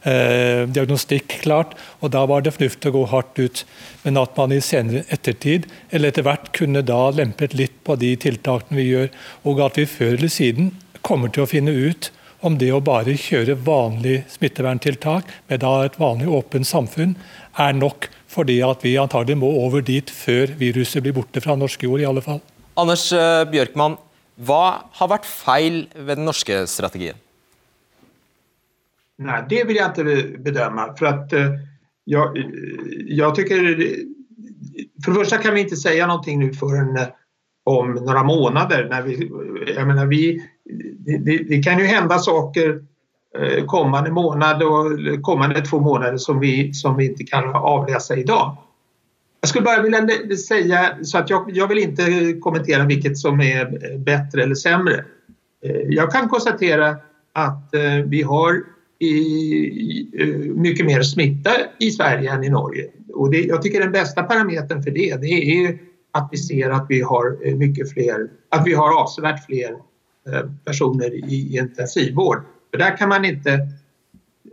eh, 0.07 0.65
diagnostikk 0.69 1.39
klart, 1.43 1.75
og 1.99 2.13
da 2.15 2.25
var 2.29 2.43
det 2.45 2.53
fornuftig 2.55 2.91
å 2.91 2.97
gå 2.97 3.05
hardt 3.13 3.39
ut. 3.39 3.63
Men 4.03 4.19
at 4.21 4.38
man 4.39 4.53
i 4.55 4.62
senere 4.63 5.05
ettertid, 5.13 5.67
eller 5.91 6.12
etter 6.12 6.27
hvert, 6.27 6.51
kunne 6.55 6.85
da 6.85 7.09
lempet 7.15 7.57
litt 7.57 7.75
på 7.88 7.97
de 7.99 8.13
tiltakene 8.19 8.79
vi 8.79 8.89
gjør, 8.91 9.12
og 9.49 9.65
at 9.65 9.81
vi 9.81 9.88
før 9.89 10.15
eller 10.17 10.33
siden 10.33 10.71
kommer 11.05 11.31
til 11.33 11.45
å 11.45 11.49
finne 11.49 11.73
ut 11.73 12.12
om 12.45 12.55
det 12.59 12.69
å 12.71 12.83
bare 12.83 13.17
kjøre 13.19 13.57
vanlig 13.67 14.21
smitteverntiltak 14.31 15.27
med 15.49 15.63
da 15.63 15.73
et 15.83 15.97
vanlig 15.99 16.29
åpent 16.31 16.67
samfunn 16.67 17.17
er 17.59 17.75
nok, 17.75 18.07
fordi 18.29 18.59
at 18.63 18.85
vi 18.85 18.95
antagelig 19.01 19.39
må 19.41 19.49
over 19.65 19.83
dit 19.83 20.12
før 20.13 20.53
viruset 20.59 21.03
blir 21.03 21.17
borte 21.17 21.43
fra 21.43 21.57
norsk 21.59 21.83
jord. 21.83 21.99
i 21.99 22.07
alle 22.07 22.23
fall. 22.23 22.39
Anders 22.79 23.09
eh, 23.12 23.43
Bjørkman, 23.49 23.97
hva 24.39 24.88
har 24.95 25.12
vært 25.12 25.27
feil 25.27 25.88
ved 25.95 26.15
den 26.21 26.29
norske 26.29 26.63
strategien? 26.71 27.19
Nej, 29.21 29.45
det 29.49 29.63
vill 29.63 29.75
jag 29.75 29.89
inte 29.89 30.38
bedöma 30.39 30.95
för 30.99 31.05
att 31.05 31.34
eh, 31.34 31.51
jag, 32.03 32.38
jag 33.08 33.36
tycker... 33.36 33.58
För 35.05 35.12
det 35.12 35.17
första 35.17 35.38
kan 35.38 35.53
vi 35.53 35.62
inte 35.62 35.75
säga 35.75 36.08
någonting 36.08 36.39
nu 36.39 36.53
förrän 36.53 36.97
eh, 36.97 37.08
om 37.65 37.93
några 37.93 38.23
månader. 38.23 38.88
När 38.89 39.01
vi, 39.01 39.32
jag 39.75 39.88
menar, 39.88 40.05
vi, 40.05 40.49
det, 40.99 41.38
det, 41.38 41.63
kan 41.63 41.79
ju 41.79 41.86
hända 41.86 42.19
saker 42.19 42.84
eh, 43.38 43.65
kommande 43.65 44.12
månad 44.12 44.63
och 44.63 44.86
kommande 45.21 45.62
två 45.62 45.79
månader 45.79 46.17
som 46.17 46.39
vi, 46.39 46.73
som 46.73 46.97
vi 46.97 47.05
inte 47.05 47.23
kan 47.23 47.55
avläsa 47.55 48.15
idag. 48.15 48.58
Jag 49.41 49.49
skulle 49.49 49.65
bara 49.65 49.82
vilja 49.82 50.08
säga 50.47 50.97
så 51.01 51.17
att 51.17 51.29
jag, 51.29 51.51
jag 51.53 51.67
vill 51.67 51.77
inte 51.77 52.34
kommentera 52.41 52.86
vilket 52.86 53.17
som 53.17 53.41
är 53.41 53.97
bättre 53.97 54.43
eller 54.43 54.55
sämre. 54.55 55.05
Jag 55.89 56.12
kan 56.12 56.29
konstatera 56.29 56.97
att 57.34 57.69
vi 58.05 58.21
har 58.21 58.63
i, 58.99 60.09
eh, 60.13 60.27
mycket 60.55 60.85
mer 60.85 61.01
smitta 61.01 61.51
i 61.79 61.91
Sverige 61.91 62.31
än 62.31 62.43
i 62.43 62.49
Norge. 62.49 62.85
Och 63.13 63.31
det, 63.31 63.41
jag 63.41 63.62
tycker 63.62 63.79
den 63.79 63.91
bästa 63.91 64.23
parametern 64.23 64.83
för 64.83 64.91
det, 64.91 65.15
det 65.21 65.27
är 65.27 65.79
att 66.12 66.29
vi 66.31 66.38
ser 66.38 66.69
att 66.69 66.85
vi 66.89 67.01
har 67.01 67.38
eh, 67.47 67.55
mycket 67.55 67.93
fler, 67.93 68.29
att 68.49 68.67
vi 68.67 68.73
har 68.73 69.01
avsevärt 69.01 69.45
fler 69.45 69.71
eh, 70.27 70.49
personer 70.65 71.13
i 71.13 71.57
intensivvård. 71.57 72.41
För 72.71 72.77
där 72.77 72.97
kan 72.97 73.09
man 73.09 73.25
inte, 73.25 73.59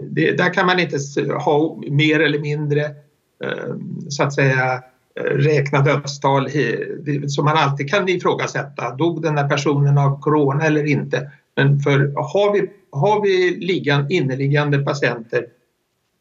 det, 0.00 0.32
där 0.32 0.54
kan 0.54 0.66
man 0.66 0.80
inte 0.80 0.98
ha 1.32 1.80
mer 1.90 2.20
eller 2.20 2.38
mindre 2.38 2.82
så 4.08 4.22
att 4.22 4.34
säga 4.34 4.82
räkna 5.20 5.80
dödstal 5.80 6.48
som 7.26 7.44
man 7.44 7.56
alltid 7.56 7.90
kan 7.90 8.08
ifrågasätta. 8.08 8.94
Dog 8.94 9.22
den 9.22 9.38
här 9.38 9.48
personen 9.48 9.98
av 9.98 10.20
corona 10.20 10.64
eller 10.64 10.84
inte? 10.84 11.30
Men 11.56 11.80
för 11.80 11.98
har 12.16 12.52
vi, 12.52 12.70
har 12.96 13.22
vi 13.22 13.50
liggan, 13.50 14.10
inneliggande 14.10 14.78
patienter 14.78 15.46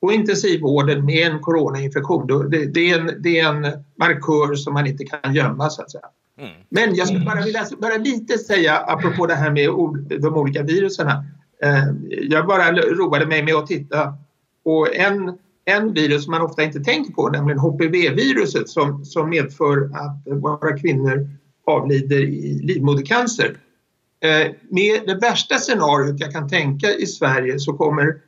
på 0.01 0.11
intensivvården 0.11 1.05
med 1.05 1.27
en 1.27 1.39
coronainfektion, 1.39 2.27
det, 2.27 2.65
det, 2.65 2.91
är 2.91 2.99
en, 2.99 3.11
det 3.19 3.39
är 3.39 3.49
en 3.49 3.83
markör 3.99 4.55
som 4.55 4.73
man 4.73 4.87
inte 4.87 5.05
kan 5.05 5.35
gömma 5.35 5.69
så 5.69 5.81
att 5.81 5.91
säga. 5.91 6.05
Mm. 6.39 6.51
Men 6.69 6.95
jag 6.95 7.07
skulle 7.07 7.25
bara 7.25 7.41
vilja 7.41 7.65
bara 7.77 7.97
lite 7.97 8.37
säga 8.37 8.77
apropå 8.77 9.25
det 9.25 9.35
här 9.35 9.51
med 9.51 9.69
de 10.21 10.37
olika 10.37 10.63
virusen. 10.63 11.07
Eh, 11.63 11.83
jag 12.21 12.47
bara 12.47 12.71
roade 12.71 13.25
mig 13.25 13.43
med 13.43 13.55
att 13.55 13.67
titta 13.67 14.13
på 14.63 14.87
en, 14.93 15.37
en 15.65 15.93
virus 15.93 16.23
som 16.23 16.31
man 16.31 16.41
ofta 16.41 16.63
inte 16.63 16.79
tänker 16.79 17.13
på, 17.13 17.29
nämligen 17.29 17.59
HPV-viruset 17.59 18.69
som, 18.69 19.05
som 19.05 19.29
medför 19.29 19.77
att 19.93 20.41
våra 20.41 20.77
kvinnor 20.77 21.29
avlider 21.65 22.19
i 22.19 22.59
livmodercancer. 22.63 23.57
Eh, 24.23 24.51
med 24.69 25.07
det 25.07 25.15
värsta 25.15 25.55
scenariot 25.55 26.19
jag 26.19 26.31
kan 26.31 26.49
tänka 26.49 26.89
i 26.89 27.05
Sverige 27.05 27.59
så 27.59 27.73
kommer 27.73 28.21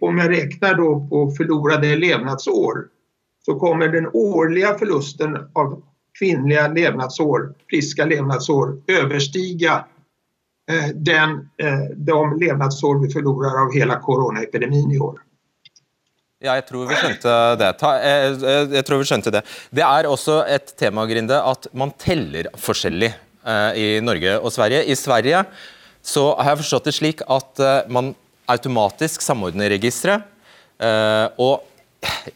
om 0.00 0.18
jag 0.18 0.30
räknar 0.30 0.74
då 0.74 1.06
på 1.10 1.30
förlorade 1.30 1.96
levnadsår 1.96 2.86
så 3.46 3.58
kommer 3.58 3.88
den 3.88 4.06
årliga 4.12 4.78
förlusten 4.78 5.36
av 5.52 5.82
kvinnliga 6.18 6.68
levnadsår, 6.68 7.54
friska 7.70 8.04
levnadsår, 8.04 8.76
överstiga 8.86 9.84
eh, 10.70 10.88
den, 10.94 11.30
eh, 11.56 11.78
de 11.96 12.38
levnadsår 12.40 13.06
vi 13.06 13.12
förlorar 13.12 13.66
av 13.66 13.72
hela 13.72 14.00
coronaepidemin 14.00 14.90
i 14.90 14.98
år. 14.98 15.20
Ja, 16.44 16.54
jeg 16.58 16.66
tror 16.68 16.88
vi 16.88 16.96
skjønte 16.98 17.34
det. 17.56 17.70
Jeg, 17.80 18.32
jeg 18.74 18.84
tror 18.84 18.98
vi 19.00 19.06
skjønte 19.08 19.30
Det 19.32 19.40
Det 19.72 19.84
er 19.86 20.08
også 20.10 20.42
et 20.44 20.74
tema 20.76 21.06
Grinde, 21.08 21.38
at 21.40 21.70
man 21.72 21.94
teller 21.96 22.50
forskjellig 22.60 23.14
i 23.76 23.88
Norge 24.04 24.38
og 24.40 24.52
Sverige. 24.54 24.84
I 24.88 24.96
Sverige 24.98 25.44
så 26.04 26.28
har 26.36 26.52
jeg 26.52 26.62
forstått 26.64 26.88
det 26.88 26.96
slik 26.98 27.22
at 27.32 27.60
eh, 27.64 27.90
man 27.92 28.12
automatisk 28.50 29.24
samordner 29.24 29.72
registeret. 29.72 30.26
Eh, 30.82 31.26
og 31.40 31.64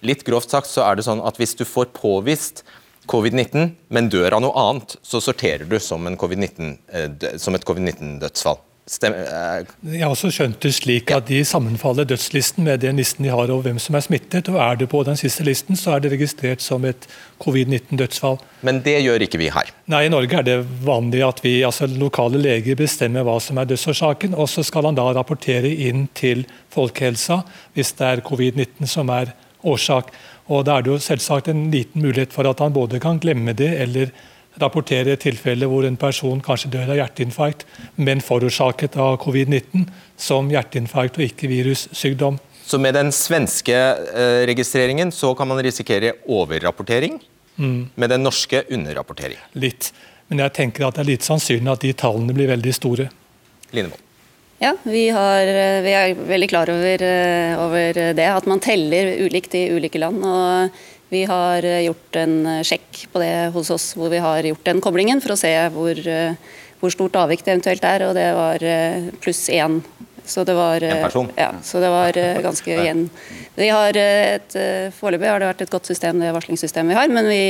litt 0.05 0.25
grovt 0.25 0.55
sagt 0.55 0.71
så 0.71 0.87
er 0.87 0.97
det 0.97 1.05
sånn 1.05 1.21
at 1.21 1.37
hvis 1.41 1.57
du 1.59 1.67
får 1.69 1.91
påvist 1.97 2.65
covid-19, 3.09 3.75
men 3.93 4.09
dør 4.13 4.37
av 4.37 4.45
noe 4.45 4.65
annet, 4.69 4.97
så 5.05 5.21
sorterer 5.25 5.69
du 5.69 5.77
som, 5.81 6.09
COVID 6.21 6.45
eh, 6.49 7.37
som 7.41 7.57
et 7.57 7.69
covid-19-dødsfall. 7.69 8.61
Eh, 8.89 9.67
Jeg 9.93 10.03
har 10.03 10.11
også 10.11 10.31
skjønt 10.33 10.61
det 10.65 10.73
slik 10.73 11.11
at 11.13 11.27
de 11.29 11.43
sammenfaller 11.45 12.07
dødslisten 12.09 12.65
med 12.65 12.81
den 12.81 12.97
listen 12.97 13.25
de 13.25 13.31
har 13.31 13.51
over 13.51 13.67
hvem 13.67 13.79
som 13.79 13.95
er 13.95 14.01
smittet. 14.01 14.49
og 14.49 14.57
Er 14.57 14.77
det 14.77 14.89
på 14.89 15.03
den 15.05 15.17
siste 15.17 15.45
listen, 15.45 15.77
så 15.77 15.97
er 15.97 16.01
det 16.01 16.13
registrert 16.13 16.61
som 16.65 16.85
et 16.85 17.07
covid-19-dødsfall. 17.39 18.39
Men 18.63 18.81
det 18.83 19.03
gjør 19.05 19.21
ikke 19.27 19.39
vi 19.39 19.51
her? 19.53 19.69
Nei, 19.87 20.07
i 20.07 20.09
Norge 20.13 20.39
er 20.39 20.43
det 20.43 20.65
vanlig 20.85 21.23
at 21.27 21.43
vi, 21.45 21.61
altså 21.63 21.87
lokale 21.87 22.41
leger 22.41 22.77
bestemmer 22.77 23.27
hva 23.29 23.39
som 23.41 23.59
er 23.59 23.69
dødsårsaken, 23.69 24.35
og 24.35 24.49
så 24.49 24.65
skal 24.65 24.89
han 24.89 24.97
da 24.99 25.11
rapportere 25.13 25.69
inn 25.69 26.09
til 26.15 26.47
folkehelsa 26.75 27.43
hvis 27.75 27.93
det 27.99 28.09
er 28.09 28.25
covid-19 28.25 28.87
som 28.87 29.11
er 29.11 29.35
årsak. 29.65 30.13
Og 30.49 30.65
Da 30.65 30.79
er 30.79 30.83
det 30.83 30.93
jo 30.95 30.99
selvsagt 30.99 31.49
en 31.49 31.71
liten 31.71 32.03
mulighet 32.03 32.33
for 32.33 32.49
at 32.49 32.59
han 32.59 32.73
både 32.73 33.01
kan 33.01 33.21
glemme 33.21 33.53
det 33.53 33.75
eller 33.81 34.11
rapportere 34.61 35.17
tilfeller 35.21 35.71
hvor 35.71 35.87
en 35.87 35.99
person 36.01 36.43
kanskje 36.45 36.73
dør 36.75 36.93
av 36.93 37.01
hjerteinfarkt, 37.01 37.65
men 37.97 38.23
forårsaket 38.25 38.99
av 39.01 39.19
covid-19 39.23 39.89
som 40.19 40.51
hjerteinfarkt 40.53 41.21
og 41.21 41.27
ikke 41.29 41.51
virussykdom. 41.51 42.39
Så 42.69 42.81
med 42.83 42.99
den 42.99 43.13
svenske 43.17 43.77
eh, 43.77 44.43
registreringen 44.51 45.13
så 45.15 45.33
kan 45.35 45.49
man 45.49 45.63
risikere 45.65 46.19
overrapportering, 46.29 47.17
mm. 47.57 47.79
med 47.95 48.13
den 48.13 48.27
norske 48.27 48.65
underrapportering? 48.69 49.41
Litt. 49.57 49.93
Men 50.29 50.45
jeg 50.45 50.57
tenker 50.59 50.85
at 50.85 50.99
det 50.99 51.07
er 51.07 51.15
litt 51.15 51.25
sannsynlig 51.25 51.73
at 51.73 51.87
de 51.87 51.95
tallene 51.97 52.37
blir 52.37 52.51
veldig 52.51 52.75
store. 52.77 53.09
Linevold. 53.73 54.05
Ja, 54.59 54.73
vi, 54.83 55.07
har, 55.15 55.47
eh, 55.47 55.81
vi, 55.85 55.95
er 55.95 56.21
veldig 56.29 56.49
klar 56.51 56.71
over, 56.73 57.03
eh, 57.07 57.57
over, 57.63 58.01
det, 58.19 58.27
at 58.27 58.47
man 58.51 58.61
teller 58.61 59.15
ulikt 59.23 59.55
i 59.55 59.69
ulike 59.71 60.01
land. 60.03 60.25
og 60.27 60.81
vi 61.09 61.25
har 61.25 61.65
eh, 61.65 61.85
gjort 61.87 62.17
en 62.21 62.35
eh, 62.47 62.65
sjekk 62.67 63.07
på 63.13 63.23
det 63.23 63.51
hos 63.55 63.71
oss, 63.73 63.93
hvor 63.97 64.13
vi 64.13 64.21
har 64.23 64.45
gjort 64.45 64.67
den 64.67 64.83
koblingen 64.85 65.23
for 65.25 65.35
å 65.35 65.41
se 65.41 65.53
hvor, 65.73 65.97
eh, 65.97 66.57
hvor 66.81 66.93
stort 66.93 67.17
avvik 67.17 67.45
det 67.45 67.55
eventuelt 67.55 67.87
er, 67.89 68.05
og 68.09 68.17
det 68.19 68.29
var 68.37 68.65
pluss 69.25 69.47
én. 69.49 69.81
Så 70.29 70.45
det 70.45 70.53
var, 70.53 70.85
ja, 70.85 71.53
så 71.65 71.81
det 71.81 71.89
var 71.89 72.19
ganske 72.47 72.75
igjen. 72.75 73.07
Vi 73.57 73.71
har 73.73 73.97
et, 73.97 74.57
Foreløpig 74.99 75.31
har 75.31 75.41
det 75.41 75.49
vært 75.49 75.65
et 75.65 75.73
godt 75.73 75.89
system, 75.89 76.21
det 76.21 76.35
varslingssystemet 76.37 76.93
vi 76.93 76.99
har, 76.99 77.09
men 77.09 77.31
vi, 77.33 77.41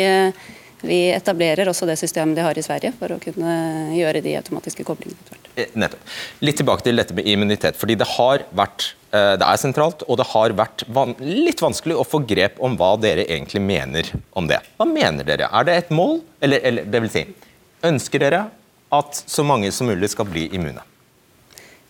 vi 0.83 1.09
etablerer 1.15 1.71
også 1.71 1.89
det 1.89 1.99
systemet 2.01 2.39
de 2.39 2.45
har 2.47 2.59
i 2.59 2.65
Sverige, 2.65 2.93
for 2.99 3.15
å 3.15 3.21
kunne 3.23 3.55
gjøre 3.97 4.23
de 4.25 4.37
automatiske 4.39 4.87
koblingene. 4.87 5.41
Nettopp. 5.75 6.15
Litt 6.45 6.61
tilbake 6.61 6.87
til 6.87 7.01
dette 7.01 7.17
med 7.17 7.27
immunitet. 7.27 7.77
fordi 7.77 7.97
det 7.99 8.07
har 8.17 8.45
vært 8.55 8.93
Eh, 9.09 9.35
det 9.41 9.47
er 9.47 9.57
sentralt, 9.61 10.03
og 10.05 10.19
det 10.21 10.27
har 10.35 10.53
vært 10.57 10.85
van 10.93 11.15
litt 11.23 11.63
vanskelig 11.65 11.97
å 11.97 12.05
få 12.05 12.21
grep 12.29 12.59
om 12.61 12.75
hva 12.77 12.93
dere 13.01 13.25
egentlig 13.25 13.63
mener 13.65 14.11
om 14.37 14.49
det. 14.51 14.61
Hva 14.77 14.85
mener 14.89 15.25
dere? 15.25 15.49
Er 15.49 15.65
det 15.65 15.77
et 15.81 15.95
mål, 15.95 16.21
eller, 16.45 16.61
eller 16.61 16.91
det 16.93 17.01
vil 17.07 17.15
si, 17.15 17.25
ønsker 17.89 18.25
dere 18.27 18.43
at 18.93 19.23
så 19.25 19.45
mange 19.49 19.73
som 19.73 19.89
mulig 19.89 20.13
skal 20.13 20.29
bli 20.29 20.49
immune? 20.53 20.85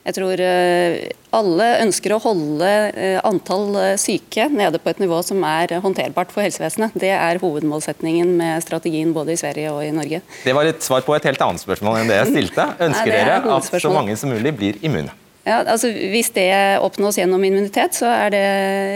Jeg 0.08 0.16
tror 0.16 0.40
eh, 0.40 1.10
alle 1.36 1.66
ønsker 1.84 2.14
å 2.16 2.20
holde 2.24 2.68
eh, 2.96 3.18
antall 3.28 3.76
syke 4.00 4.46
nede 4.48 4.80
på 4.80 4.88
et 4.94 5.02
nivå 5.02 5.20
som 5.26 5.44
er 5.44 5.76
håndterbart 5.84 6.32
for 6.32 6.46
helsevesenet. 6.46 6.96
Det 6.96 7.12
er 7.12 7.42
hovedmålsetningen 7.42 8.32
med 8.40 8.64
strategien 8.64 9.12
både 9.12 9.36
i 9.36 9.40
Sverige 9.40 9.74
og 9.74 9.84
i 9.84 9.92
Norge. 9.92 10.22
Det 10.46 10.56
var 10.56 10.70
et 10.70 10.80
svar 10.84 11.04
på 11.04 11.12
et 11.18 11.28
helt 11.28 11.44
annet 11.44 11.60
spørsmål 11.60 12.00
enn 12.00 12.12
det 12.12 12.22
jeg 12.22 12.32
stilte. 12.32 12.70
Ønsker 12.88 13.12
Nei, 13.12 13.20
dere 13.20 13.56
at 13.58 13.72
så 13.84 13.92
mange 13.92 14.16
som 14.16 14.32
mulig 14.32 14.56
blir 14.56 14.80
immune? 14.80 15.12
Ja, 15.48 15.62
altså 15.64 15.88
Hvis 15.88 16.28
det 16.36 16.50
oppnås 16.84 17.16
gjennom 17.18 17.44
immunitet, 17.44 17.96
så 17.96 18.08
er 18.10 18.32
det 18.34 18.42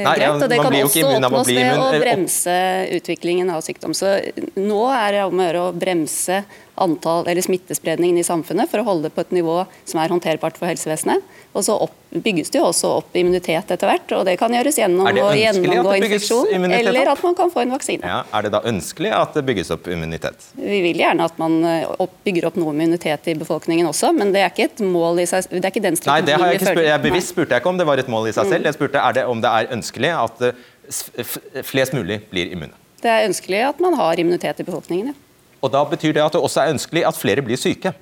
Nei, 0.05 0.17
greit. 0.19 0.35
og 0.35 0.51
Det 0.51 0.59
kan 0.61 0.77
også 0.83 1.07
oppnås 1.09 1.49
ved 1.49 1.71
å 1.81 1.87
bremse 2.03 2.57
utviklingen 2.99 3.53
av 3.53 3.63
sykdom. 3.65 3.95
Så 3.97 4.19
Nå 4.59 4.83
er 4.93 5.17
det 5.17 5.23
om 5.29 5.41
å 5.41 5.47
gjøre 5.47 5.65
å 5.71 5.73
bremse 5.73 6.43
antall, 6.83 7.27
eller 7.31 7.45
smittespredningen 7.45 8.19
i 8.21 8.27
samfunnet 8.27 8.71
for 8.71 8.83
å 8.83 8.87
holde 8.87 9.09
det 9.09 9.17
på 9.17 9.25
et 9.25 9.35
nivå 9.35 9.63
som 9.89 10.01
er 10.03 10.13
håndterbart 10.13 10.59
for 10.61 10.71
helsevesenet. 10.71 11.23
Og 11.53 11.65
så 11.67 11.75
opp, 11.85 11.95
bygges 12.13 12.49
det 12.53 12.61
jo 12.61 12.67
også 12.71 12.91
opp 12.99 13.17
immunitet 13.17 13.71
etter 13.75 13.89
hvert, 13.89 14.13
og 14.17 14.25
det 14.29 14.39
kan 14.41 14.53
gjøres 14.57 14.79
gjennom 14.81 15.09
å 15.09 15.27
gjennomgå 15.37 15.95
infeksjon, 15.99 16.65
eller 16.73 17.11
at 17.13 17.23
man 17.25 17.37
kan 17.37 17.53
få 17.53 17.65
en 17.65 17.75
vaksine. 17.75 18.09
Ja, 18.09 18.23
er 18.33 18.47
det 18.47 18.53
da 18.55 18.63
ønskelig 18.69 19.13
at 19.17 19.37
det 19.37 19.45
bygges 19.49 19.73
opp 19.75 19.89
immunitet? 19.93 20.49
Vi 20.57 20.81
vil 20.87 21.03
gjerne 21.05 21.29
at 21.29 21.41
man 21.41 21.59
eh, 21.69 21.89
opp, 21.93 22.15
bygger 22.25 22.49
opp 22.49 22.61
noe 22.61 22.73
immunitet 22.73 23.29
i 23.33 23.37
befolkningen 23.39 23.89
også, 23.91 24.15
men 24.17 24.33
det 24.35 24.45
er 24.45 24.53
ikke 24.53 24.71
et 24.71 24.85
mål 24.85 25.23
i 25.23 25.29
seg 25.29 25.49
Det 25.53 25.63
er 25.63 25.73
ikke 25.75 25.85
den 25.85 25.99
Nei, 26.09 26.21
det 26.25 26.37
har 26.39 26.49
jeg 26.49 26.61
ikke 26.61 26.71
spurt, 26.73 26.87
jeg 26.89 27.05
bevisst 27.05 27.35
spurte 27.35 27.55
jeg 27.55 27.63
ikke 27.63 27.73
om 27.73 27.81
det 27.81 27.89
var 27.89 28.01
et 28.01 28.09
mål 28.13 28.31
i 28.31 28.33
seg 28.35 28.49
selv. 28.49 28.63
Mm. 28.63 28.69
Jeg 28.71 28.79
spurte 28.79 29.03
er 29.03 29.19
det, 29.19 29.27
om 29.29 29.43
det 29.45 29.53
er 29.53 29.75
ønskelig 29.77 30.15
at 30.17 30.47
eh, 30.49 31.37
flest 31.69 31.97
mulig 31.97 32.23
blir 32.33 32.53
immune. 32.55 32.73
Det 33.03 33.11
er 33.11 33.27
ønskelig 33.27 33.61
at 33.67 33.83
man 33.83 33.97
har 33.99 34.21
immunitet 34.23 34.63
i 34.63 34.67
befolkningen, 34.67 35.13
ja. 35.13 35.19
Og 35.63 35.71
Da 35.71 35.85
betyr 35.87 36.17
det 36.17 36.25
at 36.25 36.35
det 36.35 36.43
også 36.43 36.65
er 36.65 36.73
ønskelig 36.75 37.05
at 37.07 37.19
flere 37.19 37.45
blir 37.45 37.61
syke? 37.61 37.95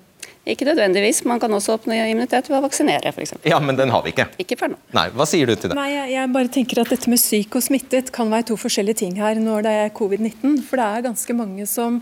Ikke 0.49 0.65
nødvendigvis. 0.65 1.25
Man 1.29 1.41
kan 1.41 1.53
også 1.53 1.75
oppnå 1.77 1.95
immunitet 1.95 2.49
ved 2.49 2.57
å 2.59 2.63
vaksinere, 2.65 3.13
f.eks. 3.13 3.35
Ja, 3.45 3.59
men 3.61 3.77
den 3.77 3.93
har 3.93 4.01
vi 4.03 4.15
ikke. 4.15 4.25
Ikke 4.41 4.57
for 4.57 4.73
nå. 4.73 4.79
Nei, 4.97 5.11
Hva 5.13 5.27
sier 5.29 5.51
du 5.51 5.53
til 5.53 5.69
det? 5.69 5.77
Nei, 5.77 5.91
jeg, 5.93 6.15
jeg, 6.15 6.31
bare 6.33 6.53
tenker 6.55 6.81
at 6.81 6.95
Dette 6.95 7.13
med 7.13 7.21
syk 7.21 7.59
og 7.61 7.67
smittet 7.67 8.09
kan 8.15 8.33
være 8.33 8.49
to 8.49 8.57
forskjellige 8.61 9.03
ting 9.03 9.21
her 9.21 9.37
når 9.37 9.67
det 9.67 9.75
er 9.83 9.93
covid-19. 9.99 10.63
For 10.65 10.81
det 10.81 10.87
er 10.87 11.07
ganske 11.11 11.37
mange 11.37 11.69
som 11.69 12.01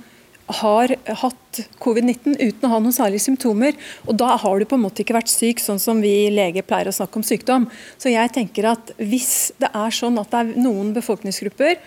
har 0.62 0.94
hatt 1.20 1.58
covid-19 1.82 2.38
uten 2.38 2.64
å 2.64 2.70
ha 2.72 2.78
noen 2.80 2.94
særlige 2.94 3.26
symptomer. 3.26 3.74
Og 4.06 4.16
da 4.22 4.36
har 4.40 4.60
du 4.62 4.68
på 4.70 4.78
en 4.78 4.84
måte 4.86 5.02
ikke 5.02 5.18
vært 5.18 5.32
syk, 5.32 5.60
sånn 5.60 5.82
som 5.82 5.98
vi 6.00 6.30
leger 6.32 6.64
pleier 6.64 6.88
å 6.88 6.94
snakke 6.94 7.18
om 7.20 7.26
sykdom. 7.26 7.66
Så 8.00 8.14
jeg 8.14 8.32
tenker 8.36 8.70
at 8.70 8.94
hvis 9.02 9.50
det 9.60 9.72
er 9.74 9.98
sånn 9.98 10.16
at 10.22 10.30
det 10.32 10.44
er 10.44 10.62
noen 10.62 10.94
befolkningsgrupper 10.96 11.82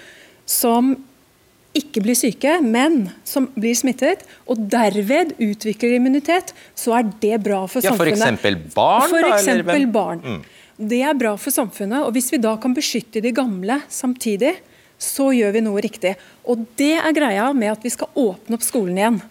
som 0.46 0.94
ikke 1.78 2.04
blir 2.04 2.18
syke, 2.18 2.58
men 2.64 3.06
som 3.28 3.48
blir 3.56 3.76
smittet, 3.78 4.26
og 4.50 4.60
derved 4.72 5.36
utvikler 5.40 5.96
immunitet, 5.98 6.52
så 6.76 6.98
er 7.00 7.12
det 7.24 7.38
bra 7.46 7.64
for 7.72 7.84
ja, 7.84 7.94
samfunnet. 7.94 8.18
For 8.18 8.28
eksempel 8.28 8.58
barn? 8.74 9.08
For 9.14 9.30
eksempel 9.30 9.88
barn. 9.92 10.26
Mm. 10.26 10.42
Det 10.92 11.02
er 11.06 11.16
bra 11.18 11.36
for 11.38 11.54
samfunnet. 11.54 12.02
og 12.04 12.12
Hvis 12.16 12.32
vi 12.34 12.42
da 12.42 12.56
kan 12.60 12.76
beskytte 12.76 13.22
de 13.24 13.32
gamle 13.36 13.82
samtidig, 13.92 14.56
så 15.02 15.32
gjør 15.34 15.56
vi 15.56 15.64
noe 15.66 15.82
riktig. 15.84 16.16
Og 16.50 16.66
Det 16.78 16.96
er 16.98 17.16
greia 17.16 17.52
med 17.54 17.72
at 17.74 17.86
vi 17.86 17.94
skal 17.94 18.12
åpne 18.16 18.58
opp 18.58 18.66
skolen 18.66 18.98
igjen. 18.98 19.22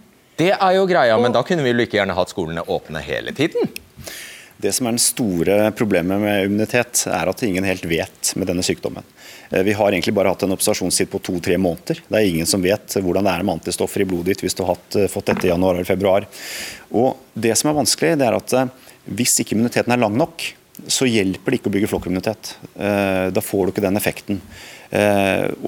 Det 0.41 0.55
er 0.55 0.73
jo 0.79 0.87
greia, 0.89 1.19
men 1.21 1.35
da 1.35 1.43
kunne 1.45 1.65
vi 1.67 1.75
like 1.77 1.99
gjerne 1.99 2.17
hatt 2.17 2.33
skolene 2.33 2.65
åpne 2.65 3.03
hele 3.05 3.35
tiden? 3.37 3.69
Det 4.61 4.73
som 4.77 4.87
er 4.87 4.93
den 4.97 5.01
store 5.01 5.57
problemet 5.77 6.21
med 6.21 6.45
immunitet, 6.45 7.07
er 7.09 7.31
at 7.31 7.43
ingen 7.47 7.65
helt 7.65 7.87
vet 7.89 8.33
med 8.37 8.51
denne 8.51 8.65
sykdommen. 8.67 9.07
Eh, 9.51 9.63
vi 9.65 9.73
har 9.73 9.93
egentlig 9.93 10.15
bare 10.15 10.33
hatt 10.33 10.43
en 10.45 10.53
observasjonstid 10.53 11.09
på 11.11 11.21
to-tre 11.25 11.57
måneder. 11.59 12.03
Det 12.07 12.19
er 12.19 12.29
ingen 12.29 12.49
som 12.49 12.63
vet 12.63 12.99
hvordan 13.01 13.25
det 13.27 13.33
er 13.33 13.47
med 13.47 13.61
antistoffer 13.61 14.05
i 14.05 14.09
blodet 14.11 14.35
ditt 14.35 14.45
hvis 14.45 14.59
du 14.59 14.65
har 14.69 14.81
eh, 14.99 15.09
fått 15.11 15.31
dette 15.33 15.49
i 15.49 15.53
januar 15.53 15.79
eller 15.79 15.89
februar. 15.89 16.29
Og 16.91 17.17
Det 17.33 17.55
som 17.57 17.71
er 17.71 17.79
vanskelig, 17.79 18.19
det 18.21 18.27
er 18.27 18.37
at 18.37 18.57
eh, 18.59 18.91
hvis 19.17 19.39
ikke 19.41 19.57
immuniteten 19.57 19.95
er 19.95 20.03
lang 20.03 20.19
nok, 20.19 20.45
så 20.91 21.09
hjelper 21.09 21.53
det 21.53 21.61
ikke 21.61 21.69
å 21.69 21.73
bygge 21.75 21.89
flokkimmunitet. 21.91 22.51
Da 22.73 23.43
får 23.45 23.67
du 23.67 23.73
ikke 23.73 23.83
den 23.85 23.99
effekten. 23.99 24.39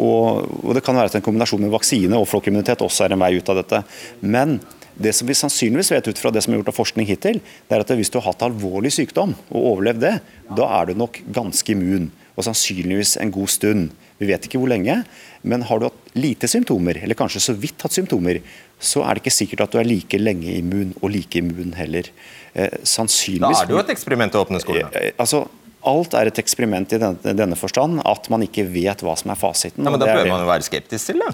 Og 0.00 0.70
Det 0.72 0.80
kan 0.86 0.96
være 0.96 1.10
at 1.10 1.16
en 1.18 1.24
kombinasjon 1.26 1.60
med 1.60 1.72
vaksine 1.74 2.16
og 2.16 2.24
flokkimmunitet 2.30 2.80
også 2.86 3.04
er 3.04 3.12
en 3.12 3.20
vei 3.20 3.34
ut 3.36 3.50
av 3.52 3.58
dette. 3.60 3.82
Men 4.24 4.54
det 4.94 5.14
som 5.16 5.28
vi 5.28 5.36
sannsynligvis 5.36 5.92
vet 5.94 6.08
ut 6.10 6.20
fra 6.20 6.32
det 6.34 6.42
som 6.44 6.52
er 6.52 6.60
gjort 6.60 6.72
av 6.72 6.78
forskning 6.78 7.08
hittil, 7.08 7.40
det 7.68 7.76
er 7.76 7.84
at 7.84 7.92
hvis 7.96 8.12
du 8.12 8.18
har 8.20 8.30
hatt 8.30 8.44
alvorlig 8.46 8.92
sykdom 8.94 9.36
og 9.50 9.68
overlevd 9.74 10.02
det, 10.04 10.16
da 10.58 10.68
er 10.80 10.90
du 10.90 10.98
nok 11.00 11.22
ganske 11.32 11.74
immun 11.74 12.10
og 12.32 12.46
sannsynligvis 12.46 13.18
en 13.20 13.32
god 13.32 13.50
stund. 13.52 13.88
Vi 14.20 14.28
vet 14.30 14.46
ikke 14.46 14.60
hvor 14.60 14.70
lenge, 14.70 15.02
men 15.44 15.64
har 15.68 15.80
du 15.80 15.88
hatt 15.88 16.12
lite 16.16 16.48
symptomer, 16.48 17.00
eller 17.02 17.18
kanskje 17.18 17.42
så 17.44 17.54
vidt 17.56 17.82
hatt 17.84 17.94
symptomer, 17.96 18.40
så 18.82 19.02
er 19.04 19.16
det 19.16 19.24
ikke 19.24 19.34
sikkert 19.34 19.66
at 19.66 19.74
du 19.74 19.80
er 19.82 19.88
like 19.88 20.20
lenge 20.20 20.54
immun, 20.56 20.94
og 21.02 21.12
like 21.12 21.42
immun 21.42 21.74
heller. 21.76 22.08
Eh, 22.54 22.78
sannsynligvis... 22.88 23.62
Da 23.62 23.66
er 23.66 23.72
det 23.72 23.76
jo 23.76 23.82
et 23.82 23.92
eksperiment 23.94 24.38
å 24.38 24.46
åpne 24.46 24.62
skolen. 24.62 24.88
Eh, 24.96 25.12
altså, 25.20 25.44
Alt 25.82 26.14
er 26.14 26.28
et 26.30 26.38
eksperiment 26.38 26.92
i 26.94 26.98
denne, 27.02 27.32
denne, 27.34 27.56
forstand, 27.58 27.98
at 28.06 28.28
man 28.30 28.44
ikke 28.44 28.62
vet 28.70 29.00
hva 29.02 29.16
som 29.18 29.32
er 29.34 29.38
fasiten. 29.40 29.82
Ja, 29.82 29.90
men 29.90 29.98
Da 29.98 30.12
bør 30.12 30.28
man 30.30 30.44
jo 30.44 30.46
være 30.46 30.62
skeptisk 30.62 31.10
til 31.10 31.18
det? 31.24 31.32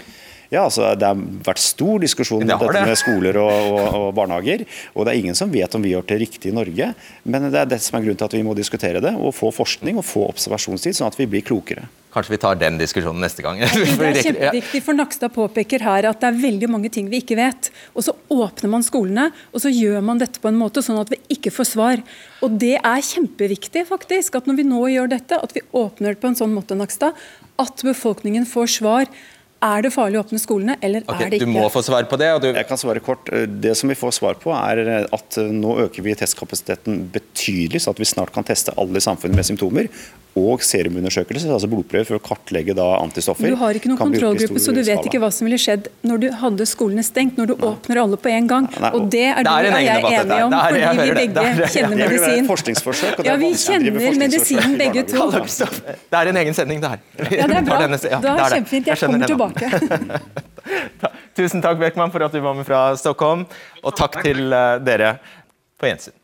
Ja, 0.48 0.64
altså 0.64 0.94
Det 0.96 1.04
har 1.04 1.18
vært 1.44 1.60
stor 1.60 2.00
diskusjon 2.00 2.40
om 2.40 2.48
Det 2.48 2.56
dette 2.56 2.72
det. 2.78 2.84
med 2.88 2.96
skoler 3.00 3.36
og, 3.42 3.52
og, 3.52 3.98
og 3.98 4.08
barnehager. 4.16 4.64
Og 4.94 5.04
det 5.04 5.12
er 5.12 5.20
ingen 5.20 5.36
som 5.36 5.52
vet 5.52 5.74
om 5.76 5.84
vi 5.84 5.92
gjør 5.92 6.06
det 6.08 6.20
riktig 6.24 6.52
i 6.52 6.56
Norge. 6.56 6.92
Men 7.28 7.50
det 7.52 7.60
er 7.60 7.68
det 7.68 7.80
som 7.84 7.98
er 7.98 8.06
grunnen 8.06 8.20
til 8.20 8.30
at 8.30 8.36
vi 8.38 8.44
må 8.46 8.56
diskutere 8.56 9.02
det, 9.04 9.12
og 9.12 9.34
få 9.36 9.52
forskning 9.52 10.00
og 10.00 10.06
få 10.08 10.24
observasjonstid, 10.30 10.96
sånn 10.96 11.12
at 11.12 11.18
vi 11.20 11.28
blir 11.28 11.44
klokere. 11.44 11.84
Kanskje 12.08 12.32
vi 12.32 12.38
tar 12.40 12.56
den 12.56 12.78
diskusjonen 12.80 13.20
neste 13.20 13.44
gang. 13.44 13.60
Det 13.98 14.06
er 14.08 14.22
kjempeviktig, 14.24 14.80
for 14.86 14.96
Nakstad 14.96 15.34
påpeker 15.34 15.84
her 15.84 16.08
at 16.08 16.22
det 16.22 16.30
er 16.30 16.40
veldig 16.40 16.70
mange 16.72 16.88
ting 16.92 17.10
vi 17.12 17.20
ikke 17.20 17.36
vet. 17.36 17.68
Og 17.92 18.06
så 18.06 18.14
åpner 18.32 18.72
man 18.72 18.86
skolene, 18.86 19.28
og 19.52 19.60
så 19.60 19.68
gjør 19.68 20.00
man 20.06 20.22
dette 20.22 20.40
på 20.40 20.48
en 20.48 20.56
måte 20.56 20.80
sånn 20.84 21.02
at 21.02 21.12
vi 21.12 21.20
ikke 21.36 21.52
får 21.52 21.74
svar. 21.74 22.04
Og 22.40 22.56
det 22.56 22.78
er 22.80 23.04
kjempeviktig, 23.04 23.84
faktisk, 23.90 24.40
at 24.40 24.48
når 24.48 24.62
vi 24.62 24.68
nå 24.70 24.80
gjør 24.94 25.12
dette, 25.12 25.36
at 25.36 25.52
vi 25.52 25.66
åpner 25.76 26.16
det 26.16 26.22
på 26.24 26.32
en 26.32 26.38
sånn 26.40 26.56
måte, 26.56 26.78
Nakstad, 26.78 27.12
at 27.60 27.84
befolkningen 27.84 28.48
får 28.48 28.72
svar. 28.78 29.12
Er 29.60 29.82
det 29.82 29.90
farlig 29.90 30.20
å 30.20 30.22
åpne 30.22 30.38
skolene, 30.38 30.76
eller 30.86 31.02
okay, 31.02 31.24
er 31.26 31.30
det 31.32 31.40
ikke? 31.40 31.48
du 31.48 31.54
må 31.56 31.64
få 31.74 31.82
svar 31.82 32.04
på 32.06 32.18
det. 32.20 32.28
og 32.36 32.44
du... 32.44 32.52
Jeg 32.52 32.68
kan 32.68 32.78
svare 32.78 33.00
kort. 33.02 33.26
Det 33.58 33.74
som 33.76 33.90
vi 33.90 33.96
får 33.98 34.14
svar 34.20 34.38
på, 34.38 34.52
er 34.54 35.08
at 35.10 35.38
nå 35.42 35.74
øker 35.88 36.04
vi 36.06 36.14
testkapasiteten 36.14 37.08
betydelig, 37.10 37.82
så 37.82 37.90
at 37.90 37.98
vi 37.98 38.06
snart 38.06 38.30
kan 38.34 38.46
teste 38.46 38.70
alle 38.78 39.02
i 39.02 39.02
samfunnet 39.02 39.34
med 39.40 39.48
symptomer. 39.48 39.90
Og 40.38 40.62
serumundersøkelser, 40.62 41.50
altså 41.50 41.66
blodprøver, 41.66 42.04
for 42.06 42.18
å 42.20 42.22
kartlegge 42.22 42.74
da 42.78 42.84
antistoffer. 43.00 43.48
Du 43.50 43.56
har 43.58 43.74
ikke 43.74 43.90
noen 43.90 43.98
kontrollgruppe, 43.98 44.60
så 44.62 44.70
du 44.70 44.78
vet 44.84 44.92
skala. 44.92 45.08
ikke 45.10 45.18
hva 45.24 45.30
som 45.34 45.48
ville 45.48 45.58
skjedd 45.58 45.88
når 46.06 46.20
du 46.22 46.26
hadde 46.44 46.66
skolene 46.68 47.02
stengt, 47.02 47.40
når 47.40 47.50
du 47.50 47.54
åpner 47.66 47.98
alle 48.04 48.18
på 48.22 48.30
en 48.30 48.46
gang. 48.46 48.68
Nei, 48.78 48.90
Og 48.94 49.08
det 49.10 49.24
er 49.32 49.40
Det 49.42 49.48
du 49.48 49.50
er 49.50 49.66
og 49.72 49.82
jeg 49.82 49.88
er 49.88 50.06
enige 50.20 50.44
om, 50.44 50.54
er- 50.54 50.78
jeg 50.78 50.86
fordi 50.92 51.08
vi 51.08 51.16
begge 51.18 51.34
det. 51.34 51.56
Det 51.58 51.64
er- 51.64 51.74
kjenner 51.74 51.96
medisin. 52.04 52.46
forskningsforsøk. 52.52 53.24
Ja, 53.26 53.34
vi 53.42 53.50
kjenner 53.64 53.98
medisinen 53.98 54.22
medisin 54.22 54.78
begge 54.78 55.02
to. 55.10 55.26
Det 55.32 56.20
er 56.20 56.30
en 56.30 56.36
egen 56.44 56.54
sending, 56.54 56.80
det 56.86 56.92
her. 56.94 57.00
Ja, 57.18 57.46
det 57.50 57.56
er 57.56 57.66
bra. 57.72 57.80
Ja, 57.80 57.88
Da 57.88 57.96
det 57.98 58.12
er 58.14 58.38
det. 58.38 58.52
kjempefint. 58.54 58.86
Jeg 58.92 58.98
kommer 59.02 59.18
nå. 59.18 59.47
Tilbake. 59.54 60.20
Tusen 61.38 61.62
takk, 61.64 61.78
Beckmann, 61.80 62.12
for 62.14 62.24
at 62.26 62.34
du 62.34 62.40
var 62.44 62.56
med 62.58 62.66
fra 62.68 62.92
Stockholm. 62.98 63.46
Og 63.84 63.94
takk 63.96 64.20
til 64.24 64.52
eh, 64.52 64.78
dere 64.84 65.16
på 65.78 65.90
gjensyn. 65.90 66.16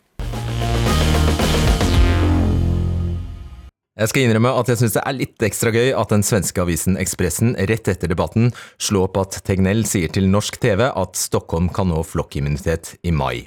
Jeg 3.95 4.11
skal 4.11 4.25
innrømme 4.27 4.51
at 4.59 4.71
jeg 4.73 4.81
syns 4.81 4.97
det 4.97 5.03
er 5.07 5.15
litt 5.15 5.45
ekstra 5.47 5.71
gøy 5.71 5.93
at 5.95 6.11
den 6.11 6.25
svenske 6.27 6.59
avisen 6.59 6.97
Ekspressen 6.99 7.53
rett 7.71 7.87
etter 7.93 8.11
debatten 8.11 8.49
slo 8.83 9.05
opp 9.07 9.21
at 9.23 9.39
Tegnell 9.47 9.85
sier 9.87 10.11
til 10.11 10.27
norsk 10.33 10.59
TV 10.59 10.89
at 10.89 11.15
Stockholm 11.15 11.69
kan 11.71 11.93
nå 11.93 12.01
flokkimmunitet 12.03 12.97
i 13.07 13.15
mai. 13.15 13.47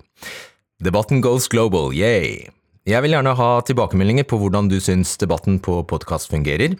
Debatten 0.79 1.19
goes 1.25 1.49
global, 1.51 1.91
yay! 1.91 2.47
Jeg 2.87 3.03
vil 3.03 3.17
gjerne 3.17 3.33
ha 3.35 3.49
tilbakemeldinger 3.67 4.23
på 4.31 4.39
hvordan 4.39 4.69
du 4.71 4.77
syns 4.79 5.17
debatten 5.19 5.59
på 5.59 5.81
podkast 5.89 6.31
fungerer. 6.31 6.77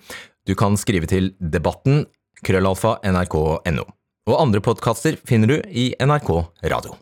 Du 0.47 0.55
kan 0.55 0.79
skrive 0.79 1.09
til 1.11 1.33
debatten 1.43 2.05
krøllalfa 2.45 2.97
nrk.no. 3.07 3.87
Og 4.27 4.39
andre 4.41 4.61
podkaster 4.63 5.17
finner 5.27 5.47
du 5.47 5.57
i 5.71 5.89
NRK 6.03 6.31
Radio. 6.67 6.97